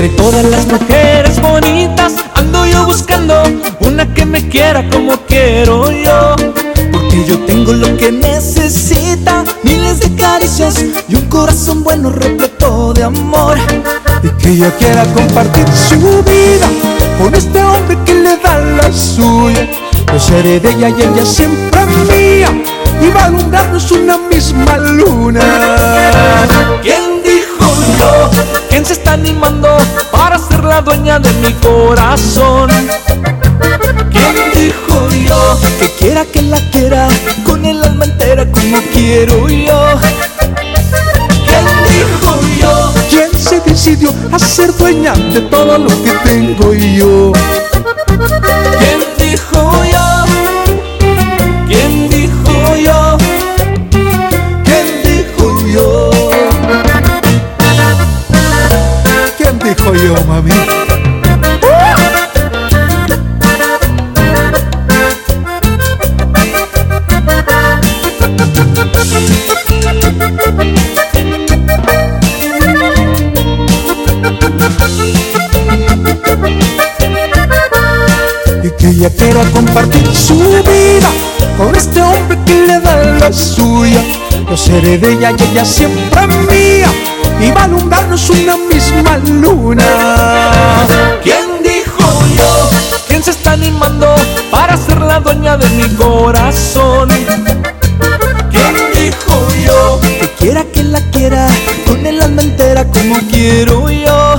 Entre 0.00 0.16
todas 0.16 0.42
las 0.46 0.66
mujeres 0.66 1.42
bonitas 1.42 2.14
ando 2.34 2.64
yo 2.64 2.86
buscando 2.86 3.42
una 3.80 4.14
que 4.14 4.24
me 4.24 4.48
quiera 4.48 4.88
como 4.88 5.18
quiero 5.28 5.92
yo. 5.92 6.36
Porque 6.90 7.22
yo 7.26 7.38
tengo 7.40 7.74
lo 7.74 7.94
que 7.98 8.10
necesita, 8.10 9.44
miles 9.62 10.00
de 10.00 10.14
caricias 10.14 10.82
y 11.06 11.16
un 11.16 11.26
corazón 11.26 11.84
bueno 11.84 12.08
repleto 12.08 12.94
de 12.94 13.02
amor. 13.04 13.58
Y 14.22 14.30
que 14.42 14.48
ella 14.52 14.70
quiera 14.78 15.04
compartir 15.12 15.66
su 15.68 15.98
vida 16.22 16.66
con 17.22 17.34
este 17.34 17.62
hombre 17.62 17.98
que 18.06 18.14
le 18.14 18.38
da 18.38 18.58
la 18.58 18.90
suya. 18.90 19.68
Yo 20.10 20.18
seré 20.18 20.62
ella 20.64 20.88
y 20.88 21.02
ella 21.02 21.26
siempre 21.26 21.84
mía. 22.08 22.48
Y 23.02 23.08
va 23.10 23.24
a 23.24 23.26
alumbrarnos 23.26 23.92
una 23.92 24.16
misma 24.16 24.78
luna. 24.78 25.42
¿Quién 26.82 27.19
¿Quién 28.68 28.84
se 28.84 28.92
está 28.94 29.12
animando 29.12 29.68
para 30.10 30.38
ser 30.38 30.64
la 30.64 30.80
dueña 30.80 31.18
de 31.18 31.32
mi 31.34 31.52
corazón? 31.54 32.70
¿Quién 34.10 34.34
dijo 34.54 35.08
yo? 35.28 35.58
Que 35.78 35.90
quiera 35.98 36.24
que 36.24 36.42
la 36.42 36.58
quiera 36.70 37.08
con 37.44 37.64
el 37.64 37.82
alma 37.82 38.04
entera 38.04 38.46
como 38.50 38.78
quiero 38.92 39.48
yo. 39.48 39.98
¿Quién 41.46 41.66
dijo 41.88 42.40
yo? 42.60 42.92
¿Quién 43.10 43.30
se 43.38 43.60
decidió 43.60 44.12
a 44.32 44.38
ser 44.38 44.74
dueña 44.76 45.12
de 45.14 45.40
todo 45.42 45.78
lo 45.78 45.88
que 46.02 46.12
tengo 46.24 46.72
yo? 46.72 47.32
¿Quién 48.78 49.00
dijo 49.18 49.84
yo? 49.92 50.09
Y 60.02 60.06
que 78.78 78.88
ella 78.88 79.10
quiera 79.10 79.42
compartir 79.52 80.14
su 80.14 80.38
vida 80.38 81.10
con 81.58 81.76
este 81.76 82.00
hombre 82.00 82.38
que 82.46 82.66
le 82.66 82.80
da 82.80 83.18
la 83.18 83.30
suya. 83.32 84.02
Yo 84.48 84.56
seré 84.56 84.96
de 84.96 85.12
ella 85.12 85.32
y 85.38 85.42
ella 85.42 85.66
siempre 85.66 86.26
mía 86.26 86.88
somos 88.20 88.30
una 88.30 88.56
misma 88.56 89.18
luna. 89.18 89.84
¿Quién 91.22 91.62
dijo 91.62 92.26
yo? 92.36 92.70
¿Quién 93.08 93.22
se 93.22 93.30
está 93.30 93.52
animando 93.52 94.14
para 94.50 94.76
ser 94.76 95.00
la 95.00 95.20
dueña 95.20 95.56
de 95.56 95.68
mi 95.70 95.88
corazón? 95.94 97.08
¿Quién 98.50 98.74
dijo 98.94 99.48
yo? 99.64 100.00
Que 100.20 100.28
quiera 100.38 100.64
que 100.64 100.82
la 100.84 101.00
quiera, 101.10 101.48
con 101.86 102.04
el 102.06 102.20
alma 102.20 102.42
entera 102.42 102.84
como 102.84 103.16
quiero 103.30 103.88
yo. 103.90 104.38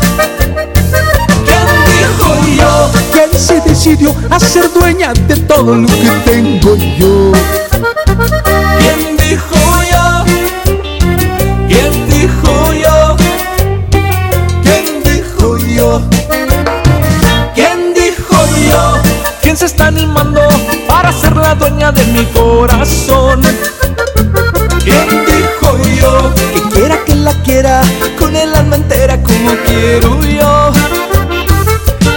¿Quién 1.46 1.68
dijo 1.98 2.36
yo? 2.58 2.92
¿Quién 3.12 3.30
se 3.40 3.62
decidió 3.62 4.14
a 4.30 4.40
ser 4.40 4.72
dueña 4.74 5.14
de 5.14 5.38
todo 5.38 5.76
lo 5.76 5.88
que 5.88 6.12
tengo? 6.26 6.51
Se 19.62 19.68
está 19.68 19.88
animando 19.90 20.42
para 20.88 21.14
ser 21.14 21.36
la 21.36 21.54
dueña 21.54 21.92
de 21.92 22.04
mi 22.06 22.26
corazón? 22.26 23.42
¿Quién 24.84 25.08
dijo 25.24 25.78
yo? 26.02 26.34
Que 26.52 26.62
quiera 26.74 27.06
que 27.06 27.14
la 27.14 27.34
quiera 27.44 27.82
con 28.18 28.36
el 28.36 28.56
alma 28.56 28.78
entera 28.78 29.22
como 29.22 29.52
quiero 29.68 30.20
yo. 30.24 30.72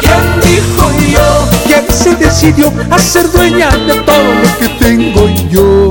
¿Quién 0.00 0.40
dijo 0.40 0.90
yo? 1.06 1.48
¿Quién 1.66 1.84
se 1.92 2.14
decidió 2.16 2.72
a 2.90 2.98
ser 2.98 3.30
dueña 3.30 3.68
de 3.68 3.92
todo 3.92 4.34
lo 4.42 4.58
que 4.58 4.68
tengo 4.82 5.28
yo? 5.50 5.90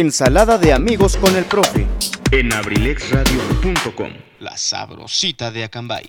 Ensalada 0.00 0.56
de 0.56 0.72
amigos 0.72 1.18
con 1.18 1.36
el 1.36 1.44
profe. 1.44 1.86
En 2.30 2.54
abrilexradio.com, 2.54 4.10
la 4.38 4.56
sabrosita 4.56 5.50
de 5.50 5.64
Acambay. 5.64 6.08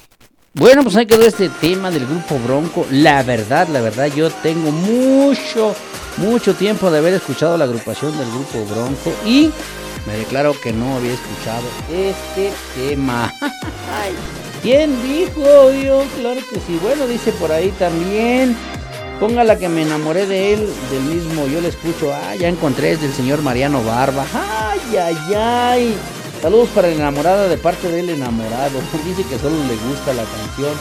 Bueno, 0.54 0.82
pues 0.84 0.96
ahí 0.96 1.06
quedó 1.06 1.24
este 1.24 1.50
tema 1.50 1.92
del 1.92 2.06
grupo 2.08 2.40
Bronco. 2.40 2.88
La 2.90 3.22
verdad, 3.24 3.68
la 3.68 3.82
verdad, 3.82 4.08
yo 4.16 4.30
tengo 4.30 4.72
mucho, 4.72 5.76
mucho 6.16 6.56
tiempo 6.56 6.90
de 6.90 7.00
haber 7.00 7.16
escuchado 7.16 7.58
la 7.58 7.66
agrupación 7.66 8.18
del 8.18 8.30
grupo 8.30 8.66
Bronco 8.66 9.14
y 9.26 9.52
me 10.08 10.16
declaro 10.16 10.56
que 10.62 10.72
no 10.72 10.96
había 10.96 11.12
escuchado 11.12 11.68
este 11.92 12.54
tema. 12.74 13.34
¿Quién 14.62 15.04
dijo 15.04 15.74
yo? 15.74 16.06
Claro 16.18 16.40
que 16.50 16.62
sí. 16.62 16.80
Bueno, 16.82 17.08
dice 17.08 17.34
por 17.34 17.52
ahí 17.52 17.72
también. 17.72 18.56
Póngala 19.22 19.60
que 19.60 19.70
me 19.70 19.84
enamoré 19.84 20.26
de 20.26 20.54
él, 20.54 20.68
del 20.90 21.04
mismo. 21.04 21.46
Yo 21.46 21.62
le 21.62 21.68
escucho. 21.68 22.12
Ah, 22.12 22.36
ya 22.36 22.48
encontré, 22.50 22.94
es 22.94 23.02
del 23.02 23.14
señor 23.14 23.44
Mariano 23.44 23.84
Barba. 23.84 24.26
Ay, 24.34 24.98
ay, 24.98 25.34
ay. 25.38 25.96
Saludos 26.42 26.70
para 26.74 26.88
la 26.88 26.96
enamorada 26.96 27.48
de 27.48 27.56
parte 27.56 27.88
del 27.88 28.10
enamorado. 28.10 28.80
Dice 29.06 29.24
que 29.30 29.38
solo 29.38 29.58
le 29.68 29.76
gusta 29.88 30.12
la 30.16 30.24
canción 30.24 30.74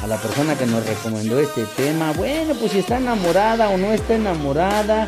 a 0.00 0.06
la 0.06 0.16
persona 0.16 0.56
que 0.56 0.64
nos 0.66 0.86
recomendó 0.86 1.40
este 1.40 1.64
tema. 1.76 2.12
Bueno, 2.12 2.54
pues 2.54 2.70
si 2.70 2.78
está 2.78 2.98
enamorada 2.98 3.68
o 3.68 3.76
no 3.76 3.90
está 3.92 4.14
enamorada, 4.14 5.06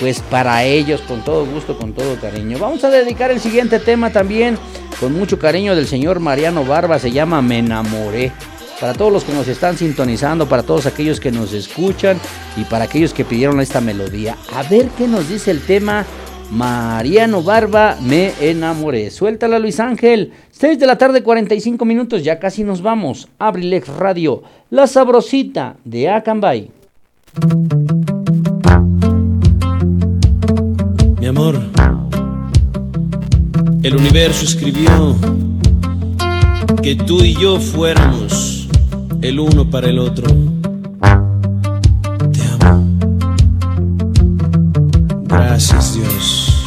pues 0.00 0.18
para 0.18 0.64
ellos, 0.64 1.02
con 1.02 1.22
todo 1.22 1.46
gusto, 1.46 1.78
con 1.78 1.92
todo 1.92 2.16
cariño. 2.20 2.58
Vamos 2.58 2.82
a 2.82 2.90
dedicar 2.90 3.30
el 3.30 3.38
siguiente 3.38 3.78
tema 3.78 4.10
también 4.10 4.58
con 4.98 5.12
mucho 5.12 5.38
cariño 5.38 5.76
del 5.76 5.86
señor 5.86 6.18
Mariano 6.18 6.64
Barba. 6.64 6.98
Se 6.98 7.12
llama 7.12 7.42
Me 7.42 7.60
enamoré. 7.60 8.32
Para 8.80 8.92
todos 8.92 9.12
los 9.12 9.24
que 9.24 9.32
nos 9.32 9.48
están 9.48 9.76
sintonizando, 9.76 10.48
para 10.48 10.62
todos 10.62 10.86
aquellos 10.86 11.20
que 11.20 11.30
nos 11.30 11.52
escuchan 11.52 12.18
y 12.56 12.64
para 12.64 12.84
aquellos 12.84 13.14
que 13.14 13.24
pidieron 13.24 13.60
esta 13.60 13.80
melodía. 13.80 14.36
A 14.52 14.62
ver 14.64 14.88
qué 14.98 15.06
nos 15.06 15.28
dice 15.28 15.50
el 15.50 15.60
tema 15.60 16.04
Mariano 16.50 17.42
Barba, 17.42 17.96
me 18.00 18.32
enamoré. 18.40 19.10
Suéltala 19.10 19.58
Luis 19.58 19.80
Ángel. 19.80 20.32
6 20.50 20.78
de 20.78 20.86
la 20.86 20.98
tarde, 20.98 21.22
45 21.22 21.84
minutos, 21.84 22.22
ya 22.22 22.38
casi 22.38 22.64
nos 22.64 22.82
vamos. 22.82 23.28
Abrilex 23.38 23.88
Radio, 23.88 24.42
la 24.70 24.86
sabrosita 24.86 25.76
de 25.84 26.10
Acambay. 26.10 26.70
Mi 31.20 31.26
amor, 31.26 31.60
el 33.82 33.96
universo 33.96 34.44
escribió 34.44 35.16
que 36.82 36.94
tú 36.94 37.24
y 37.24 37.34
yo 37.34 37.58
fuéramos 37.58 38.63
el 39.24 39.40
uno 39.40 39.68
para 39.70 39.88
el 39.88 39.98
otro. 39.98 40.26
Te 42.30 42.42
amo. 42.60 42.98
Gracias 45.26 45.94
Dios. 45.94 46.66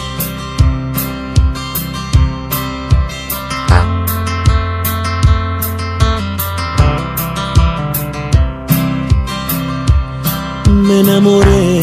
Me 10.67 11.01
enamoré. 11.01 11.81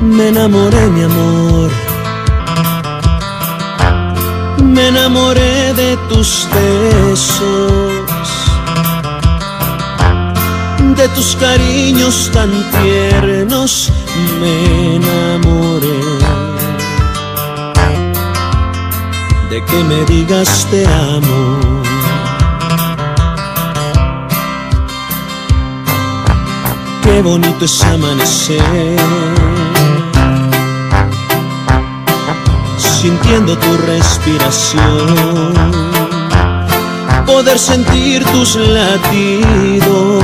Me 0.00 0.28
enamoré, 0.28 0.86
mi 0.88 1.02
amor. 1.02 1.81
Me 4.72 4.88
enamoré 4.88 5.74
de 5.74 5.98
tus 6.08 6.48
besos, 6.54 7.92
de 10.96 11.08
tus 11.08 11.36
cariños 11.36 12.30
tan 12.32 12.50
tiernos. 12.80 13.92
Me 14.40 14.96
enamoré 14.96 16.00
de 19.50 19.62
que 19.62 19.84
me 19.84 20.04
digas 20.06 20.66
te 20.70 20.86
amo. 20.86 21.82
Qué 27.02 27.20
bonito 27.20 27.64
es 27.66 27.84
amanecer. 27.84 29.81
Sintiendo 33.02 33.58
tu 33.58 33.76
respiración, 33.78 35.52
poder 37.26 37.58
sentir 37.58 38.24
tus 38.26 38.54
latidos, 38.54 40.22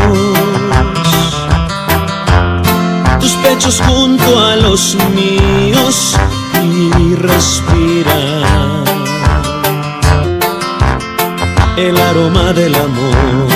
tus 3.19 3.33
pechos 3.43 3.83
junto 3.85 4.39
a 4.39 4.55
los 4.55 4.97
míos 5.13 6.15
y 6.63 7.17
respirar. 7.17 8.85
El 11.77 11.99
aroma 12.01 12.53
del 12.53 12.77
amor. 12.77 13.49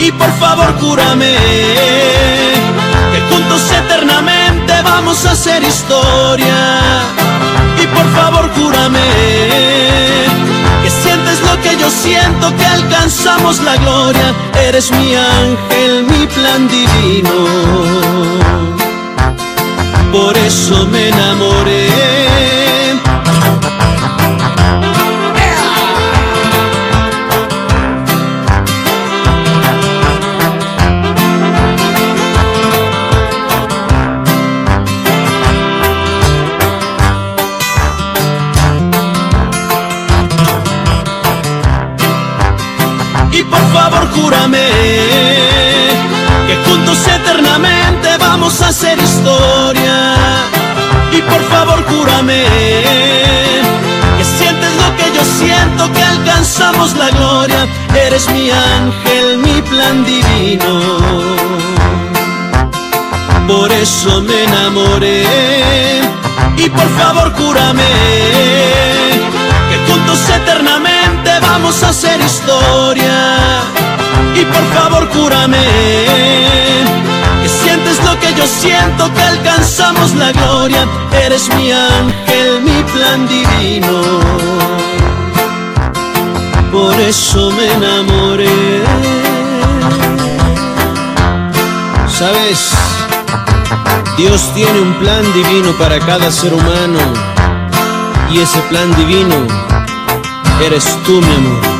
Y 0.00 0.10
por 0.10 0.32
favor 0.40 0.74
cúrame 0.80 1.36
que 3.12 3.20
juntos 3.30 3.62
eternamente 3.70 4.72
vamos 4.82 5.24
a 5.26 5.30
hacer 5.30 5.62
historia 5.62 7.04
por 7.94 8.06
favor 8.16 8.50
júrame 8.56 9.00
que 10.82 10.90
sientes 10.90 11.40
lo 11.40 11.60
que 11.62 11.76
yo 11.76 11.88
siento, 11.90 12.54
que 12.56 12.66
alcanzamos 12.66 13.60
la 13.60 13.76
gloria. 13.76 14.34
Eres 14.68 14.90
mi 14.90 15.14
ángel, 15.14 16.04
mi 16.04 16.26
plan 16.26 16.68
divino. 16.68 17.30
Por 20.12 20.36
eso 20.36 20.86
me 20.86 21.08
enamoré. 21.08 22.63
Júrame 52.34 53.62
que 54.18 54.24
sientes 54.24 54.72
lo 54.82 54.96
que 54.96 55.06
yo 55.16 55.24
siento, 55.24 55.92
que 55.92 56.02
alcanzamos 56.02 56.96
la 56.96 57.10
gloria. 57.10 57.66
Eres 57.94 58.28
mi 58.30 58.50
ángel, 58.50 59.38
mi 59.38 59.62
plan 59.62 60.04
divino. 60.04 60.72
Por 63.46 63.70
eso 63.72 64.22
me 64.22 64.44
enamoré. 64.44 65.24
Y 66.56 66.68
por 66.70 66.88
favor 66.98 67.32
júrame 67.34 67.82
que 69.68 69.92
juntos 69.92 70.20
eternamente 70.28 71.30
vamos 71.40 71.82
a 71.82 71.88
hacer 71.90 72.20
historia. 72.20 73.16
Y 74.34 74.44
por 74.44 74.64
favor, 74.74 75.08
sientes 75.10 76.63
que 78.20 78.34
yo 78.34 78.46
siento 78.46 79.12
que 79.12 79.22
alcanzamos 79.22 80.14
la 80.14 80.32
gloria. 80.32 80.86
Eres 81.24 81.48
mi 81.56 81.72
ángel, 81.72 82.60
mi 82.62 82.82
plan 82.92 83.26
divino. 83.28 84.00
Por 86.72 86.94
eso 87.00 87.50
me 87.52 87.72
enamoré. 87.72 88.82
Sabes, 92.08 92.70
Dios 94.16 94.52
tiene 94.54 94.80
un 94.80 94.94
plan 94.94 95.24
divino 95.32 95.72
para 95.78 95.98
cada 96.00 96.30
ser 96.30 96.52
humano. 96.52 96.98
Y 98.30 98.40
ese 98.40 98.60
plan 98.70 98.94
divino 98.96 99.34
eres 100.64 100.84
tú, 101.04 101.20
mi 101.20 101.34
amor. 101.34 101.73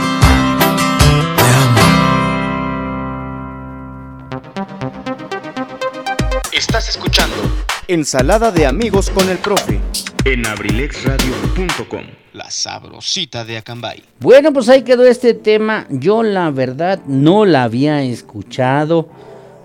Ensalada 7.95 8.51
de 8.51 8.67
amigos 8.67 9.09
con 9.09 9.29
el 9.29 9.39
profe. 9.39 9.79
En 10.25 10.45
abrilexradio.com, 10.45 12.03
la 12.33 12.51
sabrosita 12.51 13.45
de 13.45 13.59
Acambay. 13.59 14.03
Bueno, 14.19 14.53
pues 14.53 14.69
ahí 14.69 14.83
quedó 14.83 15.07
este 15.07 15.33
tema. 15.33 15.87
Yo 15.91 16.25
la 16.25 16.51
verdad 16.51 16.99
no 17.07 17.45
la 17.45 17.63
había 17.63 18.03
escuchado. 18.03 19.09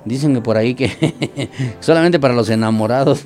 Dicen 0.05 0.35
que 0.35 0.41
por 0.41 0.57
ahí 0.57 0.75
que 0.75 1.49
solamente 1.79 2.19
para 2.19 2.35
los 2.35 2.51
enamorados. 2.51 3.25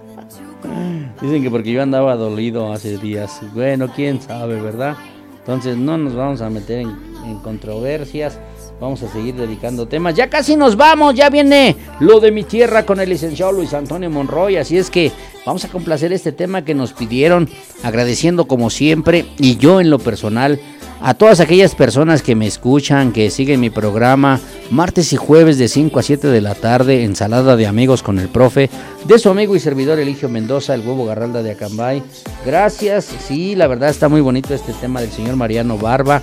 Dicen 1.20 1.42
que 1.42 1.50
porque 1.50 1.70
yo 1.70 1.82
andaba 1.82 2.16
dolido 2.16 2.72
hace 2.72 2.96
días. 2.96 3.42
Bueno, 3.52 3.92
quién 3.94 4.22
sabe, 4.22 4.62
¿verdad? 4.62 4.96
Entonces 5.40 5.76
no 5.76 5.98
nos 5.98 6.14
vamos 6.14 6.40
a 6.40 6.48
meter 6.48 6.78
en, 6.78 6.88
en 7.26 7.38
controversias. 7.40 8.38
Vamos 8.80 9.02
a 9.02 9.08
seguir 9.08 9.34
dedicando 9.34 9.86
temas. 9.86 10.14
Ya 10.14 10.30
casi 10.30 10.56
nos 10.56 10.74
vamos, 10.74 11.14
ya 11.14 11.28
viene 11.28 11.76
lo 12.00 12.18
de 12.18 12.32
mi 12.32 12.44
tierra 12.44 12.86
con 12.86 12.98
el 12.98 13.10
licenciado 13.10 13.52
Luis 13.52 13.74
Antonio 13.74 14.08
Monroy. 14.08 14.56
Así 14.56 14.78
es 14.78 14.88
que 14.88 15.12
vamos 15.44 15.66
a 15.66 15.68
complacer 15.68 16.14
este 16.14 16.32
tema 16.32 16.64
que 16.64 16.74
nos 16.74 16.94
pidieron, 16.94 17.48
agradeciendo 17.82 18.46
como 18.46 18.70
siempre 18.70 19.26
y 19.38 19.58
yo 19.58 19.82
en 19.82 19.90
lo 19.90 19.98
personal 19.98 20.58
a 21.02 21.14
todas 21.14 21.40
aquellas 21.40 21.74
personas 21.74 22.22
que 22.22 22.34
me 22.34 22.46
escuchan, 22.46 23.12
que 23.12 23.30
siguen 23.30 23.60
mi 23.60 23.68
programa 23.68 24.40
martes 24.70 25.12
y 25.12 25.16
jueves 25.16 25.58
de 25.58 25.68
5 25.68 25.98
a 25.98 26.02
7 26.02 26.28
de 26.28 26.40
la 26.40 26.54
tarde, 26.54 27.04
ensalada 27.04 27.56
de 27.56 27.66
amigos 27.66 28.02
con 28.02 28.18
el 28.18 28.28
profe, 28.28 28.70
de 29.04 29.18
su 29.18 29.28
amigo 29.28 29.56
y 29.56 29.60
servidor 29.60 29.98
Eligio 29.98 30.28
Mendoza, 30.28 30.74
el 30.74 30.80
huevo 30.80 31.04
Garralda 31.06 31.42
de 31.42 31.52
Acambay. 31.52 32.02
Gracias, 32.46 33.08
sí, 33.26 33.56
la 33.56 33.66
verdad 33.66 33.90
está 33.90 34.08
muy 34.08 34.20
bonito 34.20 34.54
este 34.54 34.72
tema 34.74 35.00
del 35.00 35.10
señor 35.10 35.36
Mariano 35.36 35.76
Barba. 35.76 36.22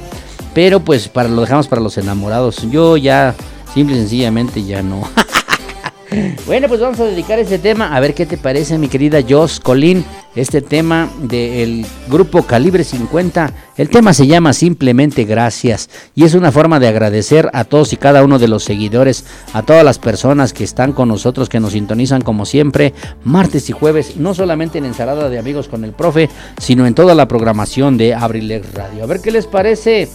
Pero 0.53 0.79
pues 0.79 1.07
para 1.07 1.29
lo 1.29 1.41
dejamos 1.41 1.67
para 1.67 1.81
los 1.81 1.97
enamorados. 1.97 2.69
Yo 2.69 2.97
ya 2.97 3.35
simple 3.73 3.95
y 3.95 3.99
sencillamente 3.99 4.63
ya 4.63 4.81
no. 4.81 5.07
bueno, 6.45 6.67
pues 6.67 6.79
vamos 6.79 6.99
a 6.99 7.05
dedicar 7.05 7.39
este 7.39 7.59
tema. 7.59 7.95
A 7.95 7.99
ver 7.99 8.13
qué 8.13 8.25
te 8.25 8.37
parece, 8.37 8.77
mi 8.77 8.87
querida 8.87 9.19
Joss 9.27 9.59
Colín. 9.59 10.05
Este 10.35 10.61
tema 10.61 11.09
del 11.19 11.85
grupo 12.07 12.43
Calibre 12.43 12.83
50. 12.83 13.51
El 13.75 13.89
tema 13.89 14.13
se 14.13 14.27
llama 14.27 14.53
Simplemente 14.53 15.25
Gracias. 15.25 15.89
Y 16.15 16.25
es 16.25 16.35
una 16.35 16.51
forma 16.51 16.79
de 16.79 16.87
agradecer 16.87 17.49
a 17.53 17.63
todos 17.63 17.91
y 17.91 17.97
cada 17.97 18.23
uno 18.23 18.37
de 18.37 18.47
los 18.47 18.63
seguidores, 18.63 19.25
a 19.53 19.63
todas 19.63 19.83
las 19.83 19.97
personas 19.97 20.53
que 20.53 20.63
están 20.63 20.93
con 20.93 21.07
nosotros, 21.07 21.49
que 21.49 21.59
nos 21.59 21.73
sintonizan 21.73 22.21
como 22.21 22.45
siempre, 22.45 22.93
martes 23.23 23.69
y 23.69 23.73
jueves, 23.73 24.17
no 24.17 24.35
solamente 24.35 24.77
en 24.77 24.85
Ensalada 24.85 25.29
de 25.29 25.39
Amigos 25.39 25.67
con 25.67 25.83
el 25.83 25.91
Profe, 25.91 26.29
sino 26.59 26.85
en 26.85 26.93
toda 26.93 27.15
la 27.15 27.27
programación 27.27 27.97
de 27.97 28.13
Abrilex 28.13 28.73
Radio. 28.73 29.03
A 29.03 29.07
ver 29.07 29.21
qué 29.21 29.31
les 29.31 29.47
parece. 29.47 30.07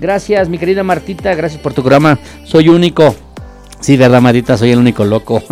Gracias, 0.00 0.48
mi 0.48 0.58
querida 0.58 0.82
Martita. 0.82 1.34
Gracias 1.34 1.60
por 1.60 1.74
tu 1.74 1.82
programa. 1.82 2.18
Soy 2.44 2.68
único. 2.68 3.14
Sí, 3.80 3.96
verdad, 3.96 4.20
Martita, 4.20 4.58
soy 4.58 4.72
el 4.72 4.78
único 4.78 5.04
loco. 5.04 5.42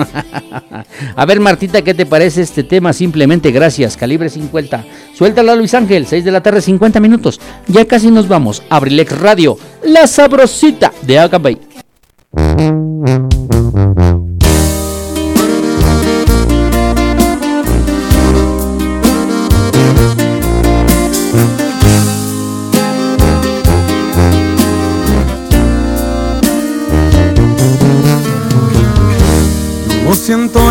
A 1.17 1.27
ver, 1.27 1.41
Martita, 1.41 1.83
¿qué 1.83 1.95
te 1.95 2.05
parece 2.05 2.43
este 2.43 2.63
tema? 2.63 2.93
Simplemente 2.93 3.51
gracias. 3.51 3.97
Calibre 3.97 4.29
50. 4.29 4.85
Suéltala, 5.15 5.55
Luis 5.55 5.75
Ángel. 5.75 6.07
6 6.07 6.25
de 6.25 6.31
la 6.31 6.43
tarde, 6.43 6.61
50 6.61 7.01
minutos. 7.01 7.41
Ya 7.67 7.87
casi 7.87 8.11
nos 8.11 8.29
vamos. 8.29 8.63
Abrilex 8.69 9.19
Radio. 9.19 9.59
La 9.83 10.07
sabrosita 10.07 10.93
de 11.03 11.19
Acabay. 11.19 11.59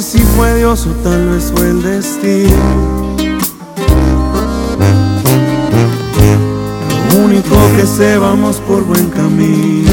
Sé 0.00 0.18
si 0.18 0.18
fue 0.18 0.56
Dios 0.56 0.88
o 0.88 0.90
tal 1.04 1.28
vez 1.28 1.52
fue 1.54 1.70
el 1.70 1.80
destino. 1.80 3.16
Lo 7.12 7.24
único 7.24 7.54
que 7.76 7.86
sé, 7.86 8.18
vamos 8.18 8.56
por 8.66 8.82
buen 8.82 9.08
camino. 9.10 9.90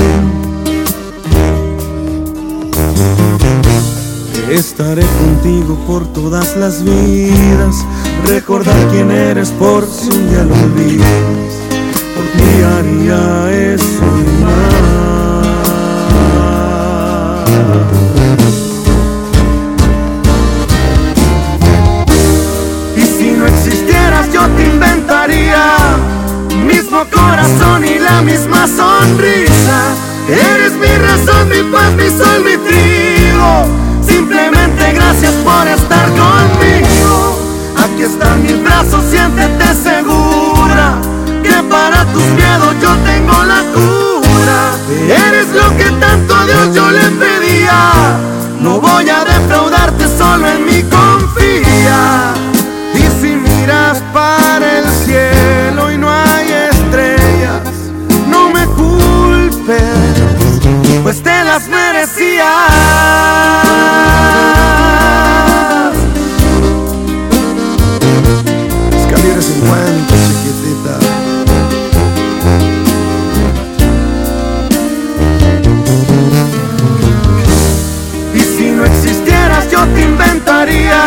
Estaré 4.49 5.03
contigo 5.03 5.77
por 5.85 6.07
todas 6.13 6.57
las 6.57 6.83
vidas. 6.83 7.85
Recordar 8.25 8.87
quién 8.89 9.11
eres 9.11 9.51
por 9.51 9.85
si 9.85 10.09
un 10.09 10.29
día 10.31 10.43
lo 10.45 10.55
olvidas. 10.55 11.53
Por 12.15 12.25
ti 12.39 12.63
haría 12.63 13.73
eso 13.75 14.00
Mismo 26.91 27.09
corazón 27.09 27.85
y 27.85 27.99
la 27.99 28.21
misma 28.21 28.67
sonrisa. 28.67 29.95
Eres 30.27 30.73
mi 30.73 30.93
razón, 30.97 31.47
mi 31.47 31.63
paz, 31.71 31.93
mi 31.93 32.09
sol, 32.09 32.43
mi 32.43 32.57
trigo. 32.67 33.65
Simplemente 34.05 34.91
gracias 34.91 35.31
por 35.35 35.65
estar 35.69 36.05
conmigo. 36.09 37.39
Aquí 37.77 38.01
están 38.01 38.43
mis 38.43 38.61
brazos, 38.61 39.05
siéntete 39.09 39.73
segura. 39.73 40.99
Que 41.41 41.63
para 41.69 42.03
tus 42.11 42.25
miedos 42.25 42.75
yo 42.81 42.93
tengo 43.05 43.41
la 43.41 43.63
cura. 43.73 44.75
Eres 45.29 45.47
lo 45.55 45.77
que 45.77 45.89
tanto 45.91 46.35
a 46.35 46.45
Dios 46.45 46.75
yo 46.75 46.91
le 46.91 47.09
pedía. 47.11 47.93
No 48.59 48.81
voy 48.81 49.09
a 49.09 49.23
defraudarte, 49.23 50.09
solo 50.17 50.45
en 50.45 50.65
mí 50.65 50.83
confía. 50.83 52.33
Y 52.95 53.21
si 53.21 53.37
miras 53.37 54.03
para 54.11 54.79
el 54.79 54.90
50, 69.61 70.15
chiquitita. 70.15 70.97
Y 78.33 78.39
si 78.39 78.71
no 78.71 78.85
existieras, 78.85 79.69
yo 79.71 79.85
te 79.93 80.01
inventaría. 80.01 81.01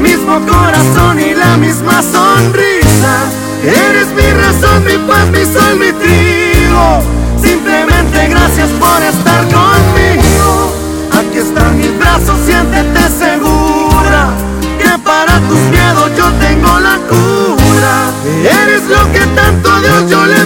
Mismo 0.00 0.40
corazón 0.46 1.18
y 1.18 1.34
la 1.34 1.56
misma 1.56 2.00
sonrisa. 2.02 3.24
Eres 3.64 4.08
mi 4.14 4.30
razón, 4.40 4.84
mi 4.84 4.96
paz, 5.08 5.26
mi 5.30 5.44
sol, 5.44 5.76
mi 5.80 5.92
trigo. 5.92 7.00
Simplemente 7.42 8.28
gracias 8.28 8.68
por 8.78 9.02
estar 9.02 9.42
conmigo. 9.48 10.72
Aquí 11.18 11.38
están 11.38 11.76
mis 11.76 11.98
brazos, 11.98 12.38
siéntete 12.46 13.00
segura. 13.18 13.47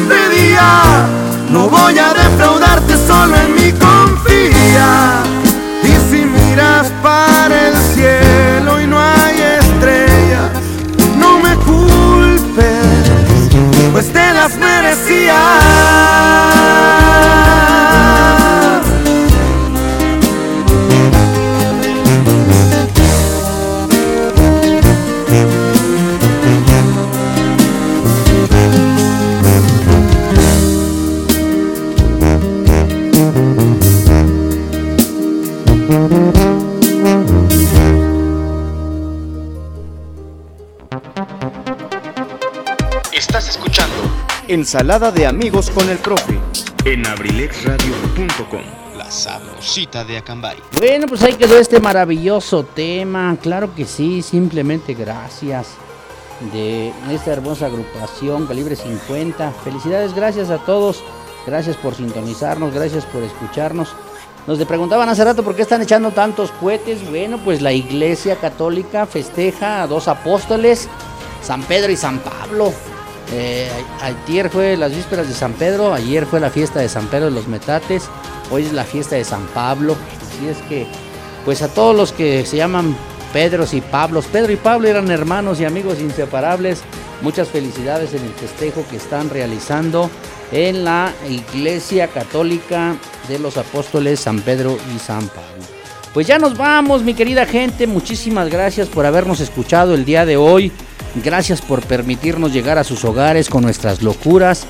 este 0.02 0.28
día. 0.30 1.06
No 1.50 1.68
voy 1.68 1.98
a 1.98 2.12
defraudarte, 2.14 2.96
solo 3.06 3.36
en 3.36 3.54
mí 3.54 3.72
confía. 3.72 5.22
Y 5.84 5.92
si 6.10 6.24
miras 6.24 6.90
para 7.02 7.68
el 7.68 7.76
cielo 7.94 8.80
y 8.80 8.86
no 8.86 8.98
hay 8.98 9.40
estrellas, 9.60 10.50
no 11.18 11.38
me 11.40 11.54
culpes, 11.56 12.86
pues 13.92 14.12
te 14.12 14.32
las 14.32 14.56
merecías. 14.56 16.31
Ensalada 44.62 45.10
de 45.10 45.26
amigos 45.26 45.70
con 45.70 45.88
el 45.88 45.98
profe 45.98 46.38
En 46.84 47.04
abrilexradio.com, 47.04 48.62
la 48.96 49.10
sabrosita 49.10 50.04
de 50.04 50.18
Acambay. 50.18 50.56
Bueno, 50.78 51.08
pues 51.08 51.20
ahí 51.24 51.34
quedó 51.34 51.58
este 51.58 51.80
maravilloso 51.80 52.62
tema. 52.62 53.36
Claro 53.42 53.74
que 53.74 53.84
sí, 53.84 54.22
simplemente 54.22 54.94
gracias 54.94 55.66
de 56.52 56.92
esta 57.10 57.32
hermosa 57.32 57.66
agrupación 57.66 58.46
Calibre 58.46 58.76
50. 58.76 59.50
Felicidades, 59.64 60.14
gracias 60.14 60.48
a 60.48 60.58
todos. 60.58 61.02
Gracias 61.44 61.76
por 61.76 61.96
sintonizarnos, 61.96 62.72
gracias 62.72 63.04
por 63.06 63.24
escucharnos. 63.24 63.88
Nos 64.46 64.60
le 64.60 64.66
preguntaban 64.66 65.08
hace 65.08 65.24
rato 65.24 65.42
por 65.42 65.56
qué 65.56 65.62
están 65.62 65.82
echando 65.82 66.12
tantos 66.12 66.52
cohetes. 66.52 67.04
Bueno, 67.10 67.38
pues 67.38 67.62
la 67.62 67.72
Iglesia 67.72 68.36
Católica 68.36 69.06
festeja 69.06 69.82
a 69.82 69.88
dos 69.88 70.06
apóstoles, 70.06 70.88
San 71.42 71.64
Pedro 71.64 71.90
y 71.90 71.96
San 71.96 72.20
Pablo. 72.20 72.72
Eh, 73.30 73.70
ayer 74.00 74.50
fue 74.50 74.76
las 74.76 74.94
vísperas 74.94 75.28
de 75.28 75.34
San 75.34 75.52
Pedro, 75.54 75.94
ayer 75.94 76.26
fue 76.26 76.40
la 76.40 76.50
fiesta 76.50 76.80
de 76.80 76.88
San 76.88 77.06
Pedro 77.06 77.26
de 77.26 77.30
los 77.32 77.48
Metates, 77.48 78.04
hoy 78.50 78.64
es 78.64 78.72
la 78.72 78.84
fiesta 78.84 79.16
de 79.16 79.24
San 79.24 79.46
Pablo. 79.48 79.96
Así 80.20 80.48
es 80.48 80.58
que, 80.68 80.86
pues 81.44 81.62
a 81.62 81.68
todos 81.68 81.96
los 81.96 82.12
que 82.12 82.44
se 82.44 82.56
llaman 82.56 82.96
Pedros 83.32 83.72
y 83.74 83.80
Pablos, 83.80 84.26
Pedro 84.26 84.52
y 84.52 84.56
Pablo 84.56 84.88
eran 84.88 85.10
hermanos 85.10 85.60
y 85.60 85.64
amigos 85.64 86.00
inseparables. 86.00 86.82
Muchas 87.22 87.48
felicidades 87.48 88.14
en 88.14 88.24
el 88.24 88.32
festejo 88.32 88.84
que 88.90 88.96
están 88.96 89.30
realizando 89.30 90.10
en 90.50 90.84
la 90.84 91.12
Iglesia 91.28 92.08
Católica 92.08 92.96
de 93.28 93.38
los 93.38 93.56
Apóstoles 93.56 94.20
San 94.20 94.40
Pedro 94.40 94.76
y 94.94 94.98
San 94.98 95.28
Pablo. 95.28 95.81
Pues 96.12 96.26
ya 96.26 96.38
nos 96.38 96.58
vamos, 96.58 97.02
mi 97.02 97.14
querida 97.14 97.46
gente. 97.46 97.86
Muchísimas 97.86 98.50
gracias 98.50 98.88
por 98.88 99.06
habernos 99.06 99.40
escuchado 99.40 99.94
el 99.94 100.04
día 100.04 100.26
de 100.26 100.36
hoy. 100.36 100.70
Gracias 101.24 101.62
por 101.62 101.80
permitirnos 101.82 102.52
llegar 102.52 102.76
a 102.76 102.84
sus 102.84 103.04
hogares 103.06 103.48
con 103.48 103.62
nuestras 103.62 104.02
locuras 104.02 104.66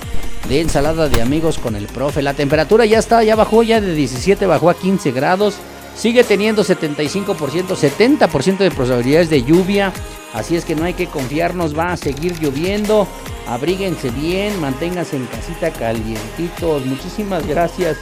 de 0.49 0.61
ensalada 0.61 1.09
de 1.09 1.21
amigos 1.21 1.59
con 1.59 1.75
el 1.75 1.87
profe. 1.87 2.23
La 2.23 2.35
temperatura 2.35 2.87
ya 2.87 3.01
está, 3.01 3.25
ya 3.25 3.35
bajó, 3.35 3.65
ya 3.65 3.81
de 3.81 3.93
17 3.93 4.47
bajó 4.47 4.71
a 4.71 4.75
15 4.75 5.11
grados. 5.11 5.57
Sigue 5.95 6.25
teniendo 6.25 6.65
75%, 6.65 7.37
70% 7.37 8.59
de 8.59 8.71
probabilidades 8.71 9.31
de 9.31 9.43
lluvia. 9.43 9.93
Así 10.33 10.57
es 10.57 10.65
que 10.65 10.75
no 10.75 10.85
hay 10.85 10.95
que 10.95 11.07
confiarnos, 11.07 11.79
va 11.79 11.93
a 11.93 11.97
seguir 11.97 12.39
lloviendo. 12.41 13.07
Abríguense 13.47 14.11
bien, 14.11 14.59
manténganse 14.61 15.17
en 15.17 15.27
casita 15.27 15.71
calientitos. 15.71 16.87
Muchísimas 16.87 17.47
gracias. 17.47 17.99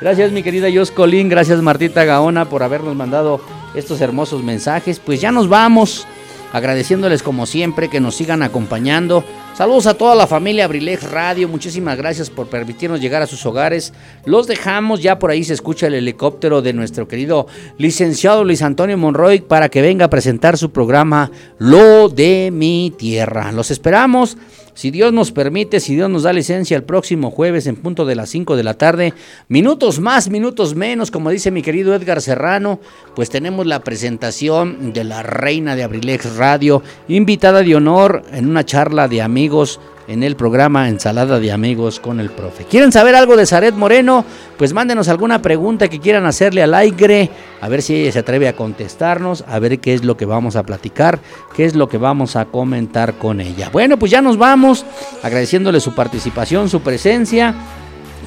Gracias 0.00 0.32
mi 0.32 0.42
querida 0.42 0.68
Colín, 0.94 1.28
gracias 1.28 1.60
Martita 1.60 2.04
Gaona 2.04 2.48
por 2.48 2.62
habernos 2.62 2.96
mandado 2.96 3.40
estos 3.74 4.00
hermosos 4.00 4.42
mensajes. 4.42 4.98
Pues 4.98 5.20
ya 5.20 5.30
nos 5.30 5.48
vamos 5.48 6.06
agradeciéndoles 6.54 7.24
como 7.24 7.46
siempre 7.46 7.90
que 7.90 7.98
nos 7.98 8.14
sigan 8.14 8.44
acompañando. 8.44 9.24
Saludos 9.56 9.88
a 9.88 9.94
toda 9.94 10.14
la 10.14 10.28
familia 10.28 10.66
Abrilex 10.66 11.10
Radio, 11.10 11.48
muchísimas 11.48 11.98
gracias 11.98 12.30
por 12.30 12.46
permitirnos 12.46 13.00
llegar 13.00 13.22
a 13.22 13.26
sus 13.26 13.44
hogares. 13.44 13.92
Los 14.24 14.46
dejamos, 14.46 15.02
ya 15.02 15.18
por 15.18 15.32
ahí 15.32 15.42
se 15.42 15.52
escucha 15.52 15.88
el 15.88 15.94
helicóptero 15.94 16.62
de 16.62 16.72
nuestro 16.72 17.08
querido 17.08 17.48
licenciado 17.76 18.44
Luis 18.44 18.62
Antonio 18.62 18.96
Monroy 18.96 19.40
para 19.40 19.68
que 19.68 19.82
venga 19.82 20.04
a 20.04 20.10
presentar 20.10 20.56
su 20.56 20.70
programa 20.70 21.32
Lo 21.58 22.08
de 22.08 22.50
mi 22.52 22.94
tierra. 22.96 23.50
Los 23.50 23.72
esperamos. 23.72 24.36
Si 24.74 24.90
Dios 24.90 25.12
nos 25.12 25.30
permite, 25.30 25.78
si 25.78 25.94
Dios 25.94 26.10
nos 26.10 26.24
da 26.24 26.32
licencia 26.32 26.76
el 26.76 26.82
próximo 26.82 27.30
jueves 27.30 27.68
en 27.68 27.76
punto 27.76 28.04
de 28.04 28.16
las 28.16 28.28
5 28.30 28.56
de 28.56 28.64
la 28.64 28.74
tarde, 28.74 29.14
minutos 29.48 30.00
más, 30.00 30.28
minutos 30.28 30.74
menos, 30.74 31.12
como 31.12 31.30
dice 31.30 31.52
mi 31.52 31.62
querido 31.62 31.94
Edgar 31.94 32.20
Serrano, 32.20 32.80
pues 33.14 33.30
tenemos 33.30 33.66
la 33.66 33.84
presentación 33.84 34.92
de 34.92 35.04
la 35.04 35.22
reina 35.22 35.76
de 35.76 35.84
Abrilex 35.84 36.36
Radio, 36.36 36.82
invitada 37.06 37.62
de 37.62 37.76
honor 37.76 38.24
en 38.32 38.48
una 38.48 38.64
charla 38.64 39.06
de 39.06 39.22
amigos 39.22 39.78
en 40.06 40.22
el 40.22 40.36
programa 40.36 40.88
Ensalada 40.88 41.40
de 41.40 41.52
Amigos 41.52 42.00
con 42.00 42.20
el 42.20 42.30
Profe. 42.30 42.64
¿Quieren 42.64 42.92
saber 42.92 43.14
algo 43.14 43.36
de 43.36 43.46
Zaret 43.46 43.74
Moreno? 43.74 44.24
Pues 44.56 44.72
mándenos 44.72 45.08
alguna 45.08 45.40
pregunta 45.40 45.88
que 45.88 46.00
quieran 46.00 46.26
hacerle 46.26 46.62
al 46.62 46.74
aire, 46.74 47.30
a 47.60 47.68
ver 47.68 47.82
si 47.82 47.94
ella 47.94 48.12
se 48.12 48.18
atreve 48.20 48.48
a 48.48 48.56
contestarnos, 48.56 49.44
a 49.48 49.58
ver 49.58 49.80
qué 49.80 49.94
es 49.94 50.04
lo 50.04 50.16
que 50.16 50.26
vamos 50.26 50.56
a 50.56 50.62
platicar, 50.62 51.18
qué 51.56 51.64
es 51.64 51.74
lo 51.74 51.88
que 51.88 51.98
vamos 51.98 52.36
a 52.36 52.44
comentar 52.44 53.14
con 53.14 53.40
ella. 53.40 53.70
Bueno, 53.70 53.98
pues 53.98 54.10
ya 54.10 54.20
nos 54.20 54.36
vamos, 54.36 54.84
agradeciéndole 55.22 55.80
su 55.80 55.94
participación, 55.94 56.68
su 56.68 56.80
presencia, 56.80 57.54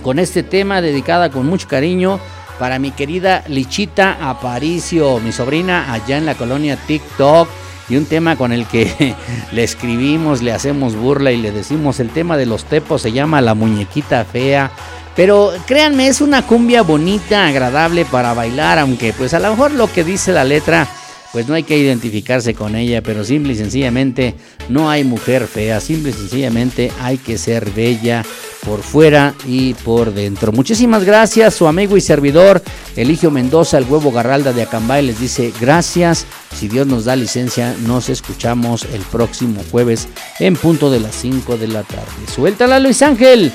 con 0.04 0.20
este 0.20 0.44
tema 0.44 0.82
dedicada 0.82 1.30
con 1.30 1.46
mucho 1.46 1.68
cariño 1.68 2.20
para 2.60 2.80
mi 2.80 2.92
querida 2.92 3.44
Lichita 3.48 4.18
Aparicio, 4.30 5.20
mi 5.20 5.32
sobrina 5.32 5.94
allá 5.94 6.18
en 6.18 6.26
la 6.26 6.36
colonia 6.36 6.78
TikTok 6.88 7.48
y 7.90 7.96
un 7.96 8.06
tema 8.06 8.36
con 8.36 8.52
el 8.52 8.66
que 8.66 9.16
le 9.52 9.64
escribimos, 9.64 10.42
le 10.42 10.54
hacemos 10.54 10.96
burla 10.96 11.32
y 11.32 11.38
le 11.38 11.52
decimos 11.52 12.00
el 12.00 12.10
tema 12.10 12.38
de 12.38 12.46
los 12.46 12.66
tepos 12.66 13.02
se 13.02 13.12
llama 13.12 13.42
La 13.42 13.54
muñequita 13.54 14.26
fea. 14.26 14.72
Pero 15.16 15.52
créanme, 15.66 16.08
es 16.08 16.22
una 16.22 16.46
cumbia 16.46 16.84
bonita, 16.84 17.48
agradable 17.48 18.06
para 18.06 18.34
bailar, 18.34 18.78
aunque 18.78 19.14
pues 19.14 19.34
a 19.34 19.40
lo 19.40 19.50
mejor 19.50 19.72
lo 19.72 19.92
que 19.92 20.04
dice 20.04 20.32
la 20.32 20.44
letra 20.44 20.88
pues 21.34 21.48
no 21.48 21.54
hay 21.54 21.64
que 21.64 21.78
identificarse 21.78 22.54
con 22.54 22.76
ella, 22.76 23.02
pero 23.02 23.24
simple 23.24 23.54
y 23.54 23.56
sencillamente 23.56 24.36
no 24.70 24.90
hay 24.90 25.04
mujer 25.04 25.48
fea, 25.48 25.80
simple 25.80 26.12
y 26.12 26.14
sencillamente 26.14 26.92
hay 27.02 27.18
que 27.18 27.38
ser 27.38 27.70
bella 27.72 28.24
por 28.66 28.82
fuera 28.82 29.34
y 29.46 29.74
por 29.76 30.14
dentro. 30.14 30.52
Muchísimas 30.52 31.04
gracias, 31.04 31.54
su 31.54 31.68
amigo 31.68 31.96
y 31.96 32.02
servidor 32.02 32.62
Eligio 32.96 33.32
Mendoza, 33.32 33.78
el 33.78 33.86
huevo 33.86 34.12
Garralda 34.12 34.54
de 34.54 34.64
Acambay, 34.64 35.06
les 35.06 35.20
dice 35.20 35.54
gracias. 35.60 36.26
Si 36.56 36.68
Dios 36.68 36.88
nos 36.88 37.06
da 37.06 37.16
licencia, 37.16 37.76
nos 37.86 38.10
escuchamos 38.10 38.86
el 38.94 39.02
próximo 39.02 39.62
jueves 39.72 40.08
en 40.40 40.56
punto 40.56 40.90
de 40.90 41.00
las 41.00 41.16
5 41.16 41.58
de 41.58 41.68
la 41.68 41.84
tarde. 41.84 42.06
Suéltala 42.34 42.80
Luis 42.80 43.02
Ángel, 43.02 43.52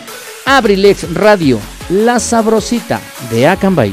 Abrilex 0.47 1.12
Radio, 1.15 1.59
la 1.90 2.20
sabrosita 2.20 3.01
de 3.31 3.49
Acambay. 3.49 3.93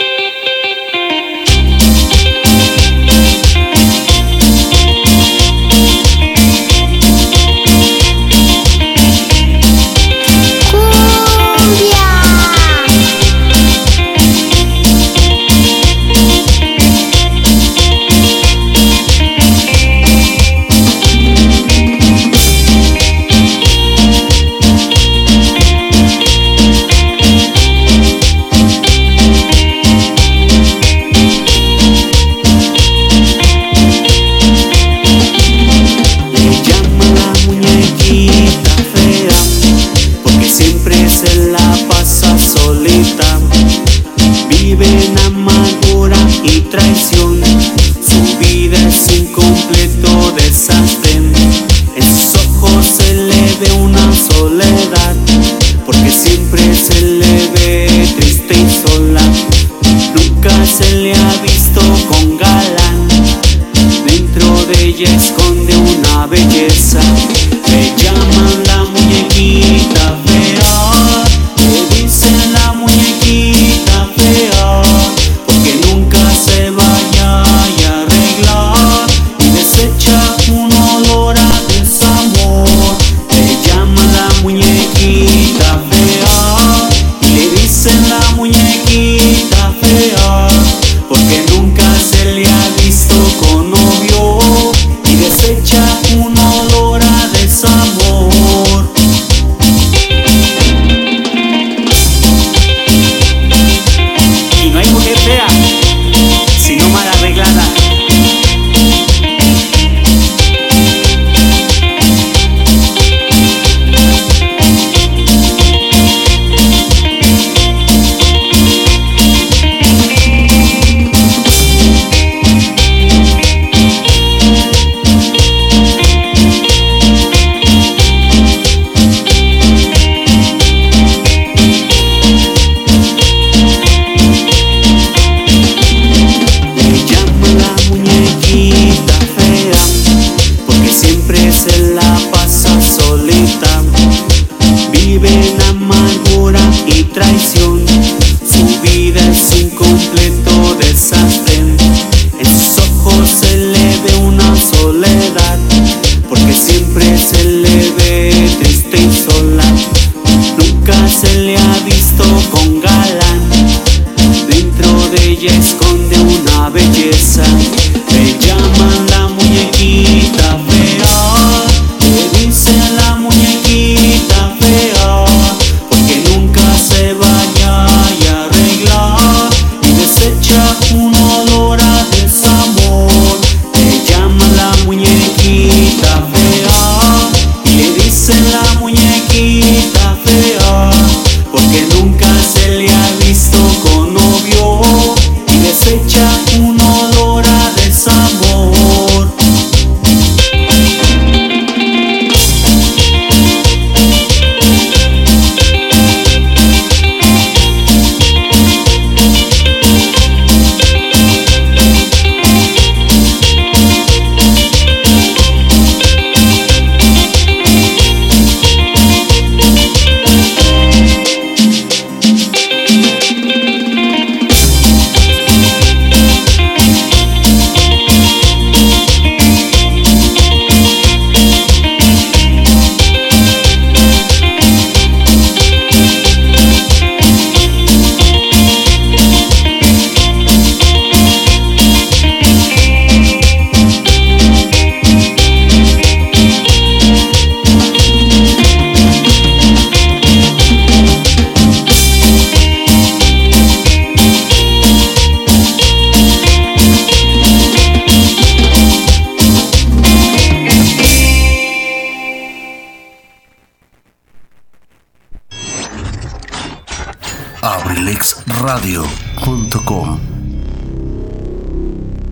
traição. 46.71 47.10